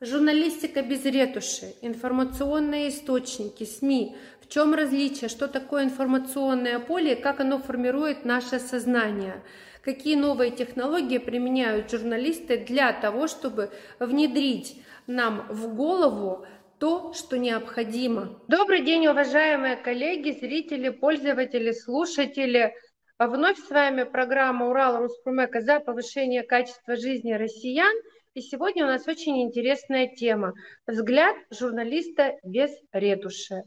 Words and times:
Журналистика 0.00 0.82
без 0.82 1.04
ретуши, 1.04 1.74
информационные 1.82 2.90
источники, 2.90 3.64
СМИ. 3.64 4.16
В 4.40 4.46
чем 4.46 4.72
различие, 4.72 5.28
что 5.28 5.48
такое 5.48 5.82
информационное 5.82 6.78
поле 6.78 7.14
и 7.14 7.20
как 7.20 7.40
оно 7.40 7.58
формирует 7.58 8.24
наше 8.24 8.60
сознание? 8.60 9.42
Какие 9.82 10.14
новые 10.14 10.52
технологии 10.52 11.18
применяют 11.18 11.90
журналисты 11.90 12.58
для 12.58 12.92
того, 12.92 13.26
чтобы 13.26 13.72
внедрить 13.98 14.80
нам 15.08 15.48
в 15.48 15.74
голову 15.74 16.46
то, 16.78 17.12
что 17.12 17.36
необходимо. 17.36 18.40
Добрый 18.46 18.84
день, 18.84 19.08
уважаемые 19.08 19.74
коллеги, 19.74 20.30
зрители, 20.30 20.90
пользователи, 20.90 21.72
слушатели. 21.72 22.72
Вновь 23.18 23.58
с 23.58 23.68
вами 23.68 24.04
программа 24.04 24.68
Урал 24.68 24.98
Руспромека 24.98 25.60
за 25.60 25.80
повышение 25.80 26.44
качества 26.44 26.94
жизни 26.94 27.32
россиян– 27.32 27.92
и 28.38 28.40
сегодня 28.40 28.84
у 28.84 28.86
нас 28.86 29.08
очень 29.08 29.42
интересная 29.42 30.06
тема– 30.06 30.54
взгляд 30.86 31.34
журналиста 31.50 32.36
без 32.44 32.70
ретуши. 32.92 33.64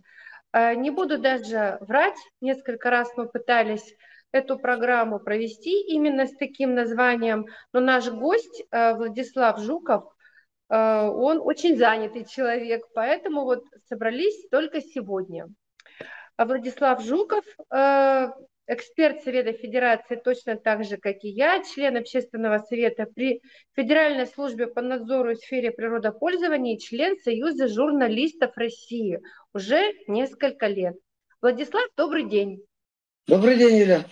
Э, 0.53 0.75
не 0.75 0.91
буду 0.91 1.17
даже 1.17 1.77
врать, 1.81 2.15
несколько 2.39 2.89
раз 2.89 3.11
мы 3.17 3.27
пытались 3.27 3.93
эту 4.31 4.57
программу 4.57 5.19
провести 5.19 5.81
именно 5.93 6.25
с 6.25 6.37
таким 6.37 6.73
названием, 6.73 7.47
но 7.73 7.81
наш 7.81 8.09
гость 8.09 8.63
э, 8.71 8.93
Владислав 8.93 9.59
Жуков, 9.59 10.05
э, 10.69 10.75
он 10.77 11.41
очень 11.41 11.75
занятый 11.75 12.23
человек, 12.23 12.85
поэтому 12.93 13.43
вот 13.43 13.65
собрались 13.89 14.47
только 14.49 14.79
сегодня. 14.79 15.49
Владислав 16.37 17.03
Жуков 17.03 17.43
эксперт 18.67 19.23
Совета 19.23 19.53
Федерации 19.53 20.15
точно 20.15 20.55
так 20.55 20.83
же, 20.83 20.97
как 20.97 21.23
и 21.23 21.29
я, 21.29 21.63
член 21.63 21.97
Общественного 21.97 22.59
совета 22.59 23.05
при 23.05 23.41
Федеральной 23.75 24.27
службе 24.27 24.67
по 24.67 24.81
надзору 24.81 25.33
в 25.33 25.37
сфере 25.37 25.71
природопользования 25.71 26.75
и 26.75 26.79
член 26.79 27.17
Союза 27.19 27.67
журналистов 27.67 28.55
России 28.55 29.19
уже 29.53 29.93
несколько 30.07 30.67
лет. 30.67 30.95
Владислав, 31.41 31.87
добрый 31.97 32.23
день. 32.23 32.63
Добрый 33.27 33.57
день, 33.57 33.77
Юля. 33.77 34.05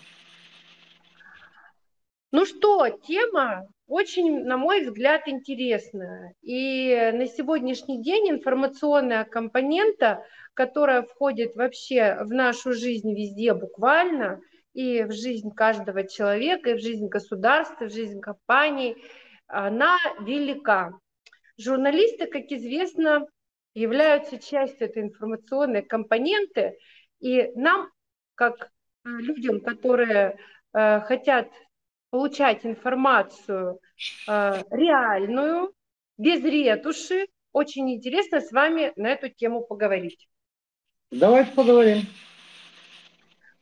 Ну 2.32 2.46
что, 2.46 2.90
тема 2.90 3.68
очень, 3.88 4.44
на 4.44 4.56
мой 4.56 4.86
взгляд, 4.86 5.28
интересная. 5.28 6.34
И 6.44 7.12
на 7.14 7.26
сегодняшний 7.26 8.04
день 8.04 8.30
информационная 8.30 9.26
компонента, 9.26 10.24
которая 10.60 11.04
входит 11.04 11.56
вообще 11.56 12.18
в 12.20 12.34
нашу 12.34 12.74
жизнь 12.74 13.14
везде 13.16 13.54
буквально, 13.54 14.42
и 14.74 15.04
в 15.04 15.14
жизнь 15.14 15.52
каждого 15.56 16.06
человека, 16.06 16.72
и 16.72 16.74
в 16.74 16.82
жизнь 16.82 17.08
государства, 17.08 17.86
и 17.86 17.88
в 17.88 17.94
жизнь 17.94 18.20
компаний, 18.20 18.98
она 19.48 19.96
велика. 20.20 21.00
Журналисты, 21.58 22.26
как 22.28 22.52
известно, 22.52 23.26
являются 23.74 24.38
частью 24.38 24.90
этой 24.90 25.04
информационной 25.04 25.82
компоненты, 25.82 26.78
и 27.22 27.54
нам, 27.56 27.90
как 28.36 28.66
э, 28.66 28.70
людям, 29.06 29.62
которые 29.62 30.40
э, 30.74 31.00
хотят 31.00 31.48
получать 32.10 32.66
информацию 32.66 33.80
э, 34.28 34.62
реальную, 34.72 35.74
без 36.18 36.44
ретуши, 36.44 37.28
очень 37.54 37.90
интересно 37.94 38.42
с 38.42 38.52
вами 38.52 38.92
на 38.98 39.08
эту 39.08 39.30
тему 39.30 39.62
поговорить. 39.66 40.28
Давайте 41.12 41.52
поговорим. 41.54 42.04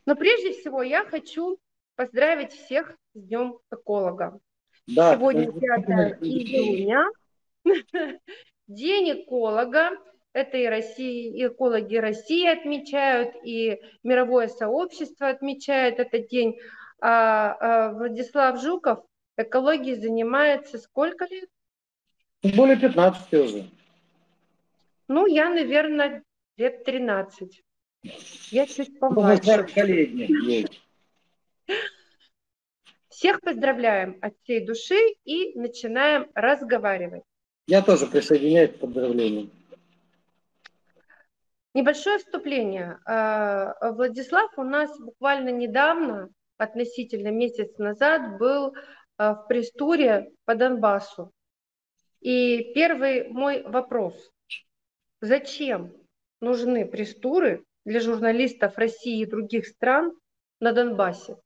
Но 0.05 0.15
прежде 0.15 0.51
всего 0.51 0.83
я 0.83 1.05
хочу 1.05 1.57
поздравить 1.95 2.51
всех 2.51 2.97
с 3.13 3.21
Днем 3.21 3.59
эколога. 3.71 4.39
Да, 4.87 5.15
Сегодня 5.15 5.51
5 5.51 6.21
июня, 6.21 7.05
День 8.67 9.21
эколога. 9.21 9.91
Это 10.33 10.57
и 10.57 10.67
Россия, 10.67 11.31
и 11.33 11.47
экологи 11.47 11.95
России 11.95 12.47
отмечают, 12.47 13.33
и 13.43 13.81
мировое 14.03 14.49
сообщество 14.49 15.29
отмечает 15.29 15.99
этот 15.99 16.27
день. 16.27 16.59
А, 16.99 17.55
а 17.59 17.91
Владислав 17.93 18.61
Жуков 18.61 18.99
экологией 19.37 19.95
занимается 19.95 20.77
сколько 20.77 21.25
лет? 21.25 21.49
Более 22.55 22.77
15 22.77 23.33
уже. 23.33 23.69
Ну, 25.07 25.25
я, 25.25 25.49
наверное, 25.49 26.23
лет 26.57 26.83
13. 26.83 27.63
Я 28.51 28.65
чуть 28.65 28.99
помладше. 28.99 29.63
коллеги. 29.73 30.67
Всех 33.09 33.41
поздравляем 33.41 34.17
от 34.21 34.35
всей 34.43 34.65
души 34.65 34.99
и 35.23 35.57
начинаем 35.57 36.29
разговаривать. 36.35 37.23
Я 37.67 37.81
тоже 37.81 38.05
присоединяюсь 38.05 38.71
к 38.71 38.79
поздравлениям. 38.79 39.51
Небольшое 41.73 42.19
вступление. 42.19 42.99
А, 43.05 43.91
Владислав 43.91 44.57
у 44.57 44.63
нас 44.63 44.97
буквально 44.99 45.49
недавно, 45.49 46.29
относительно 46.57 47.29
месяц 47.29 47.77
назад, 47.77 48.37
был 48.37 48.73
а, 49.17 49.35
в 49.35 49.47
пресс-туре 49.47 50.31
по 50.45 50.55
Донбассу. 50.55 51.31
И 52.21 52.71
первый 52.73 53.27
мой 53.29 53.63
вопрос. 53.63 54.31
Зачем 55.21 55.93
нужны 56.41 56.85
пресс-туры 56.85 57.63
для 57.85 57.99
журналистов 57.99 58.77
России 58.77 59.21
и 59.21 59.25
других 59.25 59.67
стран 59.67 60.11
на 60.59 60.73
Донбассе? 60.73 61.37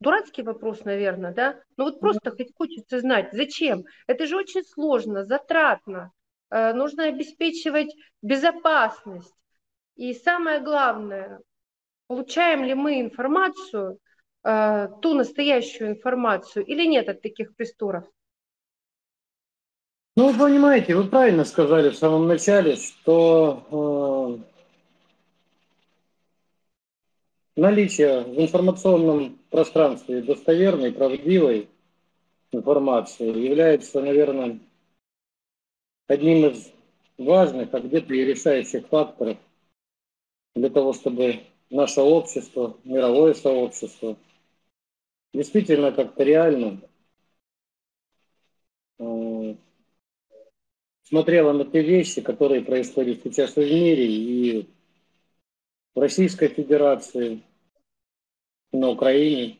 Дурацкий 0.00 0.42
вопрос, 0.42 0.84
наверное, 0.84 1.32
да? 1.32 1.60
Но 1.76 1.84
вот 1.84 2.00
просто 2.00 2.30
хоть 2.30 2.54
хочется 2.56 3.00
знать, 3.00 3.30
зачем? 3.32 3.84
Это 4.06 4.26
же 4.26 4.36
очень 4.36 4.64
сложно, 4.64 5.24
затратно. 5.24 6.12
Э, 6.50 6.72
нужно 6.72 7.04
обеспечивать 7.04 7.94
безопасность. 8.22 9.34
И 9.96 10.14
самое 10.14 10.60
главное, 10.60 11.40
получаем 12.06 12.64
ли 12.64 12.74
мы 12.74 13.00
информацию, 13.00 13.98
э, 14.44 14.88
ту 15.02 15.14
настоящую 15.14 15.90
информацию, 15.90 16.64
или 16.64 16.86
нет 16.86 17.08
от 17.08 17.22
таких 17.22 17.54
престуров? 17.56 18.04
Ну, 20.14 20.30
вы 20.30 20.38
понимаете, 20.38 20.94
вы 20.94 21.04
правильно 21.04 21.44
сказали 21.44 21.88
в 21.88 21.96
самом 21.96 22.26
начале, 22.28 22.76
что 22.76 24.38
э, 27.56 27.60
наличие 27.60 28.20
в 28.20 28.38
информационном 28.38 29.38
пространстве 29.48 30.20
достоверной, 30.20 30.92
правдивой 30.92 31.70
информации 32.52 33.26
является, 33.26 34.02
наверное, 34.02 34.58
одним 36.08 36.50
из 36.50 36.70
важных, 37.16 37.72
а 37.72 37.80
где-то 37.80 38.12
и 38.12 38.24
решающих 38.26 38.88
факторов 38.88 39.38
для 40.54 40.68
того, 40.68 40.92
чтобы 40.92 41.40
наше 41.70 42.02
общество, 42.02 42.76
мировое 42.84 43.32
сообщество 43.32 44.18
действительно 45.32 45.90
как-то 45.90 46.22
реально 46.22 46.82
э, 48.98 49.54
смотрело 51.12 51.52
на 51.52 51.66
те 51.66 51.82
вещи, 51.82 52.22
которые 52.22 52.62
происходят 52.62 53.20
сейчас 53.22 53.54
в 53.54 53.58
мире 53.58 54.06
и 54.06 54.66
в 55.94 56.00
Российской 56.00 56.48
Федерации, 56.48 57.42
на 58.72 58.88
Украине, 58.88 59.58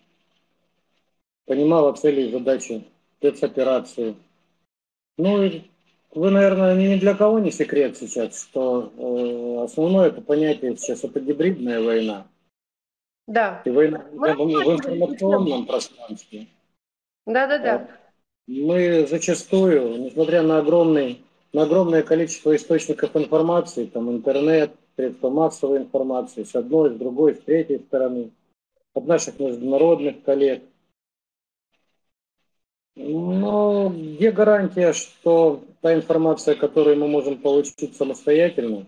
понимала 1.44 1.92
цели 1.92 2.22
и 2.22 2.32
задачи 2.32 2.82
спецоперации. 3.18 4.16
Ну 5.18 5.42
и 5.42 5.64
вы, 6.14 6.30
наверное, 6.30 6.74
ни 6.74 6.98
для 6.98 7.14
кого 7.14 7.38
не 7.38 7.50
секрет 7.50 7.98
сейчас, 7.98 8.44
что 8.44 8.90
э, 8.96 9.64
основное 9.64 10.08
это 10.08 10.22
понятие 10.22 10.74
сейчас 10.78 11.04
это 11.04 11.20
гибридная 11.20 11.82
война. 11.82 12.26
Да. 13.26 13.60
И 13.66 13.70
война 13.70 14.06
в, 14.10 14.20
в 14.20 14.72
информационном 14.72 15.66
пространстве. 15.66 16.46
Да, 17.26 17.46
да, 17.46 17.58
да. 17.58 17.88
Мы 18.46 19.06
зачастую, 19.06 20.00
несмотря 20.00 20.40
на 20.40 20.56
огромный 20.56 21.22
на 21.52 21.62
огромное 21.62 22.02
количество 22.02 22.54
источников 22.56 23.14
информации, 23.16 23.87
там 23.87 24.10
интернет, 24.10 24.72
средства 24.96 25.31
массовой 25.31 25.78
информации, 25.78 26.44
с 26.44 26.54
одной, 26.54 26.90
с 26.90 26.94
другой, 26.94 27.34
с 27.34 27.40
третьей 27.40 27.78
стороны, 27.78 28.31
от 28.94 29.06
наших 29.06 29.38
международных 29.38 30.22
коллег. 30.22 30.62
Но 32.94 33.90
где 33.90 34.31
гарантия, 34.31 34.93
что 34.93 35.64
та 35.81 35.94
информация, 35.94 36.54
которую 36.54 36.99
мы 36.99 37.08
можем 37.08 37.38
получить 37.38 37.96
самостоятельно, 37.96 38.87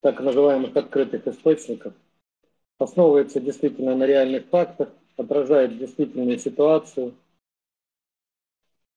так 0.00 0.20
называемых 0.20 0.76
открытых 0.76 1.26
источников, 1.26 1.94
основывается 2.78 3.40
действительно 3.40 3.94
на 3.96 4.04
реальных 4.04 4.46
фактах, 4.46 4.88
отражает 5.16 5.78
действительную 5.78 6.38
ситуацию. 6.38 7.14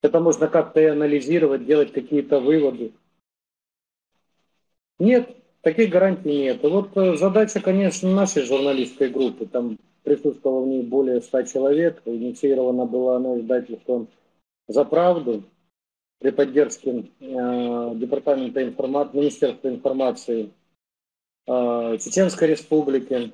Это 0.01 0.19
можно 0.19 0.48
как-то 0.48 0.80
и 0.80 0.86
анализировать, 0.86 1.65
делать 1.65 1.92
какие-то 1.94 2.39
выводы. 2.39 2.92
Нет, 5.00 5.36
таких 5.62 5.89
гарантий 5.89 6.38
нет. 6.38 6.63
Вот 6.63 6.95
э, 6.98 7.15
задача, 7.15 7.59
конечно, 7.59 8.09
нашей 8.09 8.44
журналистской 8.44 9.09
группы, 9.09 9.45
там 9.45 9.77
присутствовало 10.03 10.63
в 10.63 10.68
ней 10.68 10.83
более 10.83 11.21
ста 11.21 11.44
человек, 11.44 12.01
инициирована 12.06 12.86
была 12.86 13.18
она 13.18 13.39
издательством 13.39 14.07
«За 14.68 14.83
правду», 14.83 15.44
при 16.21 16.30
поддержке 16.30 17.09
э, 17.19 17.95
Департамента 17.95 18.62
информации, 18.63 19.18
Министерства 19.18 19.68
информации 19.69 20.51
э, 21.47 21.97
Чеченской 22.00 22.47
Республики, 22.47 23.33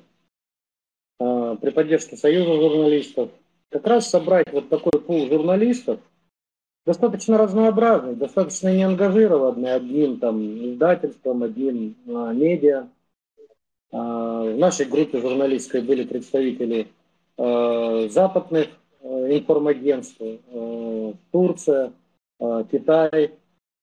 э, 1.20 1.56
при 1.60 1.70
поддержке 1.70 2.16
Союза 2.16 2.54
журналистов, 2.54 3.30
как 3.68 3.86
раз 3.86 4.08
собрать 4.08 4.50
вот 4.52 4.70
такой 4.70 5.02
пул 5.02 5.28
журналистов, 5.28 6.00
достаточно 6.88 7.36
разнообразный, 7.36 8.14
достаточно 8.14 8.74
неангажированный 8.74 9.74
одним 9.74 10.18
там 10.18 10.40
издательством, 10.70 11.42
одним 11.42 11.94
э, 12.06 12.32
медиа. 12.32 12.88
Э, 13.92 13.96
в 14.54 14.56
нашей 14.56 14.86
группе 14.86 15.20
журналистской 15.20 15.82
были 15.82 16.04
представители 16.04 16.88
э, 17.36 18.08
западных 18.08 18.68
э, 19.02 19.36
информагентств, 19.36 20.16
э, 20.18 21.12
Турция, 21.30 21.92
э, 22.40 22.64
Китай. 22.72 23.32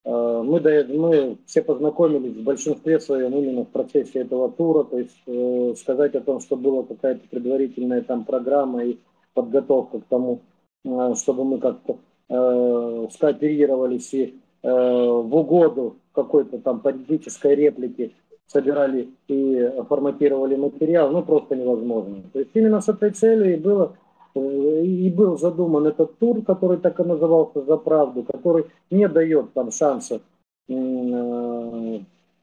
Э, 0.03 0.41
мы, 0.43 0.59
мы 0.87 1.37
все 1.45 1.61
познакомились 1.61 2.35
в 2.35 2.43
большинстве 2.43 2.99
своем 2.99 3.35
именно 3.37 3.65
в 3.65 3.69
процессе 3.69 4.21
этого 4.21 4.51
тура, 4.51 4.83
то 4.83 4.97
есть 4.97 5.21
э, 5.27 5.75
сказать 5.77 6.15
о 6.15 6.21
том, 6.21 6.39
что 6.39 6.55
была 6.55 6.81
какая-то 6.81 7.27
предварительная 7.29 8.01
там 8.01 8.25
программа 8.25 8.83
и 8.83 8.97
подготовка 9.35 9.99
к 9.99 10.05
тому, 10.05 10.41
э, 10.83 11.13
чтобы 11.15 11.45
мы 11.45 11.59
как-то 11.59 11.99
э, 12.29 13.07
скооперировались 13.11 14.13
и 14.13 14.39
э, 14.63 14.69
в 14.69 15.35
угоду 15.35 15.97
какой-то 16.13 16.59
там 16.59 16.79
политической 16.79 17.55
реплики 17.55 18.13
собирали 18.47 19.09
и 19.27 19.71
форматировали 19.89 20.55
материал, 20.55 21.11
ну 21.11 21.23
просто 21.23 21.55
невозможно. 21.55 22.23
То 22.33 22.39
есть 22.39 22.51
именно 22.53 22.81
с 22.81 22.89
этой 22.89 23.11
целью 23.11 23.53
и 23.53 23.57
было 23.57 23.97
э, 24.35 24.83
и 24.83 25.09
был 25.09 25.37
задуман 25.37 25.87
этот 25.87 26.17
тур, 26.19 26.43
который 26.43 26.77
так 26.77 26.99
и 26.99 27.03
назывался 27.03 27.61
«За 27.63 27.77
правду», 27.77 28.23
который 28.23 28.65
не 28.89 29.07
дает 29.07 29.53
там 29.53 29.71
шанса 29.71 30.21
э, 30.67 31.99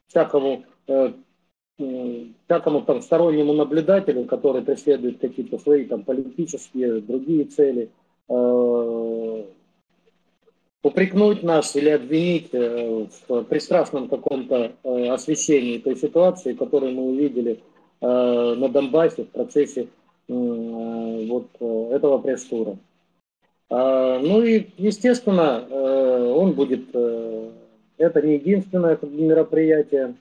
всякому, 0.09 0.65
всякому 2.47 2.83
там 2.83 3.01
стороннему 3.01 3.55
наблюдателю, 3.55 4.27
который 4.27 4.63
преследует 4.63 5.21
какие-то 5.21 5.59
свои 5.59 5.87
там 5.87 6.05
политические, 6.05 7.01
другие 7.01 7.45
цели, 7.45 7.91
упрекнуть 10.83 11.43
нас 11.43 11.77
или 11.77 11.91
обвинить 11.91 12.49
э, 12.53 13.07
в 13.29 13.45
пристрастном 13.45 14.09
каком-то 14.09 14.73
э, 14.83 15.09
освещении 15.09 15.79
той 15.79 15.97
ситуации, 15.97 16.55
которую 16.55 16.93
мы 16.93 17.03
увидели 17.05 17.61
э, 18.01 18.07
на 18.07 18.69
Донбассе 18.69 19.25
в 19.25 19.29
процессе 19.29 19.89
вот 20.29 21.49
этого 21.61 22.19
пресс-тура. 22.19 22.79
Ну 23.69 24.43
и, 24.43 24.69
естественно, 24.79 25.67
он 25.69 26.53
будет, 26.53 26.95
это 26.95 28.23
не 28.23 28.35
единственное 28.35 28.99
мероприятие, 29.03 30.15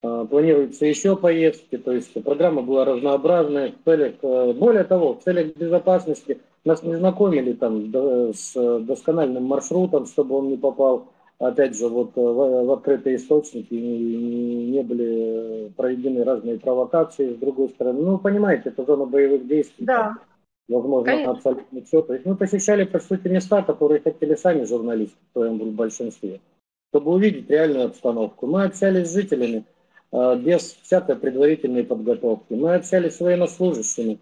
планируются 0.00 0.86
еще 0.86 1.16
поездки, 1.16 1.76
то 1.76 1.92
есть 1.92 2.14
программа 2.22 2.62
была 2.62 2.84
разнообразная 2.84 3.72
в 3.72 3.84
целях, 3.84 4.14
более 4.54 4.84
того, 4.84 5.14
в 5.14 5.24
целях 5.24 5.54
безопасности 5.56 6.38
нас 6.68 6.82
не 6.82 6.94
знакомили 6.94 7.52
там 7.54 7.92
с 8.32 8.54
доскональным 8.80 9.44
маршрутом, 9.44 10.06
чтобы 10.06 10.36
он 10.36 10.48
не 10.48 10.56
попал, 10.56 11.08
опять 11.38 11.76
же, 11.76 11.88
вот 11.88 12.12
э, 12.16 12.20
в, 12.20 12.72
открытые 12.72 13.16
источники, 13.16 13.74
не, 13.74 14.66
не 14.70 14.82
были 14.82 15.72
проведены 15.76 16.24
разные 16.24 16.58
провокации, 16.58 17.34
с 17.34 17.36
другой 17.36 17.70
стороны. 17.70 18.00
Ну, 18.00 18.18
понимаете, 18.18 18.68
это 18.70 18.84
зона 18.84 19.06
боевых 19.06 19.46
действий. 19.46 19.86
Да. 19.86 20.16
Возможно, 20.68 21.12
Конечно. 21.12 21.32
абсолютно 21.32 21.82
все. 21.82 22.02
То 22.02 22.12
есть 22.12 22.26
мы 22.26 22.36
посещали, 22.36 22.84
по 22.84 23.00
сути, 23.00 23.28
места, 23.28 23.62
которые 23.62 24.00
хотели 24.00 24.34
сами 24.34 24.64
журналисты 24.64 25.16
в 25.30 25.38
своем 25.38 25.58
большинстве, 25.70 26.40
чтобы 26.90 27.12
увидеть 27.12 27.48
реальную 27.48 27.86
обстановку. 27.86 28.46
Мы 28.46 28.64
общались 28.64 29.08
с 29.08 29.14
жителями 29.14 29.64
э, 30.12 30.36
без 30.36 30.74
всякой 30.82 31.16
предварительной 31.16 31.84
подготовки. 31.84 32.52
Мы 32.52 32.74
общались 32.74 33.16
с 33.16 33.20
военнослужащими 33.20 34.18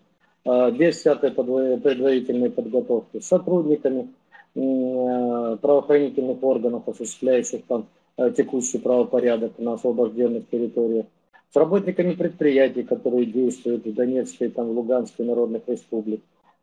без 0.46 0.98
всякой 0.98 1.32
предварительной 1.32 2.50
подготовки, 2.50 3.18
с 3.18 3.26
сотрудниками 3.26 4.08
э, 4.54 5.56
правоохранительных 5.60 6.42
органов, 6.42 6.88
осуществляющих 6.88 7.64
там 7.66 7.86
э, 8.16 8.30
текущий 8.36 8.78
правопорядок 8.78 9.58
на 9.58 9.74
освобожденных 9.74 10.48
территориях, 10.48 11.06
с 11.52 11.56
работниками 11.56 12.14
предприятий, 12.14 12.84
которые 12.84 13.26
действуют 13.26 13.86
в 13.86 13.94
Донецкой, 13.94 14.50
там, 14.50 14.70
Луганской 14.70 15.26
народных 15.26 15.62
республик, 15.66 16.20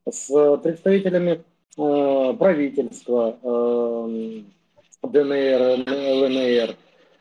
с 0.10 0.58
представителями 0.58 1.44
э, 1.78 2.34
правительства 2.38 3.38
э, 3.44 4.42
ДНР, 5.04 5.84
ЛНР, 5.90 6.76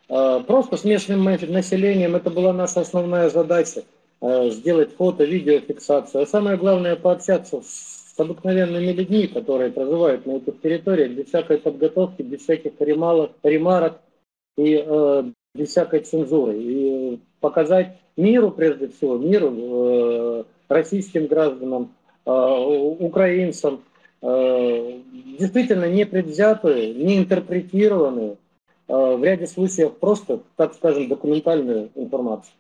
э, 0.09 0.41
просто 0.47 0.77
с 0.77 0.85
местным 0.85 1.25
населением. 1.25 2.15
Это 2.15 2.31
была 2.31 2.53
наша 2.53 2.83
основная 2.83 3.31
задача– 3.31 3.83
Э, 4.02 4.02
сделать 4.23 4.95
фото, 4.95 5.25
видеофиксацию, 5.25 6.23
а 6.23 6.27
самое 6.27 6.57
главное 6.57 6.95
пообщаться 6.95 7.61
с 7.61 8.15
обыкновенными 8.17 8.93
людьми, 8.93 9.27
которые 9.27 9.73
проживают 9.73 10.27
на 10.27 10.37
этих 10.37 10.61
территориях, 10.61 11.13
без 11.13 11.27
всякой 11.27 11.59
подготовки, 11.59 12.23
без 12.23 12.43
всяких 12.43 12.73
ремарок 12.81 14.01
и 14.57 14.85
э, 14.87 15.25
без 15.55 15.69
всякой 15.69 16.01
цензуры. 16.01 16.57
И 16.59 17.21
показать 17.41 17.99
миру, 18.17 18.51
прежде 18.51 18.89
всего, 18.89 19.17
миру, 19.17 19.53
э, 19.55 20.45
российским 20.69 21.27
гражданам, 21.27 21.95
э, 22.25 22.31
украинцам, 22.31 23.83
э, 24.23 24.99
действительно 25.39 25.91
непредвзятую, 25.91 26.97
не 26.97 27.19
интерпретированную, 27.19 28.37
э, 28.89 29.17
в 29.17 29.25
ряде 29.25 29.47
случаев 29.47 29.97
просто, 29.99 30.41
так 30.57 30.75
скажем, 30.75 31.09
документальную 31.09 31.91
информацию. 31.95 32.55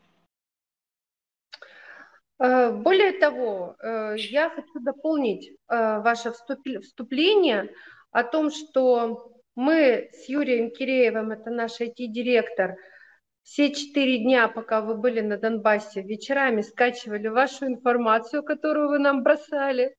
Э, 2.38 2.70
более 2.73 3.12
того, 3.12 3.76
э, 3.79 4.17
я 4.19 4.50
хочу 4.50 4.81
дополнить 4.81 5.50
э, 5.50 6.00
ваше 6.00 6.32
вступление 6.32 7.73
о 8.11 8.25
том, 8.25 8.50
что 8.50 9.32
мы 9.55 10.11
с 10.12 10.29
Юрием 10.29 10.70
Киреевым, 10.70 11.31
это 11.31 11.50
наш 11.50 11.81
IT-директор, 11.81 12.76
все 13.43 13.73
четыре 13.73 14.19
дня, 14.19 14.49
пока 14.49 14.81
вы 14.81 14.94
были 14.96 15.20
на 15.20 15.37
Донбассе, 15.37 16.02
вечерами 16.02 16.62
скачивали 16.62 17.29
вашу 17.29 17.67
информацию, 17.67 18.43
которую 18.43 18.88
вы 18.88 18.99
нам 18.99 19.23
бросали, 19.23 19.96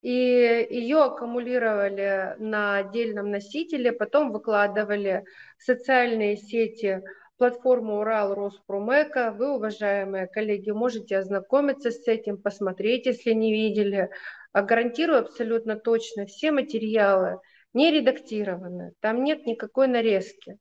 и 0.00 0.66
ее 0.70 1.02
аккумулировали 1.02 2.36
на 2.38 2.78
отдельном 2.78 3.30
носителе, 3.30 3.92
потом 3.92 4.32
выкладывали 4.32 5.24
в 5.58 5.64
социальные 5.64 6.36
сети 6.36 7.02
платформу 7.38 8.00
Урал 8.00 8.34
Роспромека. 8.34 9.32
Вы, 9.32 9.54
уважаемые 9.54 10.26
коллеги, 10.26 10.70
можете 10.70 11.18
ознакомиться 11.18 11.90
с 11.90 12.06
этим, 12.06 12.36
посмотреть, 12.36 13.06
если 13.06 13.32
не 13.32 13.52
видели. 13.52 14.10
А 14.52 14.62
гарантирую 14.62 15.20
абсолютно 15.20 15.76
точно, 15.76 16.26
все 16.26 16.52
материалы 16.52 17.38
не 17.74 17.90
редактированы, 17.90 18.92
там 19.00 19.22
нет 19.22 19.46
никакой 19.46 19.88
нарезки. 19.88 20.58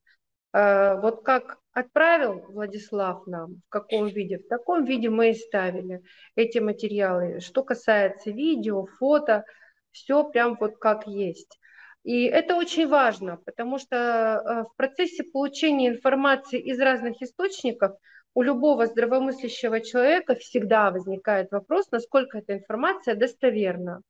А, 0.53 0.95
вот 1.01 1.23
как 1.23 1.57
отправил 1.73 2.41
Владислав 2.49 3.25
нам, 3.27 3.61
в 3.67 3.69
каком 3.69 4.07
виде, 4.07 4.39
в 4.39 4.47
таком 4.47 4.85
виде 4.85 5.09
мы 5.09 5.31
и 5.31 5.33
ставили 5.33 6.01
эти 6.35 6.59
материалы. 6.59 7.39
Что 7.39 7.63
касается 7.63 8.31
видео, 8.31 8.85
фото, 8.85 9.45
все 9.91 10.29
прям 10.29 10.57
вот 10.59 10.77
как 10.77 11.07
есть. 11.07 11.59
И 12.07 12.23
это 12.23 12.55
очень 12.55 12.87
важно, 12.87 13.35
потому 13.45 13.77
что 13.77 13.97
э, 13.97 14.63
в 14.63 14.77
процессе 14.77 15.25
получения 15.25 15.89
информации 15.89 16.57
из 16.57 16.79
разных 16.79 17.21
источников 17.21 17.97
у 18.33 18.43
любого 18.43 18.85
здравомыслящего 18.85 19.81
человека 19.81 20.35
всегда 20.35 20.89
возникает 20.89 21.51
вопрос, 21.51 21.91
насколько 21.91 22.37
эта 22.37 22.53
информация 22.53 23.13
достоверна. 23.15 24.03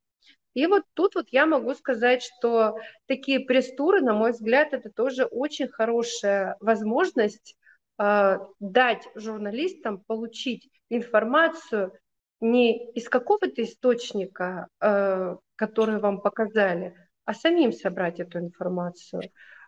И 0.53 0.67
вот 0.67 0.83
тут 0.93 1.15
вот 1.15 1.29
я 1.31 1.47
могу 1.47 1.73
сказать, 1.73 2.21
что 2.21 2.77
такие 3.07 3.39
пресс-туры, 3.39 4.01
на 4.01 4.13
мой 4.13 4.33
взгляд, 4.33 4.73
это 4.73 4.91
тоже 4.91 5.25
очень 5.25 5.67
хорошая 5.67 6.55
возможность 6.59 7.55
э, 7.97 8.37
дать 8.59 9.09
журналистам 9.15 10.03
получить 10.05 10.69
информацию 10.89 11.93
не 12.41 12.91
из 12.91 13.09
какого-то 13.09 13.63
источника, 13.63 14.67
э, 14.81 15.35
который 15.55 15.97
вам 15.97 16.21
показали, 16.21 16.93
а 17.27 17.33
самим 17.33 17.73
собрать 17.73 18.21
эту 18.21 18.39
информацию. 18.39 19.21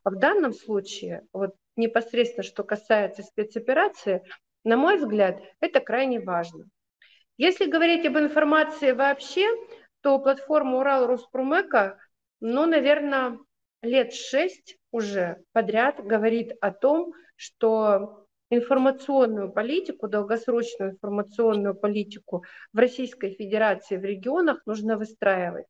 А 0.05 0.11
в 0.11 0.15
данном 0.17 0.53
случае, 0.53 1.23
вот 1.33 1.55
непосредственно 1.75 2.43
что 2.43 2.63
касается 2.63 3.21
спецоперации, 3.21 4.23
на 4.63 4.77
мой 4.77 4.97
взгляд, 4.97 5.41
это 5.59 5.81
крайне 5.81 6.21
важно. 6.21 6.65
Если 7.37 7.65
говорить 7.69 8.05
об 8.05 8.17
информации 8.17 8.93
вообще, 8.93 9.45
то 10.01 10.19
платформа 10.19 10.77
Урал 10.77 11.05
Роспромека, 11.05 11.97
ну, 12.39 12.65
наверное, 12.65 13.37
лет 13.81 14.13
шесть 14.13 14.77
уже 14.91 15.43
подряд 15.51 16.01
говорит 16.01 16.53
о 16.61 16.71
том, 16.71 17.11
что 17.35 18.25
информационную 18.49 19.51
политику, 19.51 20.07
долгосрочную 20.07 20.91
информационную 20.91 21.75
политику 21.75 22.45
в 22.71 22.79
Российской 22.79 23.31
Федерации, 23.31 23.97
в 23.97 24.05
регионах 24.05 24.61
нужно 24.65 24.97
выстраивать. 24.97 25.65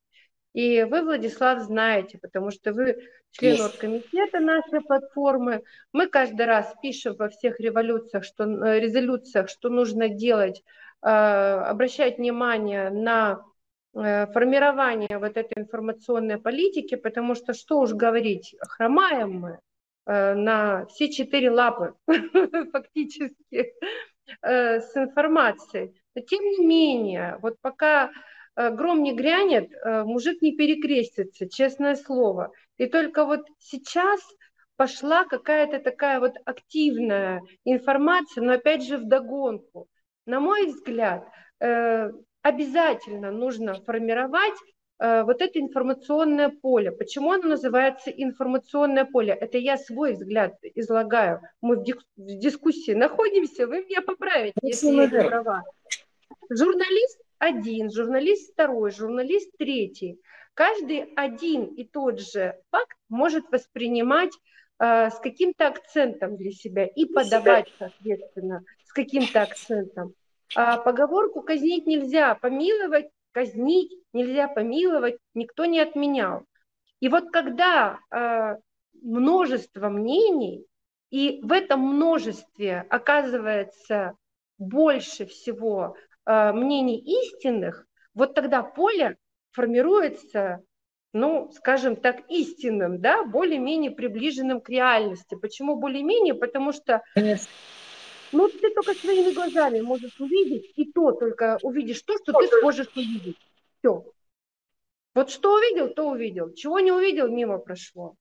И 0.53 0.84
вы, 0.84 1.03
Владислав, 1.03 1.62
знаете, 1.62 2.18
потому 2.18 2.51
что 2.51 2.74
вы 2.74 2.98
член 3.32 3.62
оргкомитета 3.62 4.39
нашей 4.39 4.82
платформы. 4.82 5.63
Мы 5.94 6.08
каждый 6.08 6.46
раз 6.46 6.74
пишем 6.82 7.15
во 7.18 7.29
всех 7.29 7.60
революциях, 7.60 8.24
что, 8.24 8.46
э, 8.46 8.79
резолюциях, 8.79 9.50
что 9.50 9.70
нужно 9.70 10.10
делать, 10.10 10.63
э, 11.03 11.08
обращать 11.08 12.18
внимание 12.18 12.89
на 12.89 13.44
э, 13.96 14.27
формирование 14.27 15.18
вот 15.20 15.38
этой 15.38 15.62
информационной 15.62 16.39
политики, 16.39 16.96
потому 16.96 17.36
что, 17.36 17.53
что 17.53 17.79
уж 17.79 17.94
говорить, 17.94 18.56
хромаем 18.62 19.39
мы 19.39 19.60
на 20.06 20.88
все 20.88 21.12
четыре 21.12 21.51
лапы 21.51 21.94
фактически 22.72 23.74
с 24.41 24.91
информацией. 24.96 26.01
Но 26.15 26.22
тем 26.24 26.44
не 26.44 26.65
менее, 26.65 27.38
вот 27.44 27.58
пока 27.62 28.10
гром 28.70 29.04
не 29.04 29.13
грянет, 29.13 29.72
э, 29.72 30.04
мужик 30.04 30.42
не 30.42 30.56
перекрестится, 30.56 31.48
честное 31.48 31.96
слово. 31.96 32.51
И 32.78 32.88
только 32.88 33.25
вот 33.25 33.46
сейчас 33.58 34.20
пошла 34.75 35.24
какая-то 35.24 35.80
такая 35.80 36.20
вот 36.20 36.34
активная 36.46 37.42
информация, 37.63 38.44
но 38.44 38.54
опять 38.54 38.84
же 38.84 38.98
в 38.98 39.08
догонку. 39.08 39.88
На 40.25 40.39
мой 40.39 40.68
взгляд, 40.68 41.25
э, 41.62 42.12
обязательно 42.42 43.32
нужно 43.32 43.75
формировать 43.75 44.58
вот 45.01 45.42
это 45.42 45.62
информационное 45.62 46.50
поле. 46.50 46.92
Почему 46.92 47.32
оно 47.32 47.48
называется 47.48 48.10
информационное 48.10 49.06
поле? 49.06 49.32
Это 49.32 49.58
я 49.58 49.78
свой 49.78 50.12
взгляд 50.12 50.56
излагаю. 50.75 51.39
Мы 51.62 51.78
в 51.78 51.86
дискуссии 52.18 52.92
находимся, 52.92 53.66
вы 53.66 53.86
меня 53.86 54.01
поправите, 54.01 54.60
если 54.62 54.88
я 54.88 55.08
не 55.08 55.30
права. 55.30 55.63
Журналист 56.50 57.22
один, 57.39 57.91
журналист 57.91 58.53
второй, 58.53 58.91
журналист 58.91 59.51
третий. 59.58 60.19
Каждый 60.53 61.13
один 61.15 61.65
и 61.65 61.86
тот 61.86 62.19
же 62.19 62.55
факт 62.69 62.98
может 63.08 63.50
воспринимать 63.50 64.31
э, 64.77 65.10
с 65.10 65.19
каким-то 65.19 65.67
акцентом 65.67 66.36
для 66.36 66.51
себя 66.51 66.86
и 66.86 67.05
подавать, 67.05 67.67
соответственно, 67.79 68.63
с 68.86 68.91
каким-то 68.91 69.41
акцентом. 69.41 70.13
А 70.55 70.77
поговорку 70.77 71.41
казнить 71.41 71.88
нельзя, 71.88 72.36
помиловать, 72.36 73.10
казнить 73.31 73.93
нельзя, 74.13 74.48
помиловать, 74.48 75.17
никто 75.34 75.65
не 75.65 75.79
отменял. 75.79 76.43
И 77.00 77.08
вот 77.08 77.31
когда 77.31 78.00
э, 78.12 78.55
множество 79.01 79.89
мнений, 79.89 80.65
и 81.10 81.39
в 81.41 81.51
этом 81.51 81.79
множестве 81.79 82.86
оказывается 82.89 84.13
больше 84.58 85.25
всего 85.25 85.96
мнений 86.30 87.00
истинных, 87.00 87.88
вот 88.14 88.36
тогда 88.36 88.62
поле 88.62 89.18
формируется, 89.52 90.62
ну, 91.12 91.52
скажем 91.52 91.96
так, 91.96 92.30
истинным, 92.30 93.02
да, 93.02 93.24
более-менее 93.24 93.92
приближенным 93.92 94.62
к 94.62 94.70
реальности. 94.70 95.36
Почему 95.36 95.76
более-менее? 95.76 96.36
Потому 96.36 96.72
что 96.72 97.02
ну, 98.32 98.48
ты 98.48 98.70
только 98.74 98.94
своими 98.94 99.34
глазами 99.34 99.82
можешь 99.82 100.20
увидеть, 100.20 100.72
и 100.76 100.92
то 100.92 101.12
только 101.14 101.58
увидишь 101.64 102.02
то, 102.04 102.16
что 102.18 102.34
ты 102.34 102.48
сможешь 102.60 102.90
увидеть. 102.96 103.38
Все. 103.80 104.06
Вот 105.16 105.32
что 105.32 105.56
увидел, 105.56 105.90
то 105.90 106.10
увидел. 106.12 106.54
Чего 106.54 106.80
не 106.80 106.92
увидел, 106.92 107.28
мимо 107.28 107.58
прошло. 107.58 108.16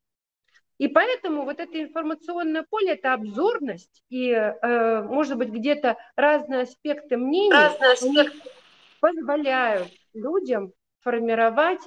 И 0.79 0.87
поэтому 0.87 1.45
вот 1.45 1.59
это 1.59 1.83
информационное 1.83 2.65
поле– 2.69 2.93
это 2.93 3.13
обзорность, 3.13 4.03
и, 4.09 4.31
э, 4.31 5.03
может 5.03 5.37
быть, 5.37 5.49
где-то 5.51 5.97
разные 6.15 6.63
аспекты 6.63 7.17
мнений 7.17 7.53
разные 7.53 7.93
аспекты. 7.93 8.49
позволяют 9.01 9.89
людям 10.15 10.73
формировать 11.01 11.81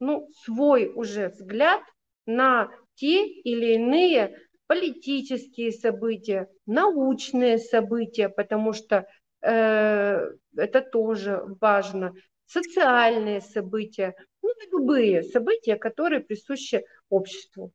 ну, 0.00 0.28
свой 0.44 0.90
уже 0.94 1.28
взгляд 1.28 1.82
на 2.26 2.70
те 2.94 3.26
или 3.26 3.74
иные 3.74 4.38
политические 4.66 5.70
события, 5.70 6.48
научные 6.66 7.58
события, 7.58 8.30
потому 8.30 8.72
что 8.72 9.06
э, 9.42 10.30
это 10.56 10.80
тоже 10.80 11.42
важно, 11.60 12.14
социальные 12.46 13.42
события, 13.42 14.14
ну, 14.42 14.50
любые 14.70 15.22
события, 15.22 15.76
которые 15.76 16.20
присущи 16.20 16.84
обществу. 17.08 17.72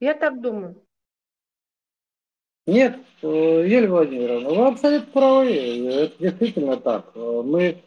Я 0.00 0.14
так 0.14 0.40
думаю. 0.40 0.76
Нет, 2.66 2.98
э, 3.22 3.26
Елена 3.26 3.94
Владимировна, 3.94 4.48
вы 4.50 4.66
абсолютно 4.66 5.12
правы. 5.12 5.50
Это 5.54 6.18
действительно 6.18 6.76
так. 6.76 7.14
Мы, 7.14 7.78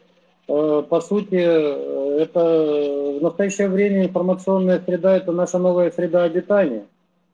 э, 0.48 0.82
по 0.88 1.00
сути, 1.00 1.34
это 1.34 3.18
в 3.18 3.22
настоящее 3.22 3.68
время 3.68 4.06
информационная 4.06 4.80
среда– 4.80 5.16
это 5.18 5.32
наша 5.32 5.58
новая 5.58 5.90
среда 5.90 6.24
обитания. 6.24 6.86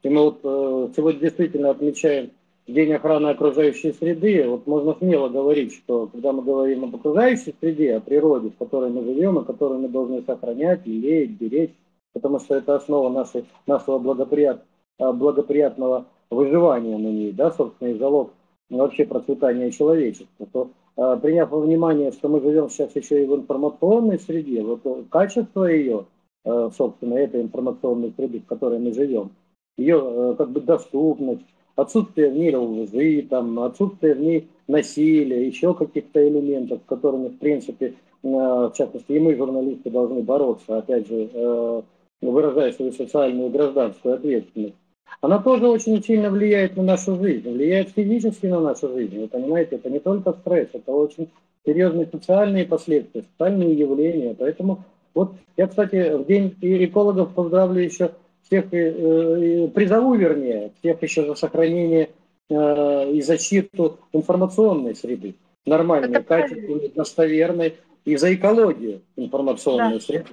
И 0.02 0.08
мы 0.08 0.22
вот 0.22 0.40
э, 0.42 0.92
сегодня 0.96 1.20
действительно 1.20 1.70
отмечаем 1.70 2.32
День 2.66 2.94
охраны 2.94 3.28
окружающей 3.28 3.92
среды. 3.92 4.44
Вот 4.48 4.66
можно 4.66 4.94
смело 4.94 5.28
говорить, 5.28 5.72
что 5.72 6.08
когда 6.08 6.32
мы 6.32 6.42
говорим 6.42 6.82
об 6.82 6.96
окружающей 6.96 7.54
среде, 7.60 7.94
о 7.94 8.00
природе, 8.00 8.50
в 8.50 8.56
которой 8.56 8.90
мы 8.90 9.04
живем, 9.04 9.38
и 9.38 9.44
которую 9.44 9.80
мы 9.80 9.88
должны 9.88 10.22
сохранять, 10.22 10.84
лелеять, 10.84 11.30
беречь, 11.30 11.70
потому 12.16 12.40
что 12.40 12.54
это 12.54 12.76
основа 12.76 13.10
нашей, 13.10 13.44
нашего 13.66 13.98
благоприят, 13.98 14.62
а, 14.98 15.12
благоприятного 15.12 16.06
выживания 16.30 16.96
на 16.96 17.08
ней, 17.08 17.30
да, 17.30 17.50
собственно, 17.50 17.88
и 17.88 17.98
залог 17.98 18.32
вообще 18.70 19.04
процветания 19.04 19.70
человечества, 19.70 20.46
то 20.50 20.70
а, 20.96 21.16
приняв 21.18 21.50
во 21.50 21.60
внимание, 21.60 22.12
что 22.12 22.30
мы 22.30 22.40
живем 22.40 22.70
сейчас 22.70 22.96
еще 22.96 23.22
и 23.22 23.26
в 23.26 23.34
информационной 23.34 24.18
среде, 24.18 24.62
вот 24.62 24.80
э, 24.84 25.02
качество 25.10 25.64
ее, 25.64 26.06
э, 26.46 26.70
собственно, 26.74 27.16
этой 27.18 27.42
информационной 27.42 28.14
среды, 28.16 28.40
в 28.40 28.46
которой 28.46 28.78
мы 28.78 28.94
живем, 28.94 29.32
ее 29.76 30.00
э, 30.02 30.34
как 30.38 30.52
бы 30.52 30.62
доступность, 30.62 31.44
отсутствие 31.74 32.30
в 32.30 32.34
ней 32.34 32.56
лжи, 32.56 33.26
там, 33.28 33.60
отсутствие 33.60 34.14
в 34.14 34.20
ней 34.20 34.48
насилия, 34.68 35.46
еще 35.46 35.74
каких-то 35.74 36.26
элементов, 36.26 36.80
с 36.82 36.88
которыми, 36.88 37.28
в 37.28 37.38
принципе, 37.38 37.92
в 38.22 38.72
частности, 38.74 39.12
и 39.12 39.20
мы, 39.20 39.36
журналисты, 39.36 39.90
должны 39.90 40.22
бороться, 40.22 40.78
опять 40.78 41.06
же, 41.06 41.84
выражая 42.20 42.72
свою 42.72 42.92
социальную 42.92 43.48
и 43.48 43.52
гражданскую 43.52 44.14
ответственность, 44.14 44.76
она 45.20 45.38
тоже 45.38 45.68
очень 45.68 46.02
сильно 46.02 46.30
влияет 46.30 46.76
на 46.76 46.82
нашу 46.82 47.16
жизнь, 47.16 47.50
влияет 47.50 47.90
физически 47.90 48.46
на 48.46 48.60
нашу 48.60 48.88
жизнь. 48.88 49.18
Вы 49.18 49.28
понимаете, 49.28 49.76
это 49.76 49.90
не 49.90 49.98
только 49.98 50.32
стресс, 50.32 50.68
это 50.72 50.92
очень 50.92 51.28
серьезные 51.64 52.06
социальные 52.06 52.66
последствия, 52.66 53.24
социальные 53.32 53.74
явления. 53.74 54.34
Поэтому 54.38 54.84
вот 55.14 55.32
я, 55.56 55.66
кстати, 55.66 56.16
в 56.16 56.26
День 56.26 56.54
экологов 56.60 57.34
поздравлю 57.34 57.82
еще 57.82 58.12
всех, 58.42 58.72
э, 58.72 58.76
э, 58.76 59.68
призову, 59.68 60.14
вернее, 60.14 60.72
всех 60.78 61.02
еще 61.02 61.24
за 61.26 61.34
сохранение 61.34 62.10
э, 62.48 63.10
и 63.12 63.22
защиту 63.22 63.98
информационной 64.12 64.94
среды, 64.94 65.34
нормальной, 65.64 66.22
качественной, 66.22 66.88
достоверной, 66.94 67.74
и 68.04 68.16
за 68.16 68.32
экологию 68.34 69.00
информационной 69.16 69.94
да. 69.94 70.00
среды. 70.00 70.26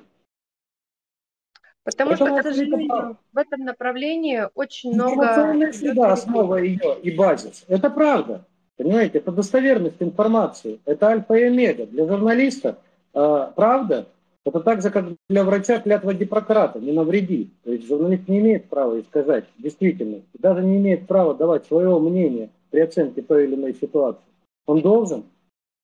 Потому 1.83 2.11
это 2.11 2.25
что, 2.25 2.37
к 2.37 2.43
сожалению, 2.43 3.17
в 3.33 3.37
этом 3.37 3.61
направлении 3.61 4.47
очень 4.55 4.93
много... 4.93 5.71
Среда, 5.73 6.13
основа 6.13 6.57
ее 6.57 6.97
и 7.01 7.11
базис. 7.11 7.65
Это 7.67 7.89
правда. 7.89 8.45
Понимаете, 8.77 9.19
это 9.19 9.31
достоверность 9.31 9.97
информации. 9.99 10.79
Это 10.85 11.07
альфа 11.07 11.33
и 11.35 11.43
омега. 11.43 11.85
Для 11.85 12.07
журналиста 12.07 12.77
э, 13.13 13.47
правда 13.55 14.07
это 14.45 14.59
так 14.59 14.81
же, 14.81 14.89
как 14.89 15.05
для 15.29 15.43
врача 15.43 15.79
клятва 15.79 16.13
Гиппократа, 16.13 16.79
не 16.79 16.91
навреди. 16.91 17.49
То 17.63 17.71
есть 17.71 17.87
журналист 17.87 18.27
не 18.27 18.39
имеет 18.39 18.65
права 18.65 19.01
сказать 19.03 19.45
действительно, 19.57 20.21
даже 20.33 20.63
не 20.63 20.77
имеет 20.77 21.07
права 21.07 21.33
давать 21.33 21.65
своего 21.65 21.99
мнения 21.99 22.49
при 22.69 22.81
оценке 22.81 23.21
той 23.21 23.45
или 23.45 23.55
иной 23.55 23.73
ситуации. 23.73 24.23
Он 24.65 24.81
должен 24.81 25.23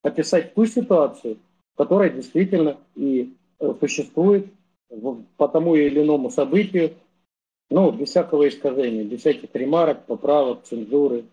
описать 0.04 0.54
ту 0.54 0.66
ситуацию, 0.66 1.38
которая 1.78 2.10
действительно 2.10 2.78
и 2.96 3.34
э, 3.60 3.74
существует 3.80 4.48
по 5.38 5.48
тому 5.48 5.76
или 5.76 6.02
иному 6.02 6.30
событию, 6.30 6.96
ну, 7.70 7.92
без 7.92 8.10
всякого 8.10 8.48
искажения, 8.48 9.04
без 9.04 9.22
всяких 9.22 9.54
ремарок, 9.54 10.06
поправок, 10.06 10.64
цензуры, 10.64 11.26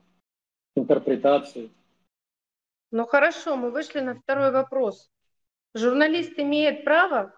интерпретации. 0.75 1.71
Ну 2.91 3.07
хорошо, 3.07 3.57
мы 3.57 3.71
вышли 3.71 4.01
на 4.01 4.15
второй 4.15 4.53
вопрос. 4.53 5.11
Журналист 5.75 6.39
имеет 6.39 6.85
право, 6.85 7.35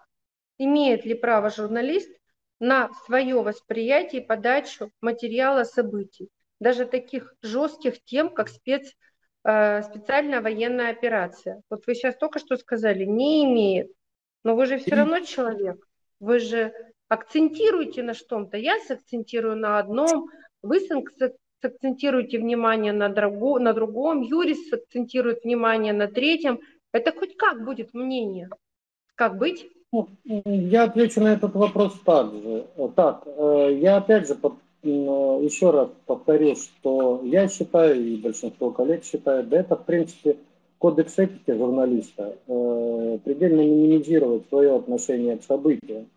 имеет 0.57 1.05
ли 1.05 1.13
право 1.13 1.49
журналист 1.49 2.09
на 2.59 2.91
свое 3.05 3.41
восприятие 3.41 4.21
и 4.21 4.25
подачу 4.25 4.91
материала 5.01 5.63
событий, 5.63 6.29
даже 6.59 6.85
таких 6.85 7.33
жестких 7.41 8.03
тем, 8.03 8.29
как 8.29 8.49
спец, 8.49 8.93
э, 9.45 9.81
специальная 9.81 10.41
военная 10.41 10.91
операция. 10.91 11.61
Вот 11.69 11.87
вы 11.87 11.95
сейчас 11.95 12.17
только 12.17 12.39
что 12.39 12.57
сказали, 12.57 13.05
не 13.05 13.45
имеет, 13.45 13.91
но 14.43 14.55
вы 14.55 14.65
же 14.65 14.77
все 14.77 14.95
равно 14.95 15.21
человек. 15.21 15.88
Вы 16.19 16.39
же 16.39 16.73
акцентируете 17.07 18.03
на 18.03 18.13
что-то. 18.13 18.57
Я 18.57 18.79
сакцентирую 18.79 19.57
на 19.57 19.79
одном, 19.79 20.29
вы 20.61 20.79
сакцентируете 21.61 22.39
внимание 22.39 22.93
на, 22.93 23.09
друго, 23.09 23.59
на 23.59 23.73
другом, 23.73 24.21
юрист 24.21 24.69
сакцентирует 24.69 25.43
внимание 25.43 25.93
на 25.93 26.07
третьем. 26.07 26.59
Это 26.91 27.11
хоть 27.11 27.35
как 27.35 27.63
будет 27.63 27.93
мнение? 27.93 28.49
Как 29.15 29.37
быть? 29.37 29.67
Ну, 29.91 30.07
я 30.23 30.83
отвечу 30.83 31.21
на 31.21 31.33
этот 31.33 31.55
вопрос 31.55 31.99
так 32.05 32.31
же. 32.31 32.67
Так, 32.95 33.23
э, 33.25 33.77
я 33.81 33.97
опять 33.97 34.27
же 34.27 34.37
еще 34.83 35.71
раз 35.71 35.89
повторю, 36.05 36.55
что 36.55 37.21
я 37.23 37.49
считаю, 37.49 38.01
и 38.01 38.15
большинство 38.17 38.71
коллег 38.71 39.03
считают, 39.03 39.49
да 39.49 39.59
это, 39.59 39.75
в 39.75 39.85
принципе, 39.85 40.37
кодекс 40.79 41.19
этики 41.19 41.51
журналиста, 41.51 42.35
э, 42.47 43.19
предельно 43.23 43.61
минимизировать 43.61 44.47
свое 44.49 44.75
отношение 44.75 45.37
к 45.37 45.43
событиям. 45.43 46.07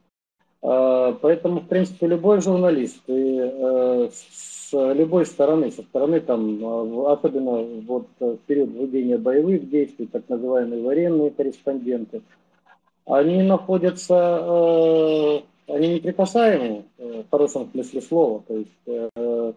Э, 0.63 1.15
поэтому, 1.21 1.61
в 1.61 1.69
принципе, 1.69 2.07
любой 2.07 2.41
журналист 2.41 3.03
и 3.07 4.09
с 4.11 4.73
любой 4.73 5.27
стороны, 5.27 5.71
со 5.71 5.83
стороны 5.83 6.21
там, 6.21 7.07
особенно 7.07 7.63
вот 7.83 8.07
в 8.19 8.39
период 8.47 8.71
введения 8.71 9.19
боевых 9.19 9.69
действий, 9.69 10.07
так 10.07 10.23
называемые 10.29 10.83
военные 10.83 11.31
корреспонденты, 11.31 12.23
они 13.05 13.43
находятся 13.43 15.43
они 15.73 15.95
неприкасаемы 15.95 16.85
э, 16.99 17.23
в 17.23 17.31
хорошем 17.31 17.71
смысле 17.71 18.03
слова. 18.03 18.43
То 18.47 18.57
есть 18.57 18.71
э, 18.87 19.53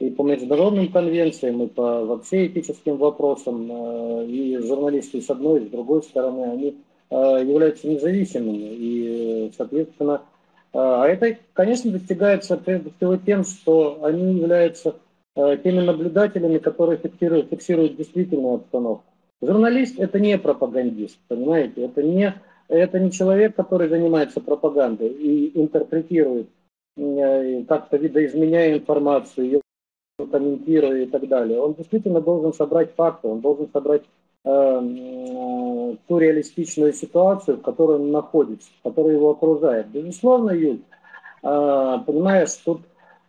и 0.00 0.10
по 0.10 0.22
международным 0.24 0.88
конвенциям, 0.88 1.62
и 1.62 1.68
по 1.68 2.04
вообще 2.04 2.48
этическим 2.48 2.96
вопросам, 2.96 3.68
э, 3.70 4.26
и 4.26 4.58
журналисты 4.58 5.20
с 5.20 5.30
одной, 5.30 5.62
и 5.62 5.66
с 5.66 5.70
другой 5.70 6.02
стороны, 6.02 6.44
они 6.52 6.76
являются 7.12 7.88
независимыми. 7.88 8.68
И, 8.70 9.52
соответственно, 9.56 10.22
а 10.72 11.08
это, 11.08 11.38
конечно, 11.54 11.90
достигается 11.90 12.56
прежде 12.56 12.92
всего 12.96 13.16
тем, 13.16 13.42
что 13.42 14.04
они 14.04 14.36
являются 14.36 14.94
теми 15.34 15.80
наблюдателями, 15.80 16.58
которые 16.58 16.98
фиксируют, 16.98 17.50
фиксируют 17.50 17.96
действительную 17.96 18.54
обстановку. 18.54 19.02
Журналист– 19.42 19.96
это 19.98 20.20
не 20.20 20.38
пропагандист, 20.38 21.18
понимаете? 21.26 21.86
Это 21.86 22.00
не 22.04 22.32
это 22.70 23.00
не 23.00 23.10
человек, 23.10 23.56
который 23.56 23.88
занимается 23.88 24.40
пропагандой 24.40 25.08
и 25.08 25.60
интерпретирует, 25.60 26.48
э, 26.96 27.64
как-то 27.64 27.96
видоизменяя 27.96 28.78
информацию, 28.78 29.60
комментируя 30.26 31.02
и 31.02 31.06
так 31.06 31.26
далее. 31.28 31.60
Он 31.60 31.74
действительно 31.74 32.20
должен 32.20 32.52
собрать 32.52 32.94
факты, 32.94 33.28
он 33.28 33.40
должен 33.40 33.68
собрать 33.72 34.02
э, 34.44 34.50
э, 34.50 35.96
ту 36.08 36.18
реалистичную 36.18 36.92
ситуацию, 36.92 37.58
в 37.58 37.62
которой 37.62 37.96
он 37.96 38.10
находится, 38.10 38.68
которая 38.82 39.14
его 39.14 39.30
окружает. 39.30 39.88
Безусловно, 39.88 40.50
Юль, 40.50 40.80
э, 41.42 41.98
понимаешь, 42.06 42.54
тут 42.64 42.80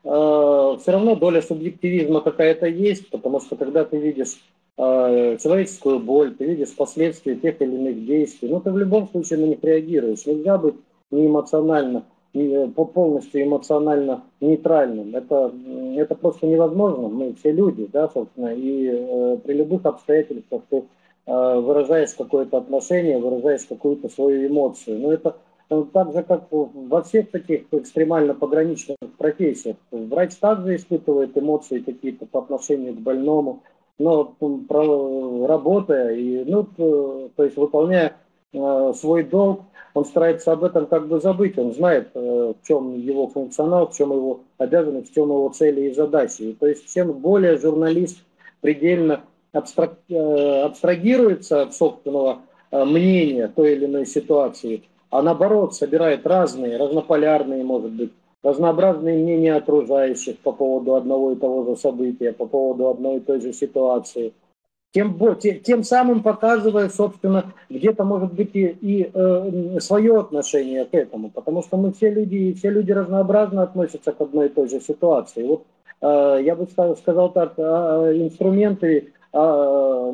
э, 0.04 0.10
все 0.10 0.92
равно 0.92 1.16
доля 1.16 1.42
субъективизма 1.42 2.22
какая-то 2.22 2.68
есть, 2.68 3.10
потому 3.10 3.40
что 3.40 3.56
когда 3.56 3.84
ты 3.86 3.98
видишь 3.98 4.42
э, 4.78 5.38
человеческую 5.42 6.00
боль, 6.00 6.36
ты 6.36 6.46
видишь 6.46 6.76
последствия 6.76 7.36
тех 7.36 7.62
или 7.62 7.76
иных 7.76 8.06
действий, 8.06 8.50
но 8.50 8.60
ты 8.60 8.72
в 8.72 8.78
любом 8.78 9.10
случае 9.10 9.40
на 9.40 9.46
них 9.46 9.60
реагируешь. 9.64 10.26
Нельзя 10.26 10.58
быть 10.58 10.76
не 11.12 11.28
эмоционально, 11.28 12.04
полностью 12.34 13.44
эмоционально 13.44 14.24
нейтральным. 14.40 15.16
Это, 15.16 15.52
это 15.96 16.16
просто 16.16 16.48
невозможно. 16.48 17.10
Мы 17.10 17.34
все 17.34 17.52
люди, 17.52 17.88
да, 17.92 18.10
собственно, 18.10 18.54
и 18.54 18.88
э, 18.88 19.38
при 19.44 19.54
любых 19.54 19.86
обстоятельствах 19.86 20.62
ты 20.70 20.78
э, 20.78 21.60
выражаешь 21.60 22.14
какое-то 22.14 22.58
отношение, 22.58 23.20
выражаешь 23.20 23.66
какую-то 23.66 24.08
свою 24.10 24.48
эмоцию. 24.48 25.00
Но 25.00 25.12
это 25.12 25.36
э, 25.70 25.84
так 25.92 26.14
же, 26.14 26.24
как 26.24 26.48
во 26.50 27.02
всех 27.04 27.32
таких 27.32 27.64
экстремально 27.72 28.34
пограничных 28.34 28.98
профессиях. 29.18 29.76
Врач 29.92 30.36
также 30.36 30.78
испытывает 30.78 31.38
эмоции 31.38 31.80
какие-то 31.80 32.26
по 32.26 32.40
отношению 32.40 32.94
к 32.94 33.00
больному, 33.00 33.62
но 34.00 34.34
работая 35.48 36.16
и, 36.16 36.44
ну, 36.46 36.64
то 37.36 37.44
есть 37.44 37.58
выполняя 37.58 38.08
э, 38.08 38.14
свой 38.54 39.24
долг, 39.24 39.62
он 39.94 40.06
старается 40.06 40.52
об 40.52 40.64
этом 40.64 40.86
как 40.86 41.08
бы 41.08 41.20
забыть, 41.20 41.58
он 41.58 41.74
знает, 41.74 42.10
э, 42.14 42.20
в 42.20 42.68
чем 42.68 42.98
его 42.98 43.28
функционал, 43.28 43.88
в 43.88 43.96
чем 43.96 44.12
его 44.12 44.42
обязанность, 44.58 45.12
в 45.12 45.14
чем 45.14 45.30
его 45.30 45.50
цели 45.50 45.90
и 45.90 45.94
задачи. 45.94 46.56
То 46.60 46.68
есть 46.68 46.94
чем 46.94 47.14
более 47.14 47.58
журналист 47.58 48.18
предельно 48.62 49.22
э, 49.54 49.58
абстрагируется 49.58 51.64
от 51.64 51.74
собственного 51.74 52.40
мнения 52.72 53.50
той 53.50 53.74
или 53.74 53.86
иной 53.86 54.06
ситуации, 54.06 54.84
а 55.10 55.22
наоборот 55.22 55.76
собирает 55.76 56.26
разные, 56.26 56.78
разнополярные, 56.78 57.66
может 57.66 57.92
быть, 57.92 58.14
разнообразные 58.44 59.22
мнения 59.22 59.56
окружающих 59.56 60.40
по 60.40 60.52
поводу 60.52 60.96
одного 60.96 61.34
и 61.34 61.36
того 61.36 61.66
же 61.66 61.76
события, 61.76 62.32
по 62.32 62.46
поводу 62.46 62.90
одной 62.90 63.18
и 63.18 63.20
той 63.20 63.42
же 63.42 63.54
ситуации. 63.54 64.34
Тем, 64.94 65.18
тем 65.64 65.84
самым 65.84 66.22
показывая, 66.22 66.90
собственно, 66.90 67.54
где-то, 67.70 68.04
может 68.04 68.34
быть, 68.34 68.54
и, 68.54 68.66
и 68.82 69.10
э, 69.14 69.80
свое 69.80 70.20
отношение 70.20 70.84
к 70.84 70.94
этому, 70.94 71.30
потому 71.30 71.64
что 71.64 71.78
мы 71.78 71.94
все 71.94 72.10
люди, 72.10 72.54
все 72.54 72.70
люди 72.70 72.92
разнообразно 72.92 73.64
относятся 73.64 74.12
к 74.12 74.20
одной 74.20 74.48
и 74.48 74.50
той 74.50 74.68
же 74.68 74.82
ситуации. 74.82 75.44
Вот 75.44 75.66
э, 76.02 76.42
я 76.44 76.56
бы 76.56 76.68
сказал 76.98 77.32
так, 77.32 77.54
э, 77.58 77.62
инструменты, 78.16 79.14
э, 79.32 80.14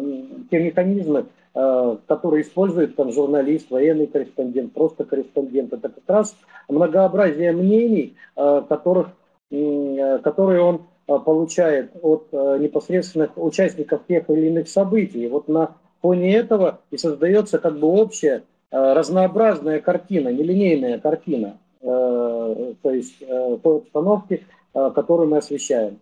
те 0.52 0.60
механизмы, 0.60 1.26
Э, 1.60 1.98
который 2.06 2.44
использует 2.44 2.96
там 2.96 3.12
журналист, 3.12 3.72
военный 3.72 4.06
корреспондент, 4.06 4.74
просто 4.74 5.06
корреспондент. 5.06 5.74
Это 5.74 5.90
как 5.90 6.04
раз 6.06 6.36
многообразие 6.70 7.52
мнений, 7.52 8.16
э, 8.36 8.62
которых, 8.70 9.08
э, 9.50 10.20
которые 10.24 10.62
он 10.62 10.82
получает 11.08 11.92
от 12.02 12.32
непосредственных 12.34 13.32
участников 13.38 14.02
тех 14.08 14.30
или 14.30 14.48
иных 14.48 14.68
событий. 14.68 15.24
И 15.24 15.28
вот 15.28 15.48
на 15.48 15.76
фоне 16.02 16.36
этого 16.36 16.82
и 16.92 16.98
создается 16.98 17.60
как 17.60 17.80
бы 17.80 17.88
общая 17.88 18.44
разнообразная 18.70 19.80
картина, 19.80 20.28
нелинейная 20.30 21.00
картина, 21.00 21.58
то 21.82 22.76
есть 22.84 23.20
той 23.20 23.78
обстановки, 23.78 24.46
которую 24.74 25.30
мы 25.30 25.38
освещаем. 25.38 26.00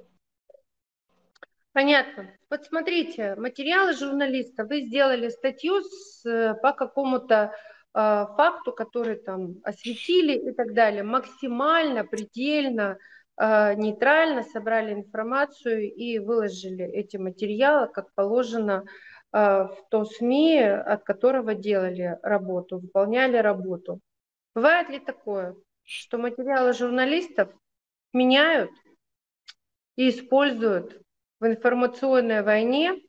Понятно. 1.76 2.32
Вот 2.50 2.64
смотрите, 2.64 3.36
материалы 3.36 3.92
журналиста, 3.92 4.64
вы 4.64 4.84
сделали 4.84 5.28
статью 5.28 5.82
с, 5.82 6.26
э, 6.26 6.54
по 6.62 6.72
какому-то 6.72 7.52
э, 7.94 8.26
факту, 8.38 8.72
который 8.72 9.18
там 9.18 9.56
осветили 9.62 10.38
и 10.38 10.54
так 10.54 10.74
далее, 10.74 11.04
максимально, 11.04 12.06
предельно, 12.06 12.98
э, 12.98 12.98
нейтрально 13.38 14.44
собрали 14.44 14.94
информацию 14.94 15.94
и 15.94 16.20
выложили 16.20 16.86
эти 16.86 17.18
материалы, 17.18 17.88
как 17.88 18.14
положено 18.14 18.86
э, 19.34 19.38
в 19.38 19.78
то 19.90 20.06
СМИ, 20.06 20.60
от 20.60 21.04
которого 21.04 21.54
делали 21.54 22.18
работу, 22.24 22.80
выполняли 22.80 23.38
работу. 23.38 24.00
Бывает 24.54 24.90
ли 24.90 25.00
такое, 25.00 25.56
что 25.84 26.18
материалы 26.18 26.74
журналистов 26.74 27.50
меняют 28.14 28.72
и 29.98 30.10
используют 30.10 31.02
в 31.40 31.46
информационной 31.46 32.42
войне 32.42 33.02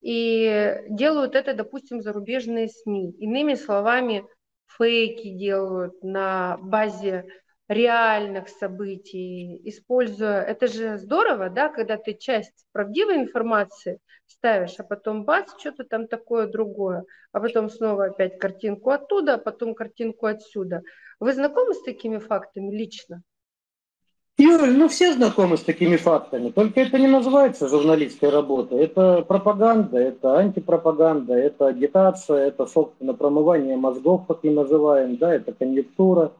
и 0.00 0.82
делают 0.88 1.34
это, 1.34 1.54
допустим, 1.54 2.02
зарубежные 2.02 2.68
СМИ. 2.68 3.12
Иными 3.18 3.54
словами, 3.54 4.26
фейки 4.66 5.30
делают 5.30 6.02
на 6.02 6.58
базе 6.58 7.26
реальных 7.68 8.48
событий, 8.48 9.60
используя... 9.64 10.42
Это 10.42 10.66
же 10.66 10.98
здорово, 10.98 11.50
да, 11.50 11.68
когда 11.68 11.96
ты 11.96 12.14
часть 12.14 12.66
правдивой 12.72 13.16
информации 13.16 13.98
ставишь, 14.26 14.74
а 14.78 14.84
потом 14.84 15.24
бац, 15.24 15.50
что-то 15.58 15.84
там 15.84 16.06
такое 16.06 16.46
другое, 16.46 17.04
а 17.32 17.40
потом 17.40 17.70
снова 17.70 18.06
опять 18.06 18.38
картинку 18.38 18.90
оттуда, 18.90 19.34
а 19.34 19.38
потом 19.38 19.74
картинку 19.74 20.26
отсюда. 20.26 20.82
Вы 21.20 21.32
знакомы 21.32 21.74
с 21.74 21.82
такими 21.82 22.18
фактами 22.18 22.70
лично? 22.70 23.22
Юрий, 24.36 24.72
ну 24.72 24.88
все 24.88 25.12
знакомы 25.12 25.56
с 25.56 25.62
такими 25.62 25.96
фактами, 25.96 26.50
только 26.50 26.80
это 26.80 26.98
не 26.98 27.06
называется 27.06 27.68
журналистской 27.68 28.30
работой. 28.30 28.80
Это 28.80 29.22
пропаганда, 29.22 29.96
это 29.96 30.36
антипропаганда, 30.36 31.34
это 31.34 31.68
агитация, 31.68 32.48
это, 32.48 32.66
собственно, 32.66 33.14
промывание 33.14 33.76
мозгов, 33.76 34.26
как 34.26 34.42
мы 34.42 34.50
называем, 34.50 35.16
да, 35.18 35.32
это 35.32 35.52
конъюнктура. 35.52 36.32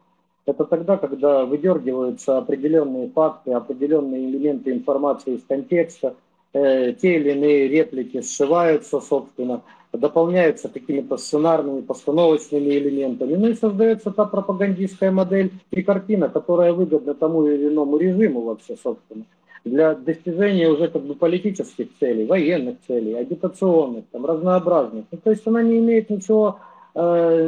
Это 0.46 0.64
тогда, 0.64 0.98
когда 0.98 1.46
выдергиваются 1.46 2.38
определенные 2.38 3.08
факты, 3.08 3.52
определенные 3.52 4.28
элементы 4.28 4.72
информации 4.72 5.36
из 5.36 5.44
контекста, 5.44 6.14
э, 6.52 6.92
те 6.92 7.16
или 7.16 7.30
иные 7.30 7.68
реплики 7.68 8.20
сшиваются, 8.20 9.00
собственно, 9.00 9.62
дополняются 9.92 10.68
какими-то 10.68 11.16
сценарными, 11.16 11.80
постановочными 11.80 12.70
элементами, 12.70 13.36
ну 13.36 13.48
и 13.48 13.54
создается 13.54 14.10
та 14.10 14.26
пропагандистская 14.26 15.10
модель 15.10 15.52
и 15.70 15.82
картина, 15.82 16.28
которая 16.28 16.72
выгодна 16.72 17.14
тому 17.14 17.46
или 17.46 17.68
иному 17.68 17.96
режиму 17.96 18.42
вообще, 18.42 18.76
собственно, 18.82 19.24
для 19.64 19.94
достижения 19.94 20.68
уже 20.68 20.88
как 20.88 21.02
бы 21.02 21.14
политических 21.14 21.88
целей, 21.98 22.26
военных 22.26 22.76
целей, 22.86 23.14
агитационных, 23.14 24.04
там, 24.12 24.26
разнообразных. 24.26 25.04
Ну, 25.10 25.18
то 25.22 25.30
есть 25.30 25.46
она 25.46 25.62
не 25.62 25.78
имеет 25.78 26.10
ничего, 26.10 26.58
э, 26.94 27.46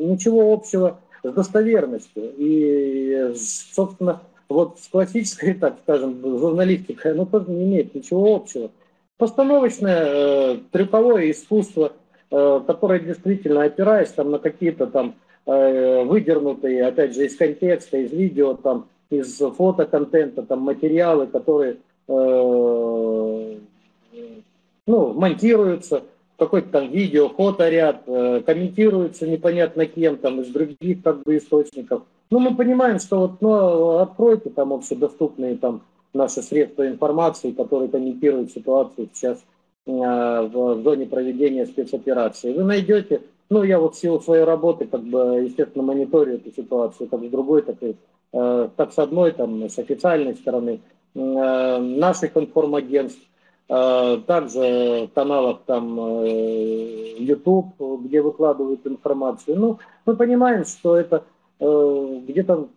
ничего 0.00 0.52
общего 0.52 0.98
с 1.22 1.32
достоверностью. 1.32 2.32
И, 2.36 3.34
собственно, 3.36 4.20
вот 4.48 4.78
с 4.80 4.88
классической, 4.88 5.54
так 5.54 5.76
скажем, 5.82 6.20
журналистикой, 6.22 7.12
оно 7.12 7.24
тоже 7.24 7.50
не 7.50 7.64
имеет 7.64 7.94
ничего 7.94 8.34
общего 8.34 8.70
постановочное 9.20 10.04
э, 10.06 10.58
трюковое 10.72 11.30
искусство, 11.30 11.92
э, 12.30 12.60
которое 12.66 12.98
действительно, 13.00 13.62
опираясь 13.64 14.10
там, 14.10 14.32
на 14.32 14.38
какие-то 14.40 14.88
там 14.88 15.14
выдернутые, 15.46 16.86
опять 16.86 17.14
же, 17.14 17.24
из 17.24 17.34
контекста, 17.34 17.96
из 17.96 18.12
видео, 18.12 18.54
там, 18.54 18.86
из 19.08 19.38
фотоконтента, 19.38 20.42
там, 20.42 20.60
материалы, 20.60 21.26
которые 21.26 21.78
ну, 22.06 23.58
монтируются, 24.86 26.02
какой-то 26.40 26.68
там 26.70 26.90
видео, 26.90 27.28
фоторяд, 27.28 28.02
комментируется 28.04 29.28
непонятно 29.28 29.86
кем, 29.86 30.16
там, 30.16 30.40
из 30.40 30.48
других 30.48 31.02
как 31.02 31.22
бы 31.22 31.36
источников. 31.36 32.02
Ну, 32.30 32.38
мы 32.40 32.56
понимаем, 32.56 32.98
что 32.98 33.20
вот, 33.20 33.40
ну, 33.40 33.98
откройте 33.98 34.50
там 34.50 34.72
общедоступные 34.72 35.56
там 35.56 35.82
наши 36.12 36.42
средства 36.42 36.86
информации, 36.86 37.52
которые 37.52 37.88
комментируют 37.88 38.50
ситуацию 38.50 39.08
сейчас 39.12 39.38
э, 39.86 39.90
в 39.92 40.82
зоне 40.82 41.06
проведения 41.06 41.66
спецоперации. 41.66 42.52
Вы 42.52 42.64
найдете, 42.64 43.22
ну 43.48 43.62
я 43.62 43.78
вот 43.78 43.94
в 43.94 43.98
силу 43.98 44.20
своей 44.20 44.44
работы, 44.44 44.86
как 44.86 45.02
бы, 45.02 45.42
естественно, 45.44 45.84
мониторю 45.84 46.34
эту 46.34 46.52
ситуацию, 46.52 47.08
как 47.08 47.24
с 47.24 47.28
другой, 47.28 47.62
так 47.62 47.82
и 47.82 47.96
э, 48.32 48.68
как 48.76 48.92
с 48.92 48.98
одной, 48.98 49.32
там, 49.32 49.68
с 49.68 49.78
официальной 49.78 50.34
стороны, 50.34 50.80
э, 51.14 51.78
наших 51.78 52.36
информагентств, 52.36 53.22
также 53.70 55.08
каналов 55.14 55.60
там 55.64 56.24
YouTube, 56.24 57.74
где 58.04 58.20
выкладывают 58.20 58.84
информацию. 58.84 59.56
Ну, 59.56 59.78
мы 60.04 60.16
понимаем, 60.16 60.64
что 60.64 60.96
это 60.96 61.24
где-то 61.58 62.68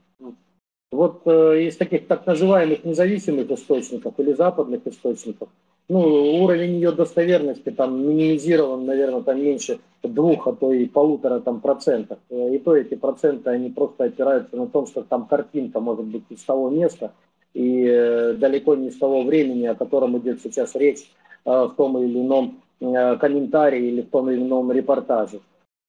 вот 0.93 1.21
э, 1.25 1.63
из 1.63 1.75
таких 1.77 2.07
так 2.07 2.25
называемых 2.25 2.83
независимых 2.83 3.49
источников 3.49 4.13
или 4.19 4.33
западных 4.33 4.85
источников, 4.85 5.49
ну, 5.89 6.43
уровень 6.43 6.75
ее 6.75 6.91
достоверности 6.91 7.71
там 7.71 8.07
минимизирован, 8.07 8.85
наверное, 8.85 9.21
там 9.21 9.41
меньше 9.41 9.79
двух, 10.01 10.47
а 10.47 10.53
то 10.53 10.71
и 10.71 10.85
полутора 10.85 11.39
там 11.39 11.59
процентов. 11.59 12.19
И 12.29 12.57
то 12.59 12.75
эти 12.75 12.95
проценты, 12.95 13.49
они 13.49 13.69
просто 13.69 14.05
опираются 14.05 14.55
на 14.55 14.67
том, 14.67 14.87
что 14.87 15.03
там 15.03 15.25
картинка 15.25 15.79
может 15.79 16.05
быть 16.05 16.23
из 16.29 16.43
того 16.43 16.69
места 16.69 17.11
и 17.53 17.85
э, 17.87 18.33
далеко 18.33 18.75
не 18.75 18.87
из 18.87 18.97
того 18.97 19.23
времени, 19.23 19.65
о 19.65 19.75
котором 19.75 20.17
идет 20.17 20.41
сейчас 20.41 20.75
речь 20.75 21.11
э, 21.45 21.49
в 21.49 21.73
том 21.77 21.97
или 21.99 22.19
ином 22.19 22.61
э, 22.79 23.15
комментарии 23.17 23.87
или 23.87 24.01
в 24.01 24.09
том 24.09 24.29
или 24.29 24.41
ином 24.41 24.71
репортаже 24.71 25.39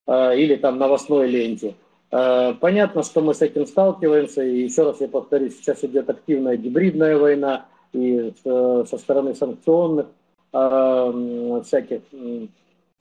или 0.07 0.57
там 0.57 0.77
новостной 0.77 1.27
ленте. 1.29 1.77
Понятно, 2.11 3.03
что 3.03 3.23
мы 3.23 3.33
с 3.33 3.41
этим 3.41 3.67
сталкиваемся, 3.67 4.43
и 4.45 4.65
еще 4.65 4.83
раз 4.83 5.01
я 5.01 5.09
повторюсь, 5.09 5.57
сейчас 5.57 5.83
идет 5.83 6.11
активная 6.11 6.59
гибридная 6.59 7.17
война 7.17 7.65
и 7.95 8.35
со 8.45 8.99
стороны 8.99 9.35
санкционных 9.35 10.09
всяких 10.53 12.03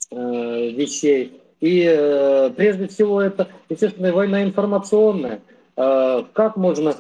вещей. 0.10 1.42
И 1.60 1.84
прежде 2.56 2.88
всего 2.88 3.22
это, 3.22 3.50
естественно, 3.68 4.14
война 4.14 4.44
информационная. 4.44 5.42
Как 5.76 6.56
можно, 6.56 6.96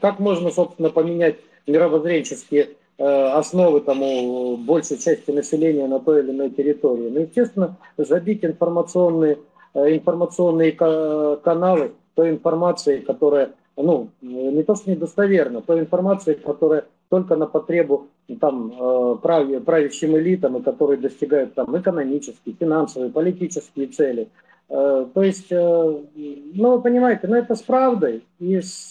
как 0.00 0.18
можно, 0.20 0.50
собственно, 0.50 0.90
поменять 0.90 1.36
мировоззренческие 1.66 2.70
основы 2.98 3.80
тому 3.80 4.56
большей 4.56 4.98
части 4.98 5.30
населения 5.30 5.86
на 5.86 6.00
той 6.00 6.20
или 6.20 6.30
иной 6.30 6.50
территории? 6.50 7.10
Ну, 7.10 7.20
естественно, 7.20 7.76
забить 7.98 8.44
информационные 8.44 9.38
Э, 9.76 9.94
информационные 9.94 10.72
каналы 10.72 11.92
той 12.14 12.30
информации, 12.30 13.00
которая, 13.00 13.50
ну, 13.76 14.08
не 14.22 14.62
то 14.62 14.74
что 14.74 14.90
недостоверна, 14.90 15.60
той 15.60 15.80
информации, 15.80 16.32
которая 16.32 16.86
только 17.10 17.36
на 17.36 17.46
потребу 17.46 18.06
там 18.40 18.72
э, 18.72 19.16
правящим 19.22 20.16
элитам, 20.16 20.56
и 20.56 20.62
которые 20.62 20.96
достигают 20.96 21.52
там 21.52 21.78
экономические, 21.78 22.56
финансовые, 22.58 23.12
политические 23.12 23.88
цели. 23.88 24.28
Э, 24.68 25.06
то 25.12 25.22
есть, 25.22 25.50
ну, 25.50 26.76
вы 26.76 26.82
понимаете, 26.82 27.26
ну, 27.28 27.36
это 27.36 27.54
с 27.54 27.62
правдой 27.62 28.24
и 28.38 28.60
с 28.60 28.90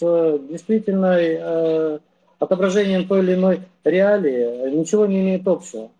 действительно 0.49 1.99
отображением 2.39 3.07
той 3.07 3.19
или 3.19 3.33
иной 3.33 3.61
реалии 3.83 4.69
ничего 4.71 5.05
не 5.05 5.21
имеет 5.21 5.47
общего. 5.47 5.91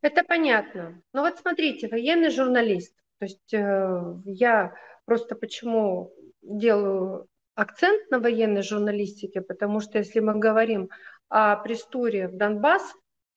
Это 0.00 0.22
понятно. 0.22 1.02
Ну 1.12 1.22
вот 1.22 1.38
смотрите, 1.38 1.88
военный 1.88 2.30
журналист, 2.30 2.94
то 3.18 3.24
есть 3.24 3.52
э, 3.52 4.14
я 4.24 4.72
просто 5.04 5.34
почему 5.34 6.12
делаю 6.40 7.26
акцент 7.56 8.08
на 8.10 8.20
военной 8.20 8.62
журналистике, 8.62 9.40
потому 9.40 9.80
что 9.80 9.98
если 9.98 10.20
мы 10.20 10.38
говорим 10.38 10.88
о 11.28 11.56
престуре 11.56 12.28
в 12.28 12.36
Донбасс, 12.36 12.84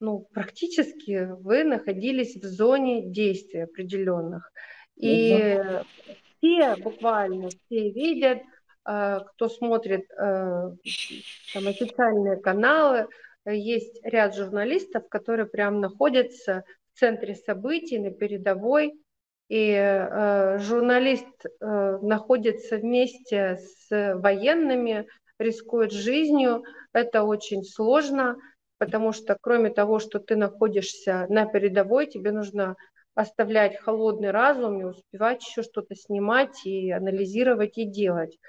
ну, 0.02 0.26
практически 0.34 1.28
вы 1.40 1.62
находились 1.62 2.36
в 2.36 2.44
зоне 2.44 3.08
действий 3.08 3.60
определенных. 3.60 4.52
И 4.96 5.56
ну 5.56 5.84
все, 6.38 6.76
буквально 6.76 7.48
все 7.48 7.90
видят, 7.90 8.38
э, 8.84 9.20
кто 9.28 9.48
смотрит 9.48 10.10
э, 10.10 10.72
там, 11.54 11.68
официальные 11.68 12.36
каналы, 12.38 13.06
есть 13.46 14.00
ряд 14.04 14.34
журналистов, 14.34 15.08
которые 15.08 15.46
прям 15.46 15.80
находятся 15.80 16.64
в 16.92 16.98
центре 16.98 17.36
событий, 17.36 17.98
на 17.98 18.10
передовой, 18.10 18.94
и 19.48 19.70
э, 19.70 20.58
журналист 20.58 21.26
э, 21.44 21.98
находится 22.02 22.76
вместе 22.76 23.58
с 23.58 24.14
военными, 24.16 25.06
рискует 25.38 25.92
жизнью. 25.92 26.64
Это 26.92 27.22
очень 27.22 27.62
сложно, 27.62 28.36
потому 28.82 29.12
что 29.12 29.38
кроме 29.40 29.70
того, 29.70 30.00
что 30.00 30.18
ты 30.18 30.34
находишься 30.34 31.26
на 31.28 31.46
передовой, 31.46 32.08
тебе 32.08 32.32
нужно 32.32 32.74
оставлять 33.14 33.78
холодный 33.78 34.32
разум 34.32 34.80
и 34.80 34.84
успевать 34.84 35.46
еще 35.46 35.62
что-то 35.62 35.94
снимать 35.94 36.66
и 36.66 36.90
анализировать 36.90 37.78
и 37.78 37.84
делать. 37.84 38.40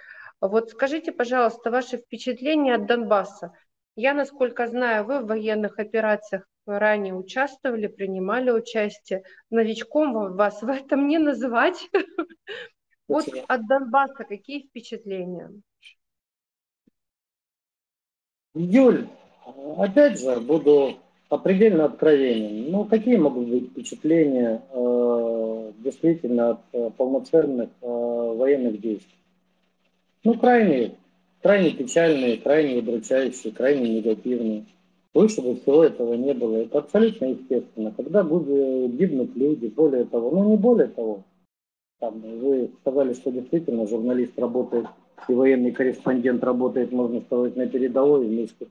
Вот 0.42 0.72
скажите, 0.72 1.12
пожалуйста, 1.12 1.70
ваши 1.70 1.98
впечатления 1.98 2.74
от 2.74 2.88
Донбасса. 2.88 3.54
Я, 3.96 4.16
насколько 4.16 4.66
знаю, 4.66 5.06
вы 5.06 5.20
в 5.20 5.28
военных 5.28 5.78
операциях 5.78 6.48
ранее 6.66 7.14
участвовали, 7.14 7.86
принимали 7.86 8.50
участие. 8.50 9.22
Новичком 9.52 10.36
вас 10.36 10.64
в 10.64 10.68
этом 10.68 11.08
не 11.08 11.20
называть. 11.20 11.88
Вот 13.08 13.28
от 13.48 13.68
Донбасса 13.68 14.24
какие 14.24 14.66
впечатления? 14.66 15.52
Юль, 18.56 19.10
опять 19.78 20.20
же, 20.20 20.40
буду 20.40 20.98
предельно 21.38 21.86
откровенен. 21.86 22.72
Ну, 22.72 22.86
какие 22.86 23.18
могут 23.18 23.48
быть 23.48 23.70
впечатления 23.70 24.62
э, 24.72 25.72
действительно 25.80 26.52
от 26.52 26.60
э, 26.74 26.90
полноценных 26.96 27.70
э, 27.82 27.86
военных 27.88 28.80
действий? 28.80 29.18
Ну, 30.24 30.36
крайне, 30.36 30.96
крайне 31.42 31.72
печальные, 31.72 32.38
крайне 32.38 32.80
удручающие, 32.80 33.54
крайне 33.54 33.98
негативные. 33.98 34.66
Лучше 35.14 35.42
бы 35.42 35.56
всего 35.56 35.84
этого 35.84 36.14
не 36.14 36.34
было. 36.34 36.58
Это 36.58 36.80
абсолютно 36.80 37.26
естественно. 37.26 37.94
Когда 37.96 38.24
будут 38.24 38.94
гибнуть 38.94 39.36
люди, 39.36 39.68
более 39.68 40.06
того, 40.06 40.32
ну 40.32 40.50
не 40.50 40.58
более 40.58 40.88
того, 40.88 41.24
там, 42.00 42.20
вы 42.20 42.72
сказали, 42.82 43.14
что 43.14 43.32
действительно 43.32 43.88
журналист 43.88 44.38
работает 44.38 44.88
и 45.30 45.34
военный 45.34 45.72
корреспондент 45.72 46.44
работает, 46.44 46.92
можно 46.92 47.22
сказать, 47.22 47.56
на 47.56 47.68
передовой 47.68 48.26
вместе 48.26 48.68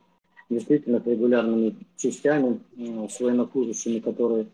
действительно 0.53 1.01
с 1.01 1.07
регулярными 1.07 1.77
частями, 1.97 2.61
э, 2.77 3.09
с 3.09 3.21
военнослужащими, 3.21 3.99
которые 4.01 4.47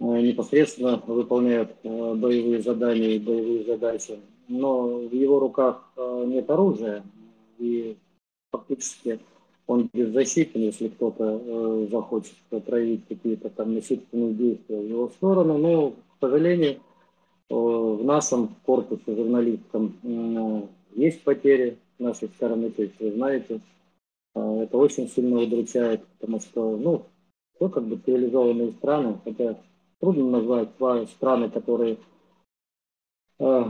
э, 0.00 0.04
непосредственно 0.04 1.02
выполняют 1.06 1.70
э, 1.82 2.14
боевые 2.14 2.60
задания 2.62 3.10
и 3.10 3.18
боевые 3.18 3.64
задачи. 3.64 4.18
Но 4.48 4.98
в 4.98 5.12
его 5.12 5.38
руках 5.38 5.92
нет 6.26 6.50
оружия, 6.50 7.04
и 7.58 7.96
фактически 8.50 9.20
он 9.66 9.88
беззащитен, 9.92 10.60
если 10.60 10.88
кто-то 10.88 11.86
захочет 11.90 12.34
проявить 12.66 13.06
какие-то 13.08 13.48
там 13.50 13.74
насильственные 13.74 14.34
действия 14.34 14.80
в 14.80 14.88
его 14.88 15.08
сторону. 15.10 15.58
Но, 15.58 15.90
к 15.90 15.94
сожалению, 16.20 16.80
в 17.48 18.04
нашем 18.04 18.56
корпусе 18.66 19.14
журналистском 19.14 20.68
есть 20.96 21.22
потери 21.22 21.78
нашей 22.00 22.28
стороны, 22.28 22.70
то 22.70 22.82
есть 22.82 22.94
вы 22.98 23.12
знаете, 23.12 23.60
это 24.34 24.76
очень 24.76 25.08
сильно 25.08 25.40
удручает, 25.40 26.06
потому 26.18 26.40
что, 26.40 26.76
ну, 26.76 27.06
все 27.56 27.68
как 27.68 27.84
бы 27.84 27.96
цивилизованные 27.96 28.72
страны, 28.72 29.20
хотя 29.24 29.58
трудно 30.00 30.40
назвать 30.40 30.70
страны, 31.10 31.50
которые 31.50 31.98
э, 33.38 33.64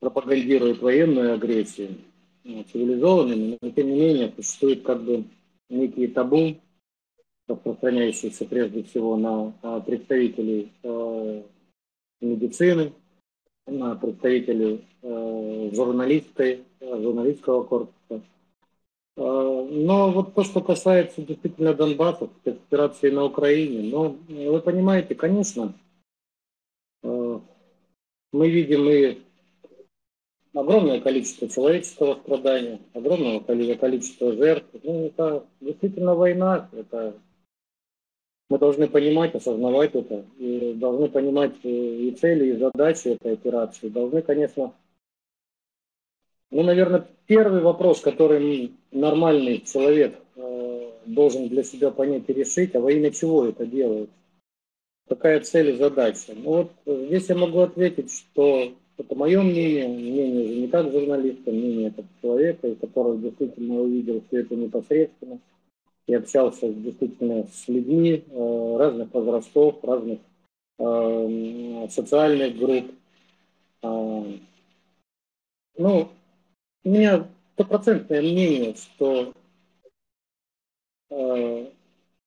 пропагандируют 0.00 0.80
военную 0.80 1.34
агрессию, 1.34 1.96
ну, 2.44 2.62
цивилизованными, 2.64 3.58
но 3.60 3.70
тем 3.70 3.88
не 3.88 4.00
менее 4.00 4.32
существует 4.36 4.82
как 4.82 5.02
бы 5.02 5.24
некие 5.68 6.08
табу, 6.08 6.56
распространяющиеся 7.48 8.44
прежде 8.44 8.82
всего 8.82 9.16
на 9.16 9.80
представителей 9.80 10.72
э, 10.82 11.42
медицины, 12.20 12.92
на 13.66 13.96
представителей 13.96 14.84
э, 15.02 15.70
журналисты, 15.72 16.64
журналистского 16.80 17.64
корпуса. 17.64 18.22
Э, 19.16 19.68
но 19.70 20.10
вот 20.10 20.34
то, 20.34 20.44
что 20.44 20.60
касается 20.60 21.22
действительно 21.22 21.74
Донбасса, 21.74 22.28
операции 22.44 23.10
на 23.10 23.24
Украине, 23.24 23.90
ну, 23.90 24.18
вы 24.28 24.60
понимаете, 24.60 25.14
конечно, 25.14 25.74
мы 27.02 28.50
видим 28.50 28.88
и 28.88 29.18
огромное 30.52 31.00
количество 31.00 31.48
человеческого 31.48 32.16
страдания, 32.16 32.80
огромного 32.94 33.40
количества 33.40 34.32
жертв. 34.32 34.68
Ну, 34.82 35.06
это 35.06 35.46
действительно 35.60 36.14
война, 36.14 36.68
это 36.72 37.14
мы 38.48 38.58
должны 38.58 38.88
понимать, 38.88 39.34
осознавать 39.34 39.94
это, 39.94 40.24
и 40.38 40.74
должны 40.74 41.08
понимать 41.08 41.54
э, 41.64 41.68
и 41.68 42.10
цели, 42.12 42.52
и 42.52 42.58
задачи 42.58 43.08
этой 43.08 43.32
операции. 43.32 43.88
Должны, 43.88 44.22
конечно, 44.22 44.72
ну, 46.50 46.62
наверное, 46.62 47.06
первый 47.26 47.60
вопрос, 47.60 48.00
который 48.00 48.72
нормальный 48.92 49.60
человек 49.60 50.16
э, 50.36 50.90
должен 51.06 51.48
для 51.48 51.64
себя 51.64 51.90
понять 51.90 52.24
и 52.28 52.32
решить, 52.32 52.74
а 52.74 52.80
во 52.80 52.92
имя 52.92 53.10
чего 53.10 53.46
это 53.46 53.66
делается? 53.66 54.14
Какая 55.08 55.40
цель 55.40 55.70
и 55.70 55.76
задача? 55.76 56.32
Ну 56.34 56.42
вот 56.50 56.72
э, 56.86 57.06
здесь 57.08 57.28
я 57.28 57.34
могу 57.36 57.60
ответить, 57.60 58.12
что 58.12 58.72
это 58.96 59.14
мое 59.14 59.42
мнение, 59.42 59.88
мнение 59.88 60.44
уже 60.44 60.54
не 60.54 60.68
как 60.68 60.90
журналиста, 60.92 61.50
мнение 61.50 61.90
как 61.90 62.04
человека, 62.22 62.74
который 62.76 63.18
действительно 63.18 63.80
увидел 63.80 64.22
все 64.28 64.40
это 64.40 64.54
непосредственно 64.54 65.40
и 66.06 66.14
общался 66.14 66.72
действительно 66.72 67.46
с 67.52 67.66
людьми 67.66 68.24
э, 68.24 68.76
разных 68.78 69.12
возрастов, 69.12 69.82
разных 69.82 70.20
социальных 70.78 72.58
групп. 72.58 72.92
Э, 73.82 74.22
ну, 75.78 76.08
у 76.86 76.88
меня 76.88 77.26
стопроцентное 77.54 78.22
мнение, 78.22 78.76
что 78.76 79.32
э, 81.10 81.66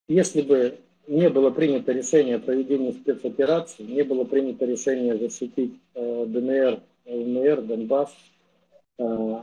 если 0.10 0.42
бы 0.42 0.78
не 1.08 1.30
было 1.30 1.50
принято 1.50 1.94
решение 1.94 2.36
о 2.36 2.40
проведении 2.40 2.92
спецоперации, 2.92 3.84
не 3.84 4.04
было 4.04 4.26
принято 4.26 4.66
решение 4.66 5.18
защитить 5.18 5.80
э, 5.94 6.26
ДНР, 6.28 6.82
ЛНР, 7.06 7.62
Донбасс, 7.62 8.14
э, 8.98 9.38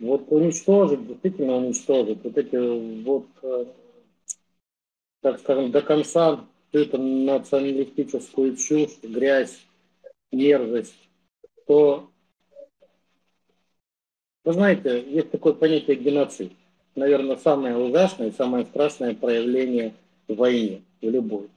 вот 0.00 0.24
уничтожить, 0.32 1.06
действительно 1.06 1.54
уничтожить 1.54 2.18
вот 2.24 2.36
эти 2.36 3.04
вот, 3.04 3.26
э, 3.42 3.66
так 5.20 5.38
скажем, 5.38 5.70
до 5.70 5.82
конца 5.82 6.44
всю 6.68 6.80
эту 6.80 6.98
националистическую 6.98 8.56
чушь, 8.56 8.98
грязь, 9.04 9.64
мерзость, 10.32 10.98
то, 11.68 12.10
вы 14.44 14.52
знаете, 14.52 15.02
есть 15.08 15.30
такое 15.30 15.54
понятие 15.54 15.96
геноцид. 15.96 16.52
Наверное, 16.94 17.36
самое 17.36 17.76
ужасное, 17.76 18.30
самое 18.30 18.66
страшное 18.66 19.14
проявление 19.14 19.94
в 20.28 20.36
войне, 20.36 20.82
в 21.00 21.08
любой. 21.08 21.48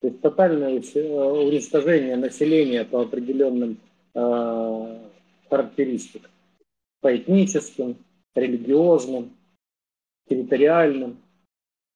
То 0.00 0.08
есть 0.08 0.20
тотальное 0.20 0.70
уничтожение 0.70 2.16
населения 2.16 2.84
по 2.84 3.02
определенным 3.02 3.78
э, 4.14 4.98
характеристикам 5.48 6.30
по 7.04 7.14
этническим, 7.14 7.98
религиозным, 8.34 9.36
территориальным. 10.26 11.18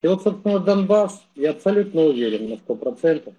И 0.03 0.07
вот, 0.07 0.23
собственно, 0.23 0.59
Донбасс, 0.59 1.25
я 1.35 1.53
абсолютно 1.53 2.03
уверен 2.03 2.51
на 2.51 2.55
100%, 2.55 3.33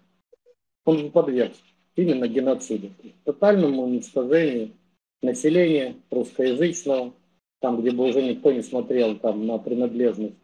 он 0.86 1.12
подвергся 1.12 1.62
именно 1.96 2.28
геноциду, 2.28 2.90
тотальному 3.24 3.84
уничтожению 3.84 4.72
населения 5.22 5.96
русскоязычного, 6.10 7.14
там, 7.60 7.82
где 7.82 7.92
бы 7.92 8.06
уже 8.06 8.22
никто 8.22 8.52
не 8.52 8.62
смотрел 8.62 9.18
там, 9.18 9.46
на 9.46 9.58
принадлежность, 9.58 10.36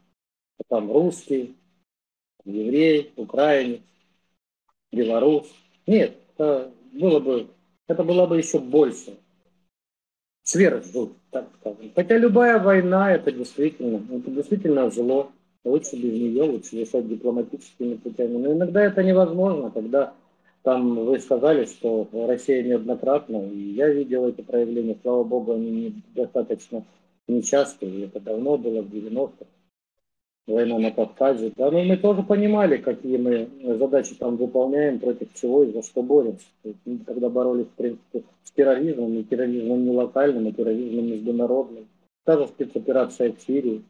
там 0.67 0.91
русский, 0.91 1.55
еврей, 2.43 3.11
украинец, 3.15 3.81
белорус. 4.91 5.47
Нет, 5.87 6.17
это 6.33 6.71
было 6.93 7.19
бы, 7.19 7.47
это 7.87 8.03
было 8.03 8.25
бы 8.25 8.37
еще 8.37 8.59
больше 8.59 9.17
сверхзло, 10.43 11.11
так 11.31 11.49
скажем. 11.59 11.91
Хотя 11.95 12.17
любая 12.17 12.59
война 12.59 13.13
это 13.13 13.31
действительно, 13.31 13.97
это 14.15 14.31
действительно 14.31 14.89
зло. 14.89 15.31
Лучше 15.63 15.95
без 15.95 16.13
нее, 16.13 16.43
лучше 16.43 16.77
решать 16.77 17.07
дипломатическими 17.07 17.95
путями. 17.95 18.37
Но 18.37 18.53
иногда 18.53 18.83
это 18.83 19.03
невозможно, 19.03 19.71
когда 19.71 20.13
там 20.65 21.05
вы 21.05 21.19
сказали, 21.19 21.65
что 21.65 22.07
Россия 22.11 22.63
неоднократно, 22.63 23.37
и 23.37 23.57
я 23.57 23.87
видел 23.87 24.27
эти 24.27 24.41
проявления, 24.41 24.97
слава 25.03 25.23
богу, 25.23 25.53
они 25.53 26.03
недостаточно 26.15 26.83
нечастые, 27.27 28.05
это 28.05 28.19
давно 28.19 28.57
было, 28.57 28.81
в 28.81 28.91
90-х 28.91 29.45
война 30.47 30.79
на 30.79 30.91
Кавказе. 30.91 31.51
Да, 31.55 31.69
но 31.69 31.83
мы 31.83 31.97
тоже 31.97 32.23
понимали, 32.23 32.77
какие 32.77 33.17
мы 33.17 33.47
задачи 33.77 34.15
там 34.15 34.37
выполняем, 34.37 34.99
против 34.99 35.33
чего 35.33 35.63
и 35.63 35.71
за 35.71 35.83
что 35.83 36.01
боремся. 36.01 36.47
То 36.63 36.69
есть 36.69 36.79
мы 36.85 36.97
когда 36.99 37.29
боролись, 37.29 37.67
в 37.67 37.75
принципе, 37.75 38.23
с 38.43 38.51
терроризмом, 38.51 39.13
и 39.17 39.23
терроризмом 39.23 39.83
не 39.83 39.91
локальным, 39.91 40.47
а 40.47 40.51
терроризмом 40.51 41.07
международным. 41.07 41.87
Та 42.23 42.37
же 42.37 42.47
спецоперация 42.47 43.33
в 43.33 43.41
Сирии. 43.41 43.83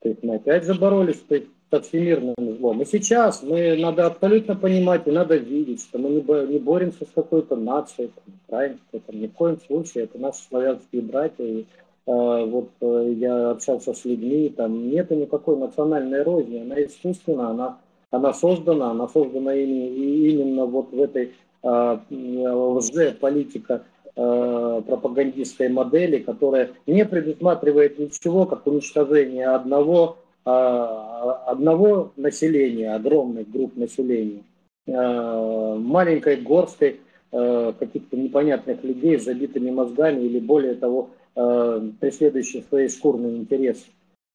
То 0.00 0.10
есть 0.10 0.22
мы 0.22 0.36
опять 0.36 0.64
же 0.64 0.74
боролись 0.74 1.22
со 1.70 1.80
всемирным 1.80 2.34
злом. 2.38 2.80
И 2.82 2.84
сейчас 2.84 3.42
мы 3.42 3.76
надо 3.76 4.06
абсолютно 4.06 4.56
понимать 4.56 5.06
и 5.06 5.10
надо 5.10 5.36
видеть, 5.36 5.82
что 5.82 5.98
мы 5.98 6.10
не 6.10 6.58
боремся 6.58 7.04
с 7.04 7.14
какой-то 7.14 7.56
нацией, 7.56 8.10
там, 8.14 8.34
украинской, 8.46 8.98
там, 9.00 9.20
ни 9.20 9.26
в 9.26 9.32
коем 9.32 9.60
случае. 9.60 10.04
Это 10.04 10.18
наши 10.18 10.42
славянские 10.48 11.02
братья, 11.02 11.44
и 11.44 11.66
а, 12.06 12.46
вот 12.46 12.70
э, 12.80 13.14
я 13.18 13.50
общался 13.50 13.92
с 13.92 14.04
людьми, 14.06 14.48
там 14.56 14.88
нету 14.88 15.14
никакой 15.14 15.58
национальной 15.58 16.22
розни, 16.22 16.60
она 16.60 16.82
искусственна, 16.82 17.50
она, 17.50 17.78
она 18.10 18.32
создана, 18.32 18.92
она 18.92 19.08
создана 19.08 19.54
именно, 19.54 19.94
именно 19.94 20.64
вот 20.64 20.90
в 20.90 21.02
этой 21.02 21.34
а, 21.62 22.00
лже-политика 22.10 23.82
а, 24.16 24.80
пропагандистской 24.80 25.68
модели, 25.68 26.18
которая 26.18 26.70
не 26.86 27.04
предусматривает 27.04 27.98
ничего, 27.98 28.46
как 28.46 28.66
уничтожение 28.66 29.48
одного, 29.48 30.16
одного 30.48 32.12
населения, 32.16 32.94
огромных 32.94 33.50
групп 33.50 33.76
населения, 33.76 34.42
маленькой 34.86 36.36
горсткой 36.36 37.00
каких-то 37.30 38.16
непонятных 38.16 38.82
людей 38.82 39.18
с 39.18 39.24
забитыми 39.24 39.70
мозгами 39.70 40.22
или 40.22 40.38
более 40.38 40.74
того 40.74 41.10
преследующих 41.34 42.64
свои 42.68 42.88
шкурные 42.88 43.36
интересы. 43.36 43.86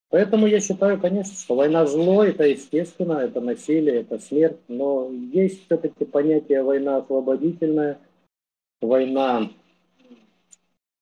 Поэтому 0.10 0.46
я 0.46 0.60
считаю, 0.60 1.00
конечно, 1.02 1.34
что 1.34 1.56
война 1.56 1.88
зло, 1.88 2.24
это 2.24 2.44
естественно, 2.44 3.14
это 3.14 3.42
насилие, 3.42 4.02
это 4.02 4.20
смерть, 4.20 4.60
но 4.68 5.10
есть 5.10 5.66
все-таки 5.66 6.06
понятие 6.06 6.62
война 6.62 6.98
освободительная, 6.98 7.98
война, 8.80 9.50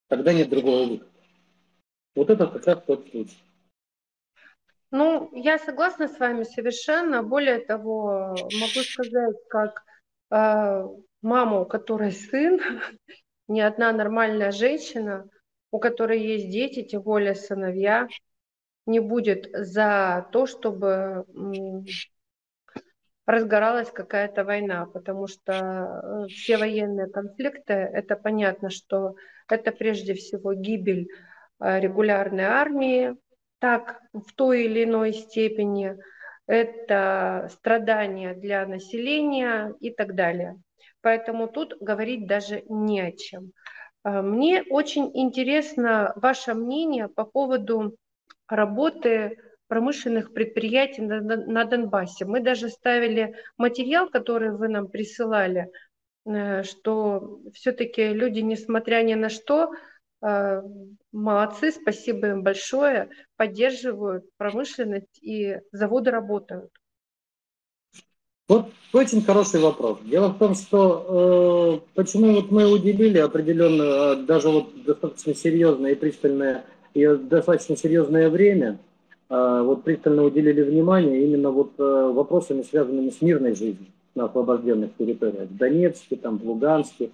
когда 0.07 0.31
нет 0.31 0.49
другого 0.49 0.85
выхода. 0.85 1.05
Вот 2.15 2.29
это 2.29 2.47
как 2.47 2.65
раз 2.65 2.83
тот 2.87 3.05
случай. 3.11 3.37
Ну, 4.91 5.29
я 5.33 5.57
согласна 5.57 6.07
с 6.07 6.19
вами 6.19 6.43
совершенно. 6.43 7.23
Более 7.23 7.59
того, 7.59 8.35
могу 8.35 8.79
сказать, 8.83 9.35
как 9.49 9.83
э, 10.29 10.85
маму, 11.21 11.61
у 11.61 11.65
которой 11.65 12.11
сын, 12.11 12.59
не 13.47 13.61
одна 13.61 13.91
нормальная 13.91 14.51
женщина– 14.51 15.27
у 15.71 15.79
которой 15.79 16.21
есть 16.21 16.49
дети, 16.49 16.83
тем 16.83 17.01
более 17.01 17.33
сыновья, 17.33 18.07
не 18.85 18.99
будет 18.99 19.49
за 19.53 20.27
то, 20.31 20.45
чтобы 20.45 21.25
разгоралась 23.25 23.89
какая-то 23.91 24.43
война, 24.43 24.85
потому 24.87 25.27
что 25.27 25.53
э, 25.53 26.27
все 26.27 26.57
военные 26.57 27.07
конфликты, 27.07 27.73
это 27.73 28.17
понятно, 28.17 28.69
что 28.69 29.15
это 29.47 29.71
прежде 29.71 30.15
всего 30.15 30.53
гибель 30.53 31.07
э, 31.59 31.79
регулярной 31.79 32.43
армии, 32.43 33.15
так 33.61 34.01
в 34.11 34.33
той 34.33 34.65
или 34.65 34.83
иной 34.83 35.13
степени, 35.13 35.95
это 36.47 37.47
страдания 37.51 38.33
для 38.33 38.65
населения 38.65 39.73
и 39.79 39.91
так 39.91 40.15
далее. 40.15 40.59
Поэтому 41.01 41.47
тут 41.47 41.77
говорить 41.79 42.27
даже 42.27 42.63
не 42.67 42.99
о 43.01 43.11
чем. 43.11 43.51
А, 44.03 44.23
мне 44.23 44.63
очень 44.63 45.11
интересно 45.13 46.11
ваше 46.15 46.55
мнение 46.55 47.07
по 47.07 47.23
поводу 47.23 47.95
работы 48.47 49.37
промышленных 49.67 50.33
предприятий 50.33 51.03
на, 51.03 51.21
на 51.21 51.63
Донбассе. 51.63 52.25
Мы 52.25 52.41
даже 52.41 52.67
ставили 52.67 53.35
материал, 53.57 54.09
который 54.09 54.51
вы 54.51 54.69
нам 54.69 54.87
присылали, 54.87 55.69
э, 56.25 56.63
что 56.63 57.39
все-таки 57.53 58.09
люди, 58.09 58.39
несмотря 58.39 59.03
ни 59.03 59.13
на 59.13 59.29
что, 59.29 59.71
э, 60.21 60.61
молодцы, 61.11 61.71
спасибо 61.71 62.29
им 62.29 62.43
большое, 62.43 63.09
поддерживают 63.37 64.25
промышленность 64.37 65.21
и 65.21 65.57
заводы 65.71 66.11
работают. 66.11 66.71
Вот 68.47 68.65
очень 68.91 69.21
хороший 69.21 69.61
вопрос. 69.61 69.99
Дело 70.03 70.27
в 70.27 70.37
том, 70.37 70.55
что 70.55 71.79
э, 71.85 71.95
почему 71.95 72.33
вот 72.33 72.51
мы 72.51 72.69
уделили 72.69 73.17
определенное, 73.17 74.17
даже 74.17 74.49
вот 74.49 74.83
достаточно 74.83 75.33
серьезное 75.33 75.93
и 75.93 75.95
пристальное, 75.95 76.65
и 76.93 77.07
достаточно 77.07 77.77
серьезное 77.77 78.29
время, 78.29 78.77
э, 79.29 79.61
вот 79.63 79.85
пристально 79.85 80.23
уделили 80.23 80.63
внимание 80.63 81.23
именно 81.23 81.49
вот 81.49 81.71
э, 81.77 82.11
вопросами, 82.13 82.63
связанными 82.63 83.09
с 83.09 83.21
мирной 83.21 83.55
жизнью 83.55 83.87
на 84.15 84.25
освобожденных 84.25 84.97
территориях, 84.97 85.47
в 85.47 85.55
Донецке, 85.55 86.17
там, 86.17 86.37
в 86.37 86.43
Луганске, 86.43 87.11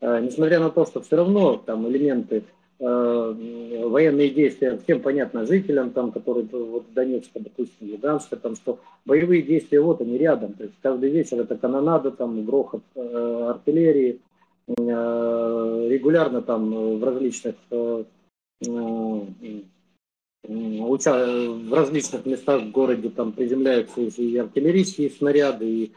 несмотря 0.00 0.58
на 0.58 0.70
то, 0.70 0.84
что 0.84 1.00
все 1.00 1.14
равно 1.14 1.56
там 1.56 1.86
элементы 1.86 2.38
э, 2.38 2.42
военные 2.80 4.30
действия 4.30 4.78
всем 4.78 5.00
понятно 5.00 5.44
жителям, 5.44 5.90
там, 5.90 6.12
которые 6.12 6.46
вот 6.50 6.92
Донецка, 6.94 7.38
допустим, 7.38 7.90
Луганска, 7.92 8.36
там, 8.36 8.56
что 8.56 8.78
боевые 9.04 9.42
действия 9.42 9.80
вот 9.80 10.00
они 10.00 10.16
рядом, 10.16 10.54
то 10.54 10.64
есть 10.64 10.74
каждый 10.80 11.10
вечер 11.10 11.40
это 11.40 11.56
канонада, 11.56 12.10
там, 12.10 12.44
грохот 12.44 12.82
э, 12.94 13.46
артиллерии, 13.50 14.20
э, 14.66 15.88
регулярно 15.90 16.40
там 16.40 16.98
в 16.98 17.04
различных 17.04 17.56
э, 17.70 18.04
э, 18.66 19.20
в 20.42 21.74
различных 21.74 22.24
местах 22.24 22.62
в 22.62 22.70
городе 22.70 23.10
там 23.10 23.32
приземляются 23.32 24.00
и 24.00 24.36
артиллерийские 24.38 25.10
снаряды, 25.10 25.66
и 25.66 25.92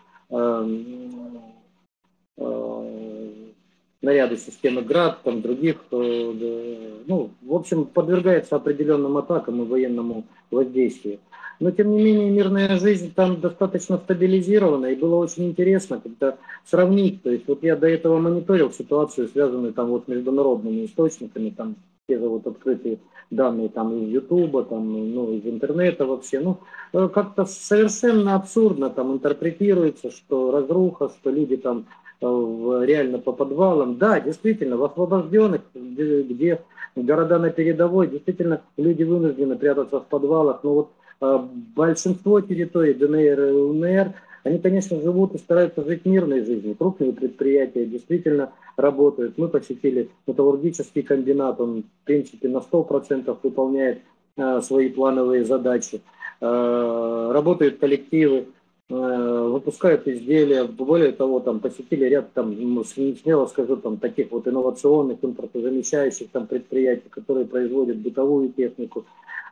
снаряды 4.03 4.35
системы 4.35 4.81
ГРАД, 4.81 5.23
там 5.23 5.41
других, 5.41 5.77
э, 5.91 7.03
ну, 7.07 7.29
в 7.41 7.53
общем, 7.55 7.85
подвергается 7.85 8.57
определенным 8.57 9.15
атакам 9.15 9.61
и 9.61 9.65
военному 9.65 10.25
воздействию. 10.51 11.19
Но, 11.61 11.71
тем 11.71 11.95
не 11.95 12.03
менее, 12.03 12.29
мирная 12.29 12.77
жизнь 12.77 13.13
там 13.15 13.39
достаточно 13.39 13.97
стабилизирована, 13.97 14.87
и 14.87 14.95
было 14.95 15.15
очень 15.15 15.45
интересно 15.45 16.01
как-то 16.03 16.37
сравнить. 16.65 17.23
То 17.23 17.31
есть 17.31 17.47
вот 17.47 17.63
я 17.63 17.77
до 17.77 17.87
этого 17.87 18.19
мониторил 18.19 18.73
ситуацию, 18.73 19.29
связанную 19.29 19.71
там 19.73 19.87
вот 19.87 20.09
международными 20.09 20.83
источниками, 20.83 21.51
там 21.51 21.77
те 22.09 22.19
же 22.19 22.27
вот 22.27 22.45
открытые 22.45 22.99
данные 23.29 23.69
там 23.69 23.97
из 24.03 24.09
Ютуба, 24.09 24.65
там, 24.65 25.13
ну, 25.15 25.31
из 25.31 25.45
интернета 25.45 26.05
вообще. 26.05 26.41
Ну, 26.41 26.57
э, 26.91 27.07
как-то 27.07 27.45
совершенно 27.45 28.35
абсурдно 28.35 28.89
там 28.89 29.13
интерпретируется, 29.13 30.11
что 30.11 30.51
разруха, 30.51 31.07
что 31.07 31.29
люди 31.29 31.55
там 31.55 31.85
реально 32.23 33.19
по 33.19 33.31
подвалам. 33.31 33.97
Да, 33.97 34.19
действительно, 34.19 34.77
в 34.77 34.83
освобожденных, 34.83 35.61
где, 35.73 36.61
города 36.95 37.39
на 37.39 37.49
передовой, 37.49 38.07
действительно, 38.07 38.61
люди 38.77 39.03
вынуждены 39.03 39.55
прятаться 39.55 39.99
в 39.99 40.05
подвалах. 40.05 40.63
Но 40.63 40.73
вот 40.73 40.89
э, 41.21 41.39
большинство 41.75 42.41
территорий 42.41 42.93
ДНР 42.93 43.39
и 43.39 43.51
ЛНР– 43.51 44.13
они, 44.43 44.59
конечно, 44.59 44.99
живут 44.99 45.35
и 45.35 45.37
стараются 45.37 45.83
жить 45.83 46.05
мирной 46.05 46.43
жизнью. 46.43 46.75
Крупные 46.75 47.13
предприятия 47.13 47.85
действительно 47.85 48.51
работают. 48.75 49.37
Мы 49.37 49.47
посетили 49.47 50.09
металлургический 50.27 51.01
комбинат, 51.01 51.61
он, 51.61 51.83
в 51.83 52.05
принципе, 52.05 52.49
на 52.49 52.57
100% 52.57 53.37
выполняет 53.41 54.01
э, 54.35 54.61
свои 54.61 54.89
плановые 54.89 55.45
задачи. 55.45 56.01
Э, 56.41 57.29
работают 57.31 57.79
коллективы, 57.79 58.47
выпускают 58.93 60.07
изделия. 60.07 60.65
Более 60.65 61.11
того, 61.11 61.39
там 61.39 61.59
посетили 61.59 62.05
ряд, 62.05 62.33
там, 62.33 62.53
смело 62.85 63.45
скажу, 63.47 63.77
там, 63.77 63.97
таких 63.97 64.31
вот 64.31 64.47
инновационных, 64.47 65.17
импортозамещающих 65.21 66.29
там, 66.31 66.47
предприятий, 66.47 67.09
которые 67.09 67.45
производят 67.45 67.97
бытовую 67.97 68.49
технику, 68.49 69.05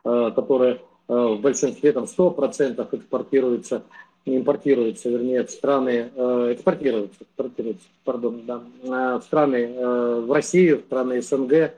э, 0.04 0.32
которая 0.36 0.74
э, 0.74 1.14
в 1.14 1.42
большинстве 1.42 1.92
там 1.92 2.06
100% 2.06 2.88
экспортируется 2.92 3.84
импортируются, 4.26 5.10
вернее, 5.10 5.44
в 5.46 5.50
страны, 5.50 6.12
э, 6.16 6.54
экспортируются, 6.54 7.24
экспортируются, 7.24 7.88
пардон, 8.04 8.42
да, 8.46 8.62
э, 8.84 9.20
в 9.20 9.24
страны, 9.24 9.74
э, 9.76 10.24
в 10.28 10.32
Россию, 10.32 10.80
в 10.80 10.82
страны 10.82 11.22
СНГ, 11.22 11.54
э, 11.54 11.72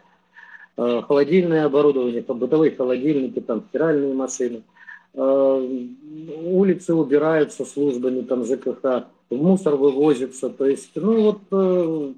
холодильное 1.07 1.65
оборудование, 1.65 2.21
там, 2.21 2.39
бытовые 2.39 2.75
холодильники, 2.75 3.39
там, 3.39 3.63
стиральные 3.69 4.13
машины, 4.13 4.57
э, 4.57 4.72
улицы 5.15 6.93
убираются 6.95 7.65
службами, 7.65 8.21
там, 8.21 8.45
ЖКХ, 8.45 9.05
в 9.29 9.35
мусор 9.35 9.75
вывозится, 9.75 10.49
то 10.49 10.65
есть, 10.65 10.91
ну, 10.95 11.21
вот, 11.21 11.41
э, 11.51 12.13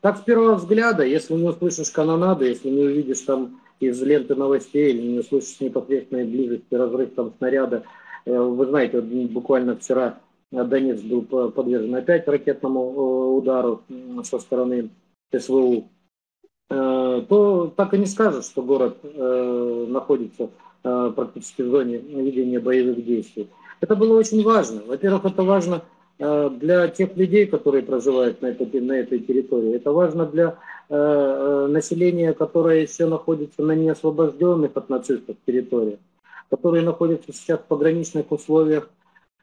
так 0.00 0.18
с 0.18 0.20
первого 0.20 0.54
взгляда, 0.54 1.04
если 1.04 1.34
не 1.34 1.48
услышишь 1.48 1.90
канонады, 1.90 2.46
если 2.46 2.68
не 2.68 2.82
увидишь 2.82 3.20
там 3.20 3.60
из 3.80 4.00
ленты 4.00 4.34
новостей 4.36 4.90
или 4.90 5.02
не 5.02 5.18
услышишь 5.18 5.60
непосредственной 5.60 6.24
близости 6.24 6.74
разрыв 6.74 7.14
там 7.14 7.32
снаряда, 7.38 7.84
Э, 8.24 8.38
вы 8.38 8.66
знаете, 8.66 9.00
буквально 9.00 9.76
вчера 9.76 10.20
Донецк 10.50 11.04
был 11.04 11.22
подвержен 11.50 11.94
опять 11.94 12.28
ракетному 12.28 12.80
э, 12.80 13.38
удару 13.38 13.82
со 14.24 14.38
стороны 14.38 14.90
СВУ, 15.36 15.88
э, 16.70 17.22
то 17.28 17.72
так 17.76 17.94
и 17.94 17.98
не 17.98 18.06
скажешь, 18.06 18.46
что 18.46 18.62
город 18.62 18.98
находится 19.02 20.50
практически 20.82 21.62
в 21.62 21.70
зоне 21.70 21.98
ведения 21.98 22.60
боевых 22.60 23.04
действий. 23.04 23.48
Это 23.80 23.96
было 23.96 24.18
очень 24.18 24.42
важно. 24.42 24.82
Во-первых, 24.86 25.24
это 25.24 25.42
важно 25.42 25.82
для 26.18 26.88
тех 26.88 27.16
людей, 27.16 27.46
которые 27.46 27.82
проживают 27.82 28.42
на 28.42 28.46
этой, 28.46 28.80
на 28.80 28.92
этой 28.92 29.20
территории. 29.20 29.74
Это 29.74 29.92
важно 29.92 30.26
для 30.26 30.58
населения, 30.88 32.32
которое 32.32 32.82
еще 32.82 33.06
находится 33.06 33.62
на 33.62 33.72
неосвобожденных 33.72 34.72
от 34.74 34.88
нацистов 34.88 35.36
территориях 35.46 35.98
которые 36.52 36.84
находятся 36.84 37.32
сейчас 37.32 37.60
в 37.60 37.64
пограничных 37.64 38.30
условиях 38.30 38.90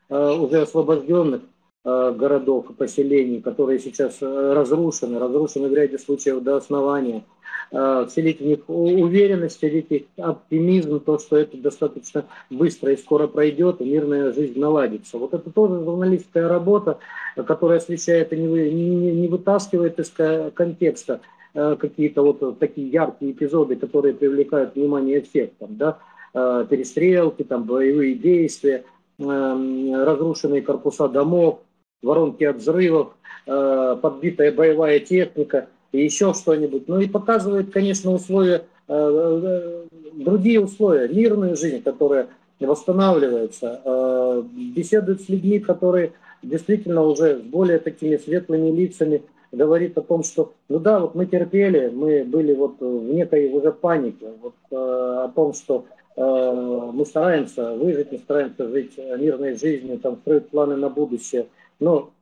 э, 0.10 0.32
уже 0.32 0.62
освобожденных 0.62 1.42
э, 1.42 1.46
городов 1.84 2.70
и 2.70 2.74
поселений, 2.74 3.42
которые 3.42 3.80
сейчас 3.80 4.18
э, 4.22 4.54
разрушены, 4.54 5.18
разрушены 5.20 5.70
в 5.70 5.74
ряде 5.74 5.98
случаев 5.98 6.44
до 6.44 6.58
основания, 6.58 7.24
вселить 7.72 8.40
в 8.40 8.46
них 8.46 8.60
уверенность, 8.68 9.58
вселить 9.58 10.08
в 10.18 10.22
оптимизм, 10.22 11.00
то, 11.00 11.20
что 11.20 11.38
это 11.38 11.56
достаточно 11.56 12.26
быстро 12.50 12.92
и 12.92 12.98
скоро 12.98 13.28
пройдет, 13.28 13.80
и 13.80 13.86
мирная 13.86 14.34
жизнь 14.34 14.60
наладится. 14.60 15.20
Вот 15.20 15.36
это 15.36 15.52
тоже 15.52 15.84
журналистская 15.84 16.48
работа, 16.48 16.98
которая 17.36 17.78
освещает 17.78 18.34
и 18.34 18.38
не, 18.38 18.72
не, 18.72 19.12
не 19.12 19.28
вытаскивает 19.28 20.00
из 20.00 20.12
контекста 20.56 21.22
какие-то 21.54 22.24
вот 22.24 22.58
такие 22.58 22.90
яркие 22.90 23.34
эпизоды, 23.34 23.76
которые 23.76 24.16
привлекают 24.16 24.74
внимание 24.74 25.22
всех. 25.22 25.52
Там, 25.60 25.78
да? 25.78 26.00
Э, 26.34 26.66
перестрелки, 26.70 27.44
там, 27.44 27.64
боевые 27.64 28.16
действия, 28.16 28.84
разрушенные 29.18 30.62
корпуса 30.62 31.10
домов, 31.10 31.60
воронки 32.02 32.44
от 32.44 32.58
взрывов, 32.58 33.14
э, 33.46 33.98
подбитая 34.02 34.52
боевая 34.52 35.00
техника 35.00 35.68
и 35.92 36.04
еще 36.04 36.34
что-нибудь. 36.34 36.88
Ну 36.88 37.00
и 37.00 37.08
показывает, 37.08 37.72
конечно, 37.72 38.12
условия, 38.12 38.64
э, 38.88 39.86
другие 40.14 40.60
условия, 40.62 41.08
мирную 41.08 41.56
жизнь, 41.56 41.82
которая 41.82 42.28
восстанавливается, 42.60 44.44
беседует 44.76 45.22
с 45.22 45.30
людьми, 45.30 45.60
которые 45.60 46.12
действительно 46.44 47.04
уже 47.04 47.38
с 47.38 47.42
более 47.42 47.80
такими 47.80 48.18
светлыми 48.18 48.70
лицами 48.70 49.24
говорит 49.54 49.98
о 49.98 50.02
том, 50.02 50.24
что, 50.24 50.52
ну 50.68 50.78
да, 50.78 51.00
вот 51.00 51.16
мы 51.16 51.26
терпели, 51.26 51.88
мы 51.88 52.26
были 52.26 52.54
вот 52.54 52.82
в 52.82 53.14
некой 53.14 53.50
уже 53.54 53.72
панике, 53.72 54.28
вот, 54.42 54.56
о 54.72 55.32
том, 55.34 55.54
что 55.54 55.86
Э, 56.20 56.92
мы 56.94 57.06
стараемся 57.06 57.76
выжить, 57.76 58.12
мы 58.12 58.18
стараемся 58.18 58.68
жить 58.68 58.98
мирной 58.98 59.56
жизнью, 59.56 60.00
там, 60.00 60.18
строить 60.18 60.50
планы 60.50 60.76
на 60.76 60.90
будущее. 60.90 61.48
Но 61.80 62.14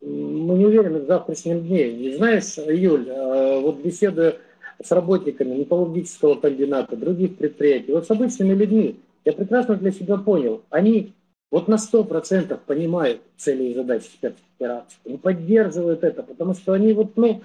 мы 0.00 0.58
не 0.58 0.66
уверены 0.66 1.00
в 1.00 1.06
завтрашнем 1.06 1.60
дне. 1.60 1.88
И 1.88 2.16
знаешь, 2.16 2.56
Юль, 2.56 3.08
э, 3.08 3.60
вот 3.60 3.78
беседуя 3.78 4.36
с 4.82 4.90
работниками 4.90 5.54
металлургического 5.54 6.34
комбината, 6.34 6.96
других 6.96 7.36
предприятий, 7.36 7.92
вот 7.92 8.06
с 8.06 8.10
обычными 8.10 8.54
людьми, 8.54 8.96
я 9.24 9.32
прекрасно 9.32 9.76
для 9.76 9.92
себя 9.92 10.16
понял, 10.16 10.62
они 10.70 11.12
вот 11.52 11.68
на 11.68 11.76
100% 11.76 12.58
понимают 12.66 13.20
цели 13.36 13.64
и 13.64 13.74
задачи 13.74 14.06
спецоперации, 14.06 14.98
они 15.06 15.18
поддерживают 15.18 16.02
это, 16.02 16.22
потому 16.22 16.54
что 16.54 16.72
они 16.72 16.92
вот, 16.94 17.16
ну, 17.16 17.42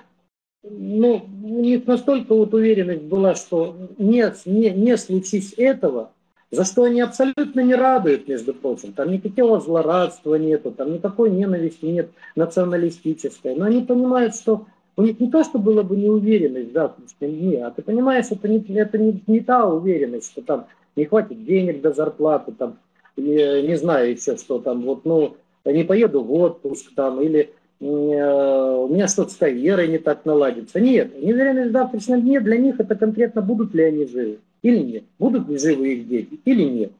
ну, 0.64 1.26
у 1.44 1.60
них 1.62 1.86
настолько 1.86 2.34
вот 2.34 2.54
уверенность 2.54 3.04
была, 3.04 3.36
что 3.36 3.76
нет, 3.98 4.42
не, 4.46 4.72
не 4.72 4.98
случись 4.98 5.54
этого, 5.58 6.12
за 6.52 6.64
что 6.64 6.84
они 6.84 7.02
абсолютно 7.02 7.62
не 7.62 7.76
радуют, 7.76 8.28
между 8.28 8.54
прочим. 8.54 8.94
Там 8.94 9.12
никакого 9.12 9.60
злорадства 9.60 10.36
нету, 10.36 10.72
там 10.72 10.94
никакой 10.94 11.30
ненависти 11.30 11.86
нет 11.86 12.10
националистической. 12.36 13.56
Но 13.56 13.66
они 13.66 13.82
понимают, 13.82 14.36
что 14.36 14.66
у 14.96 15.04
них 15.04 15.20
не 15.20 15.30
то, 15.30 15.44
что 15.44 15.60
была 15.60 15.84
бы 15.84 15.96
неуверенность 15.96 16.72
в 16.72 16.74
завтрашнем 16.74 17.38
дне, 17.38 17.66
а 17.66 17.72
ты 17.72 17.82
понимаешь, 17.82 18.28
это 18.32 18.48
не, 18.48 18.60
это 18.60 18.98
не, 18.98 19.22
не 19.28 19.42
та 19.42 19.68
уверенность, 19.68 20.32
что 20.32 20.42
там 20.42 20.68
не 20.96 21.06
хватит 21.06 21.46
денег 21.46 21.82
до 21.82 21.94
зарплаты, 21.94 22.52
там, 22.54 22.78
не, 23.16 23.68
не 23.68 23.76
знаю 23.76 24.12
еще 24.12 24.38
что 24.38 24.60
там, 24.60 24.82
вот, 24.82 25.06
ну, 25.06 25.36
не 25.66 25.84
поеду 25.84 26.24
в 26.24 26.34
отпуск 26.34 26.94
там, 26.96 27.22
или 27.22 27.54
Э, 27.80 28.76
у 28.76 28.88
меня 28.88 29.08
что-то 29.08 29.32
с 29.32 29.36
карьерой 29.36 29.88
не 29.88 30.00
так 30.00 30.26
наладится. 30.26 30.80
Нет, 30.80 31.22
неуверенность 31.22 31.70
в 31.70 31.74
завтрашнем 31.74 32.22
дне 32.22 32.40
для 32.40 32.58
них 32.58 32.80
это 32.80 32.96
конкретно 32.96 33.42
будут 33.42 33.76
ли 33.76 33.84
они 33.84 34.06
живы 34.06 34.40
или 34.62 34.80
нет, 34.80 35.04
будут 35.20 35.48
ли 35.48 35.58
живы 35.58 35.94
их 35.94 36.08
дети 36.08 36.40
или 36.46 36.64
нет. 36.64 36.92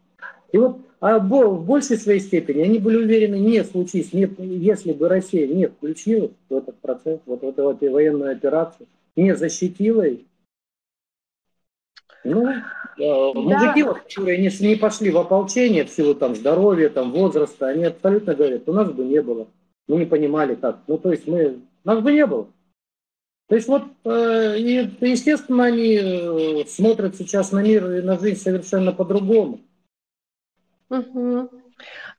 И 0.52 0.58
вот 0.58 0.78
а 1.00 1.20
в 1.20 1.64
большей 1.64 1.98
своей 1.98 2.20
степени 2.20 2.62
они 2.64 2.80
были 2.80 2.98
уверены, 2.98 3.36
не 3.36 3.64
случись, 3.64 4.14
нет, 4.14 4.32
если 4.40 4.94
бы 4.94 5.08
Россия 5.08 5.48
не 5.48 5.68
включилась 5.68 6.32
в 6.50 6.56
этот 6.56 6.76
процесс, 6.78 7.20
вот 7.28 7.42
в 7.42 7.48
эту, 7.48 7.64
в 7.66 7.70
эту 7.70 7.92
военную 7.92 8.32
операцию, 8.32 8.88
не 9.16 9.36
защитила 9.36 10.02
их, 10.02 10.20
ну, 12.24 12.50
э, 12.50 12.58
да. 12.98 13.32
мужики, 13.36 13.84
вот, 13.84 14.00
которые 14.00 14.40
не, 14.40 14.50
не 14.68 14.76
пошли 14.76 15.12
в 15.12 15.18
ополчение 15.18 15.86
в 15.86 15.90
силу 15.90 16.16
там, 16.16 16.36
здоровья, 16.36 16.90
там, 16.90 17.12
возраста, 17.12 17.68
они 17.68 17.86
абсолютно 17.86 18.34
говорят, 18.34 18.68
у 18.68 18.74
нас 18.74 18.92
бы 18.92 19.04
не 19.06 19.22
было 19.22 19.48
мы 19.88 20.00
не 20.00 20.06
понимали 20.06 20.56
как. 20.56 20.80
Ну, 20.88 20.98
то 20.98 21.12
есть 21.12 21.28
мы, 21.28 21.60
нас 21.84 22.00
бы 22.02 22.12
не 22.12 22.26
было. 22.26 22.48
То 23.48 23.56
есть 23.56 23.68
вот, 23.70 23.84
э, 24.04 24.58
и, 24.58 24.90
естественно, 25.02 25.66
они 25.66 25.96
э, 25.96 26.66
смотрят 26.66 27.16
сейчас 27.16 27.52
на 27.52 27.62
мир 27.62 27.90
и 27.92 28.02
на 28.02 28.20
жизнь 28.20 28.42
совершенно 28.42 28.92
по-другому. 28.92 29.62
Угу. 30.90 31.50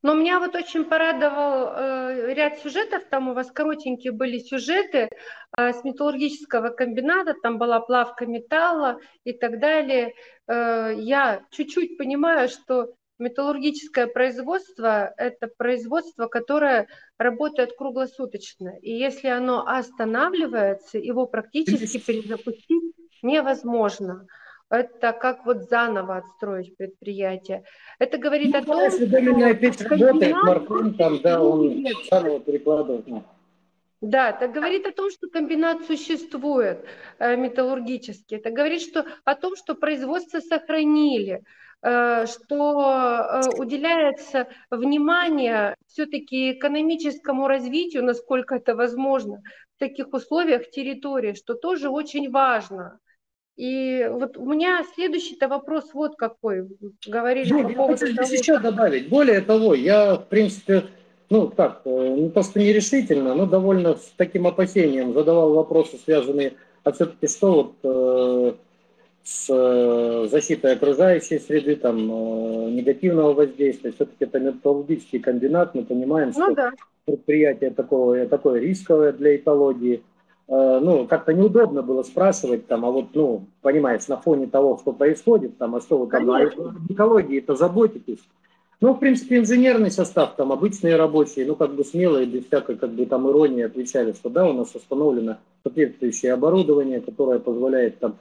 Но 0.03 0.15
меня 0.15 0.39
вот 0.39 0.55
очень 0.55 0.85
порадовал 0.85 1.75
э, 1.75 2.35
ряд 2.35 2.59
сюжетов, 2.61 3.03
там 3.11 3.29
у 3.29 3.35
вас 3.35 3.51
коротенькие 3.51 4.13
были 4.13 4.39
сюжеты 4.39 5.11
э, 5.57 5.73
с 5.73 5.85
металлургического 5.85 6.71
комбината, 6.71 7.35
там 7.43 7.59
была 7.59 7.81
плавка 7.81 8.25
металла 8.25 9.01
и 9.25 9.33
так 9.33 9.59
далее. 9.59 10.15
Э, 10.47 10.95
я 10.97 11.43
чуть-чуть 11.51 11.99
понимаю, 11.99 12.49
что 12.49 12.95
металлургическое 13.19 14.07
производство– 14.07 15.13
это 15.17 15.49
производство, 15.49 16.27
которое 16.27 16.89
работает 17.19 17.77
круглосуточно. 17.77 18.77
И 18.81 18.93
если 18.93 19.29
оно 19.29 19.67
останавливается, 19.67 20.99
его 20.99 21.27
практически 21.27 21.99
перезапустить 21.99 22.95
невозможно 23.23 24.27
это 24.71 25.13
как 25.13 25.47
вот 25.47 25.69
заново 25.69 26.19
отстроить 26.19 26.77
предприятие. 26.77 27.65
Это 27.99 28.19
говорит 28.19 28.53
ну, 28.53 28.59
о 28.59 28.63
том, 28.63 28.83
если 28.83 29.07
что... 29.07 29.19
Если 29.19 29.43
опять 29.45 29.91
работает, 29.91 30.35
Маркун 30.35 30.95
там, 30.95 31.21
да, 31.23 31.43
он 31.43 31.87
заново 32.11 32.41
перекладывает. 32.41 33.07
Да, 34.01 34.31
это 34.31 34.47
говорит 34.47 34.87
о 34.87 34.93
том, 34.93 35.11
что 35.11 35.29
комбинат 35.29 35.85
существует 35.87 36.85
э, 37.19 37.35
металлургически. 37.37 38.37
Это 38.37 38.51
говорит 38.51 38.81
что, 38.83 39.05
о 39.25 39.35
том, 39.35 39.57
что 39.57 39.75
производство 39.75 40.39
сохранили, 40.39 41.43
что 41.81 43.41
э, 43.41 43.41
уделяется 43.57 44.49
внимание 44.71 45.77
все-таки 45.87 46.53
экономическому 46.53 47.47
развитию, 47.47 48.05
насколько 48.05 48.57
это 48.57 48.75
возможно, 48.75 49.43
в 49.77 49.79
таких 49.79 50.13
условиях 50.13 50.71
территории, 50.71 51.35
что 51.35 51.55
тоже 51.55 51.89
очень 51.89 52.31
важно. 52.31 52.99
И 53.57 54.09
вот 54.11 54.37
у 54.37 54.47
меня 54.47 54.85
следующий-то 54.95 55.49
вопрос 55.49 55.93
вот 55.93 56.17
какой. 56.17 56.69
Говорили 57.07 57.53
ну, 57.53 57.69
по 57.69 57.75
поводу 57.75 58.07
я 58.07 58.15
того... 58.15 58.29
еще 58.29 58.59
добавить. 58.59 59.09
Более 59.09 59.41
того, 59.41 59.75
я, 59.75 60.15
в 60.15 60.29
принципе, 60.29 60.85
ну 61.29 61.49
так, 61.49 61.83
э, 61.85 62.09
не 62.09 62.31
то 62.31 62.43
что 62.43 62.61
нерешительно, 62.61 63.35
но 63.35 63.47
довольно 63.47 63.97
с 63.97 64.13
таким 64.17 64.47
опасением 64.47 65.13
задавал 65.13 65.55
вопросы, 65.55 65.99
связанные, 65.99 66.55
а 66.85 66.93
все-таки 66.93 67.27
что 67.27 67.53
вот 67.53 67.75
э, 67.83 68.55
с 69.23 69.47
э, 69.51 70.29
защитой 70.31 70.73
окружающей 70.73 71.39
среды, 71.39 71.77
там, 71.77 71.97
э, 71.97 72.71
негативного 72.71 73.35
воздействия. 73.35 73.93
Все-таки 73.93 74.25
это 74.25 74.41
металлургический 74.41 75.19
комбинат, 75.19 75.75
мы 75.75 75.85
понимаем, 75.85 76.33
ну, 76.35 76.45
что 76.47 76.55
да. 76.55 76.73
предприятие 77.05 77.71
такое, 77.71 78.27
такое 78.27 78.61
рисковое 78.61 79.13
для 79.13 79.37
экологии. 79.37 80.03
Э, 80.49 80.81
ну, 80.83 81.07
как-то 81.07 81.35
неудобно 81.35 81.83
было 81.83 82.03
спрашивать 82.03 82.67
там, 82.67 82.87
а 82.87 82.91
вот, 82.91 83.09
ну, 83.15 83.47
понимаешь, 83.61 84.09
на 84.09 84.17
фоне 84.17 84.47
того, 84.47 84.79
что 84.81 84.93
происходит, 84.93 85.59
там, 85.59 85.75
а 85.75 85.81
что 85.81 85.99
вы 85.99 86.11
там 86.11 86.27
Конечно. 86.27 86.73
на 86.73 86.93
экологии-то 86.93 87.55
заботитесь. 87.55 88.21
Ну, 88.81 88.95
в 88.95 88.99
принципе, 88.99 89.39
инженерный 89.39 89.91
состав, 89.91 90.37
там, 90.37 90.53
обычные 90.53 90.97
рабочие, 90.97 91.45
ну, 91.47 91.57
как 91.57 91.75
бы 91.75 91.85
смело 91.85 92.23
и 92.23 92.27
без 92.27 92.47
всякой, 92.47 92.77
как 92.77 92.91
бы, 92.91 93.07
там, 93.07 93.29
иронии 93.29 93.65
отвечали, 93.65 94.13
что, 94.13 94.31
да, 94.31 94.49
у 94.49 94.53
нас 94.53 94.73
установлено 94.75 95.39
соответствующее 95.65 96.33
оборудование, 96.33 97.01
которое 97.01 97.41
позволяет, 97.41 97.99
там, 97.99 98.17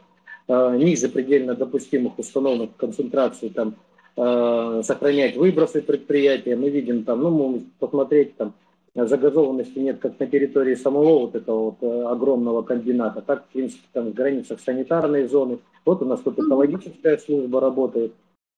ниже 0.48 1.10
предельно 1.10 1.56
допустимых 1.56 2.18
установок 2.20 2.70
концентрации, 2.78 3.50
там, 3.50 3.76
э, 4.16 4.82
сохранять 4.84 5.36
выбросы 5.36 5.82
предприятия. 5.82 6.56
Мы 6.56 6.70
видим, 6.70 7.04
там, 7.04 7.22
ну, 7.22 7.30
можем 7.30 7.72
посмотреть, 7.80 8.36
там, 8.38 8.54
загазованности 9.06 9.78
нет 9.78 10.00
как 10.00 10.20
на 10.20 10.26
территории 10.26 10.76
самого 10.76 11.20
вот 11.20 11.36
этого 11.36 11.66
вот 11.66 11.78
э, 11.82 12.04
огромного 12.08 12.64
комбината, 12.64 13.22
так, 13.22 13.46
в 13.46 13.54
принципе, 13.54 13.84
там 13.94 14.12
в 14.12 14.14
границах 14.14 14.60
санитарной 14.60 15.28
зоны. 15.28 15.60
Вот 15.86 16.02
у 16.02 16.06
нас 16.06 16.20
тут 16.22 16.40
экологическая 16.40 17.18
служба 17.18 17.62
работает. 17.62 18.14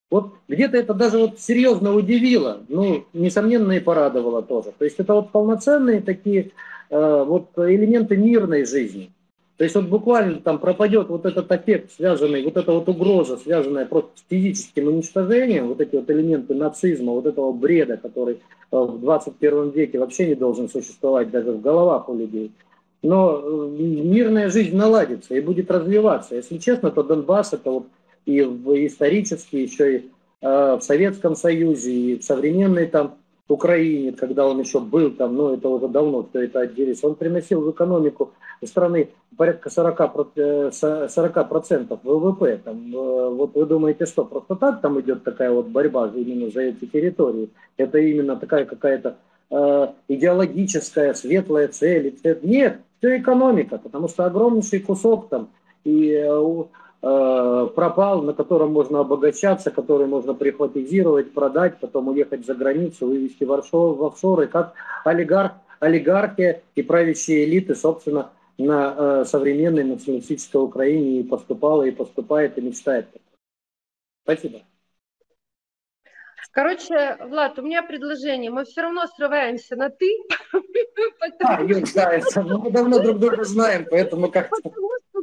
Вот 0.09 0.33
где-то 0.47 0.77
это 0.77 0.93
даже 0.93 1.19
вот 1.19 1.39
серьезно 1.39 1.93
удивило, 1.93 2.61
ну, 2.67 3.05
несомненно, 3.13 3.73
и 3.73 3.79
порадовало 3.79 4.41
тоже. 4.41 4.71
То 4.77 4.85
есть 4.85 4.99
это 4.99 5.13
вот 5.13 5.31
полноценные 5.31 6.01
такие 6.01 6.51
э, 6.89 7.23
вот 7.27 7.49
элементы 7.57 8.17
мирной 8.17 8.65
жизни. 8.65 9.11
То 9.60 9.66
есть 9.66 9.76
вот 9.76 9.88
буквально 9.88 10.39
там 10.39 10.57
пропадет 10.57 11.10
вот 11.10 11.26
этот 11.26 11.51
эффект, 11.51 11.91
связанный, 11.91 12.43
вот 12.43 12.55
эта 12.55 12.72
вот 12.72 12.88
угроза, 12.88 13.36
связанная 13.36 13.86
просто 13.86 14.12
с 14.16 14.24
физическим 14.30 14.88
уничтожением, 14.88 15.68
вот 15.68 15.82
эти 15.82 15.97
вот 15.97 16.10
элементы 16.10 16.55
нацизма, 16.55 17.12
вот 17.12 17.26
этого 17.26 17.51
бреда, 17.51 17.97
который 17.97 18.36
э, 18.36 18.38
в 18.78 19.01
21 19.01 19.72
веке 19.72 19.99
вообще 19.99 20.28
не 20.28 20.36
должен 20.36 20.70
существовать 20.70 21.30
даже 21.30 21.51
в 21.51 21.60
головах 21.60 22.07
у 22.07 22.16
людей. 22.16 22.53
Но 23.03 23.38
э, 23.38 23.68
мирная 23.78 24.49
жизнь 24.49 24.78
наладится 24.78 25.36
и 25.36 25.41
будет 25.41 25.70
развиваться. 25.70 26.36
Если 26.36 26.57
честно, 26.57 26.89
то 26.89 27.03
Донбасс 27.03 27.51
это 27.51 27.70
вот 27.70 27.88
и 28.26 28.41
в 28.41 28.88
исторически, 28.88 29.57
еще 29.57 29.97
и 29.97 30.10
э, 30.39 30.78
в 30.80 30.82
Советском 30.82 31.36
Союзе, 31.36 31.91
и 31.91 32.18
в 32.18 32.24
современной 32.24 32.86
там 32.86 33.16
Украине, 33.49 34.14
когда 34.14 34.47
он 34.47 34.62
еще 34.62 34.80
был 34.80 35.12
там, 35.12 35.36
ну 35.36 35.53
это 35.53 35.68
уже 35.68 35.89
давно 35.89 36.26
все 36.30 36.43
это 36.43 36.62
отделись, 36.62 37.03
он 37.03 37.16
приносил 37.16 37.62
в 37.62 37.72
экономику 37.72 38.32
страны 38.68 39.10
порядка 39.38 39.70
40%, 39.70 41.10
40 41.10 42.03
ВВП. 42.03 42.62
Там, 42.64 42.95
э, 42.95 43.30
вот 43.30 43.55
вы 43.55 43.66
думаете, 43.66 44.05
что 44.05 44.26
просто 44.26 44.55
так 44.55 44.82
там 44.82 44.99
идет 44.99 45.24
такая 45.24 45.51
вот 45.51 45.68
борьба 45.68 46.12
именно 46.14 46.49
за 46.49 46.62
эти 46.62 46.86
территории? 46.86 47.49
Это 47.78 47.97
именно 47.97 48.36
такая 48.36 48.66
какая-то 48.66 49.18
э, 49.51 49.88
идеологическая, 50.07 51.14
светлая 51.14 51.68
цель? 51.68 52.16
Нет, 52.43 52.82
все 52.99 53.18
экономика, 53.18 53.78
потому 53.78 54.07
что 54.07 54.26
огромнейший 54.26 54.80
кусок 54.80 55.30
там 55.30 55.49
и 55.84 56.12
э, 56.12 56.64
Э, 57.01 57.70
пропал, 57.74 58.24
на 58.24 58.34
котором 58.34 58.74
можно 58.74 58.99
обогащаться, 58.99 59.72
который 59.72 60.05
можно 60.05 60.34
прихватизировать, 60.34 61.34
продать, 61.34 61.78
потом 61.80 62.10
уехать 62.10 62.45
за 62.45 62.55
границу, 62.55 63.07
вывести 63.07 63.45
в, 63.45 63.53
офшор, 63.53 63.95
в 63.95 64.03
офшоры, 64.03 64.47
как 64.47 64.74
олигарх, 65.05 65.53
олигархия 65.80 66.62
и 66.76 66.82
правящие 66.82 67.45
элиты, 67.45 67.76
собственно, 67.76 68.32
на 68.60 68.95
э, 68.97 69.26
современной 69.26 69.84
националистической 69.84 70.62
Украине 70.62 71.22
и 71.22 71.24
поступала, 71.24 71.84
и 71.84 71.91
поступает, 71.91 72.57
и 72.57 72.62
мечтает. 72.62 73.07
Спасибо. 74.24 74.62
Короче, 76.51 77.18
Влад, 77.22 77.60
у 77.60 77.62
меня 77.62 77.84
предложение. 77.84 78.51
Мы 78.51 78.66
все 78.66 78.82
равно 78.82 79.05
срываемся 79.07 79.76
на 79.76 79.89
«ты». 79.89 80.07
А, 81.41 81.64
Юр, 81.64 81.84
да, 81.95 82.20
мы 82.43 82.72
давно 82.72 82.99
друг 82.99 83.20
друга 83.20 83.43
знаем, 83.45 83.86
поэтому 83.89 84.30
как-то 84.30 84.57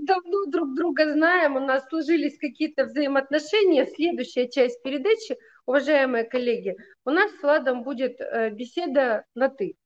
давно 0.07 0.47
друг 0.47 0.75
друга 0.75 1.13
знаем, 1.13 1.57
у 1.57 1.61
нас 1.61 1.87
сложились 1.89 2.39
какие-то 2.39 2.85
взаимоотношения. 2.85 3.87
Следующая 3.87 4.49
часть 4.49 4.83
передачи, 4.83 5.37
уважаемые 5.67 6.25
коллеги, 6.25 6.77
у 7.05 7.11
нас 7.11 7.31
с 7.33 7.43
Владом 7.43 7.83
будет 7.83 8.21
э, 8.21 8.51
беседа 8.51 9.25
на 9.35 9.51
«ты». 9.51 9.77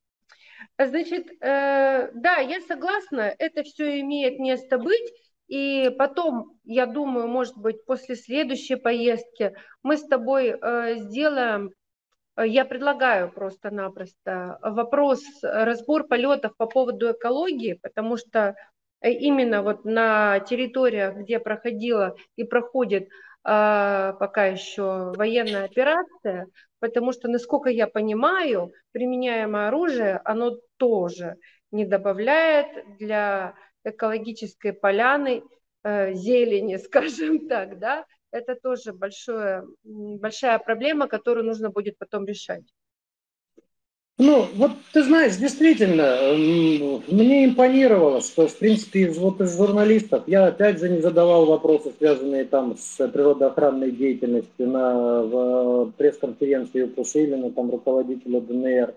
Значит, 0.77 1.27
э, 1.41 2.11
да, 2.13 2.37
я 2.37 2.61
согласна, 2.61 3.33
это 3.37 3.63
все 3.63 3.99
имеет 4.01 4.39
место 4.39 4.77
быть, 4.77 5.13
и 5.47 5.93
потом, 5.97 6.57
я 6.63 6.85
думаю, 6.85 7.27
может 7.27 7.57
быть, 7.57 7.85
после 7.85 8.15
следующей 8.15 8.75
поездки 8.75 9.55
мы 9.83 9.97
с 9.97 10.03
тобой 10.03 10.49
э, 10.49 10.95
сделаем 10.97 11.71
я 12.37 12.63
предлагаю 12.63 13.29
просто-напросто 13.29 14.57
вопрос, 14.61 15.21
разбор 15.43 16.07
полетов 16.07 16.55
по 16.55 16.65
поводу 16.65 17.11
экологии, 17.11 17.73
потому 17.73 18.15
что 18.15 18.55
Э, 19.01 19.11
именно 19.11 19.63
вот 19.63 19.83
на 19.83 20.39
территориях, 20.41 21.15
где 21.17 21.39
проходила 21.39 22.15
и 22.35 22.43
проходит 22.43 23.09
пока 23.43 24.45
еще 24.45 25.13
военная 25.15 25.65
операция, 25.65 26.47
потому 26.79 27.11
что, 27.11 27.27
насколько 27.27 27.69
я 27.69 27.87
понимаю, 27.87 28.71
применяемое 28.91 29.67
оружие, 29.69 30.21
оно 30.25 30.57
тоже 30.77 31.37
не 31.71 31.85
добавляет 31.85 32.97
для 32.97 33.55
экологической 33.83 34.73
поляны 34.73 35.43
э, 35.83 36.13
зелени, 36.13 36.77
скажем 36.85 37.47
так, 37.47 37.79
да, 37.79 38.05
это 38.31 38.55
тоже 38.55 38.93
большое, 38.93 39.63
большая 39.83 40.59
проблема, 40.59 41.07
которую 41.07 41.45
нужно 41.45 41.69
будет 41.69 41.97
потом 41.97 42.25
решать. 42.25 42.63
Ну, 44.23 44.45
вот 44.53 44.73
ты 44.93 45.01
знаешь, 45.01 45.35
действительно, 45.37 46.15
мне 47.07 47.45
импонировало, 47.45 48.21
что, 48.21 48.47
в 48.47 48.55
принципе, 48.55 49.07
из, 49.07 49.17
вот 49.17 49.41
из 49.41 49.57
журналистов, 49.57 50.25
я 50.27 50.45
опять 50.45 50.77
же 50.77 50.89
не 50.89 51.01
задавал 51.01 51.47
вопросы, 51.47 51.91
связанные 51.97 52.45
там 52.45 52.77
с 52.77 53.07
природоохранной 53.07 53.89
деятельностью 53.89 54.67
на 54.67 55.91
пресс-конференции 55.97 56.83
у 56.83 56.89
Пушилина, 56.89 57.49
там 57.49 57.71
руководителя 57.71 58.41
ДНР. 58.41 58.93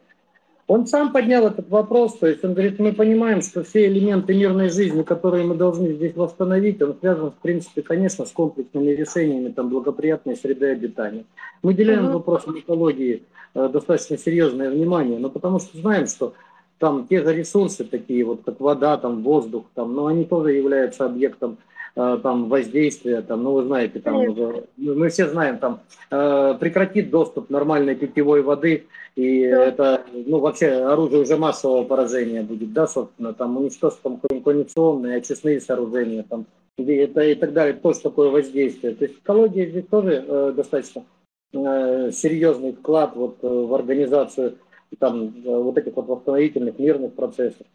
Он 0.67 0.87
сам 0.87 1.13
поднял 1.13 1.47
этот 1.47 1.69
вопрос, 1.69 2.17
то 2.17 2.27
есть 2.27 2.43
он 2.43 2.55
говорит, 2.55 2.79
мы 2.79 2.93
понимаем, 2.93 3.43
что 3.43 3.63
все 3.65 3.87
элементы 3.87 4.35
мирной 4.35 4.71
жизни, 4.71 5.03
которые 5.03 5.45
мы 5.45 5.57
должны 5.57 5.93
здесь 5.93 6.17
восстановить, 6.17 6.81
он 6.81 6.97
связан, 6.99 7.33
в 7.33 7.43
принципе, 7.43 7.83
конечно, 7.83 8.25
с 8.25 8.31
комплексными 8.31 8.91
решениями 8.91 9.51
там, 9.51 9.69
благоприятной 9.69 10.37
среды 10.37 10.71
обитания. 10.71 11.25
Мы 11.63 11.73
уделяем 11.73 12.07
mm-hmm. 12.07 12.13
вопросам 12.13 12.59
экологии 12.59 13.25
э, 13.55 13.69
достаточно 13.71 14.17
серьезное 14.17 14.71
внимание, 14.71 15.19
но 15.19 15.29
потому 15.29 15.59
что 15.59 15.77
знаем, 15.77 16.07
что 16.07 16.33
там 16.79 17.07
те 17.09 17.23
же 17.23 17.35
ресурсы 17.35 17.85
такие, 17.85 18.25
вот 18.25 18.41
как 18.45 18.59
вода, 18.61 18.97
там 18.97 19.23
воздух, 19.23 19.67
там, 19.75 19.95
но 19.95 20.07
они 20.07 20.25
тоже 20.25 20.53
являются 20.53 21.05
объектом 21.05 21.59
там 21.95 22.49
воздействия, 22.49 23.23
там, 23.23 23.43
ну 23.45 23.53
вы 23.53 23.65
знаете, 23.65 24.01
там 24.01 24.17
уже, 24.17 24.65
мы 24.77 25.09
все 25.09 25.29
знаем, 25.29 25.59
там 25.59 25.81
э, 26.11 26.55
прекратит 26.59 27.11
доступ 27.11 27.51
нормальной 27.51 27.95
питьевой 27.95 28.43
воды, 28.43 28.87
и 29.15 29.49
да. 29.49 29.65
это, 29.65 30.03
ну 30.13 30.41
вообще 30.41 30.71
оружие 30.73 31.23
уже 31.23 31.37
массового 31.37 31.85
поражения 31.85 32.43
будет, 32.43 32.73
да, 32.73 32.89
собственно, 32.89 33.33
там 33.33 33.57
уничтожить 33.57 34.03
там 34.03 34.21
кондиционные, 34.21 35.19
очистные 35.19 35.61
сооружения, 35.61 36.25
там, 36.29 36.47
это 36.77 37.21
и 37.21 37.35
так 37.37 37.53
далее, 37.53 37.75
тоже 37.75 38.01
такое 38.01 38.31
воздействие. 38.31 38.95
То 38.95 39.05
есть 39.05 39.19
экология 39.19 39.71
здесь 39.71 39.87
тоже 39.87 40.25
э, 40.27 40.53
достаточно 40.57 41.05
э, 41.53 42.11
серьезный 42.13 42.73
вклад 42.73 43.15
вот, 43.15 43.39
э, 43.43 43.49
в 43.49 43.73
организацию 43.73 44.59
там, 44.99 45.29
э, 45.29 45.31
вот 45.45 45.79
этих 45.79 45.95
вот 45.95 46.09
восстановительных 46.09 46.79
мирных 46.79 47.15
процессов. 47.15 47.67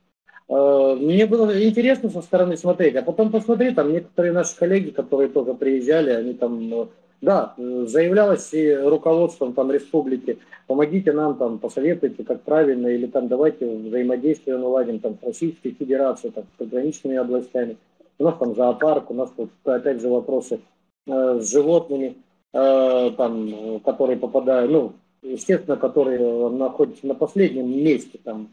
Э, 0.50 0.97
мне 1.00 1.28
было 1.28 1.64
интересно 1.64 2.10
со 2.10 2.22
стороны 2.22 2.58
смотреть, 2.58 2.95
а 2.95 3.04
потом 3.04 3.32
посмотри, 3.32 3.72
там 3.72 3.93
некоторые 3.93 4.34
наши 4.34 4.58
коллеги, 4.58 4.89
которые 4.89 5.30
тоже 5.30 5.54
приезжали, 5.54 6.10
они 6.10 6.34
там, 6.34 6.74
э, 6.74 6.88
да, 7.22 7.54
заявлялось 7.58 8.52
и 8.54 8.74
руководством 8.74 9.54
там 9.54 9.72
республики, 9.72 10.39
помогите 10.66 11.12
нам 11.12 11.38
там, 11.38 11.60
посоветуйте, 11.60 12.24
как 12.24 12.41
правильно, 12.41 12.88
или 12.88 13.06
там 13.06 13.28
давайте 13.28 13.68
взаимодействие 13.68 14.58
наладим 14.58 15.00
там 15.00 15.20
с 15.22 15.24
Российской 15.24 15.72
Федерацией, 15.72 16.34
там, 16.34 16.45
с 16.45 16.58
пограничными 16.58 17.18
областями. 17.18 17.78
У 18.18 18.24
нас 18.24 18.36
там 18.39 18.56
зоопарк, 18.56 19.12
у 19.12 19.14
нас 19.14 19.32
тут 19.38 19.52
опять 19.66 20.02
же 20.02 20.10
вопросы 20.10 20.62
э, 21.06 21.39
с 21.39 21.52
животными, 21.52 22.18
э, 22.54 23.12
там, 23.16 23.80
которые 23.82 24.18
попадают, 24.18 24.72
ну, 24.72 24.93
естественно, 25.22 25.78
которые 25.78 26.50
находятся 26.50 27.08
на 27.08 27.16
последнем 27.16 27.70
месте, 27.72 28.20
там, 28.24 28.50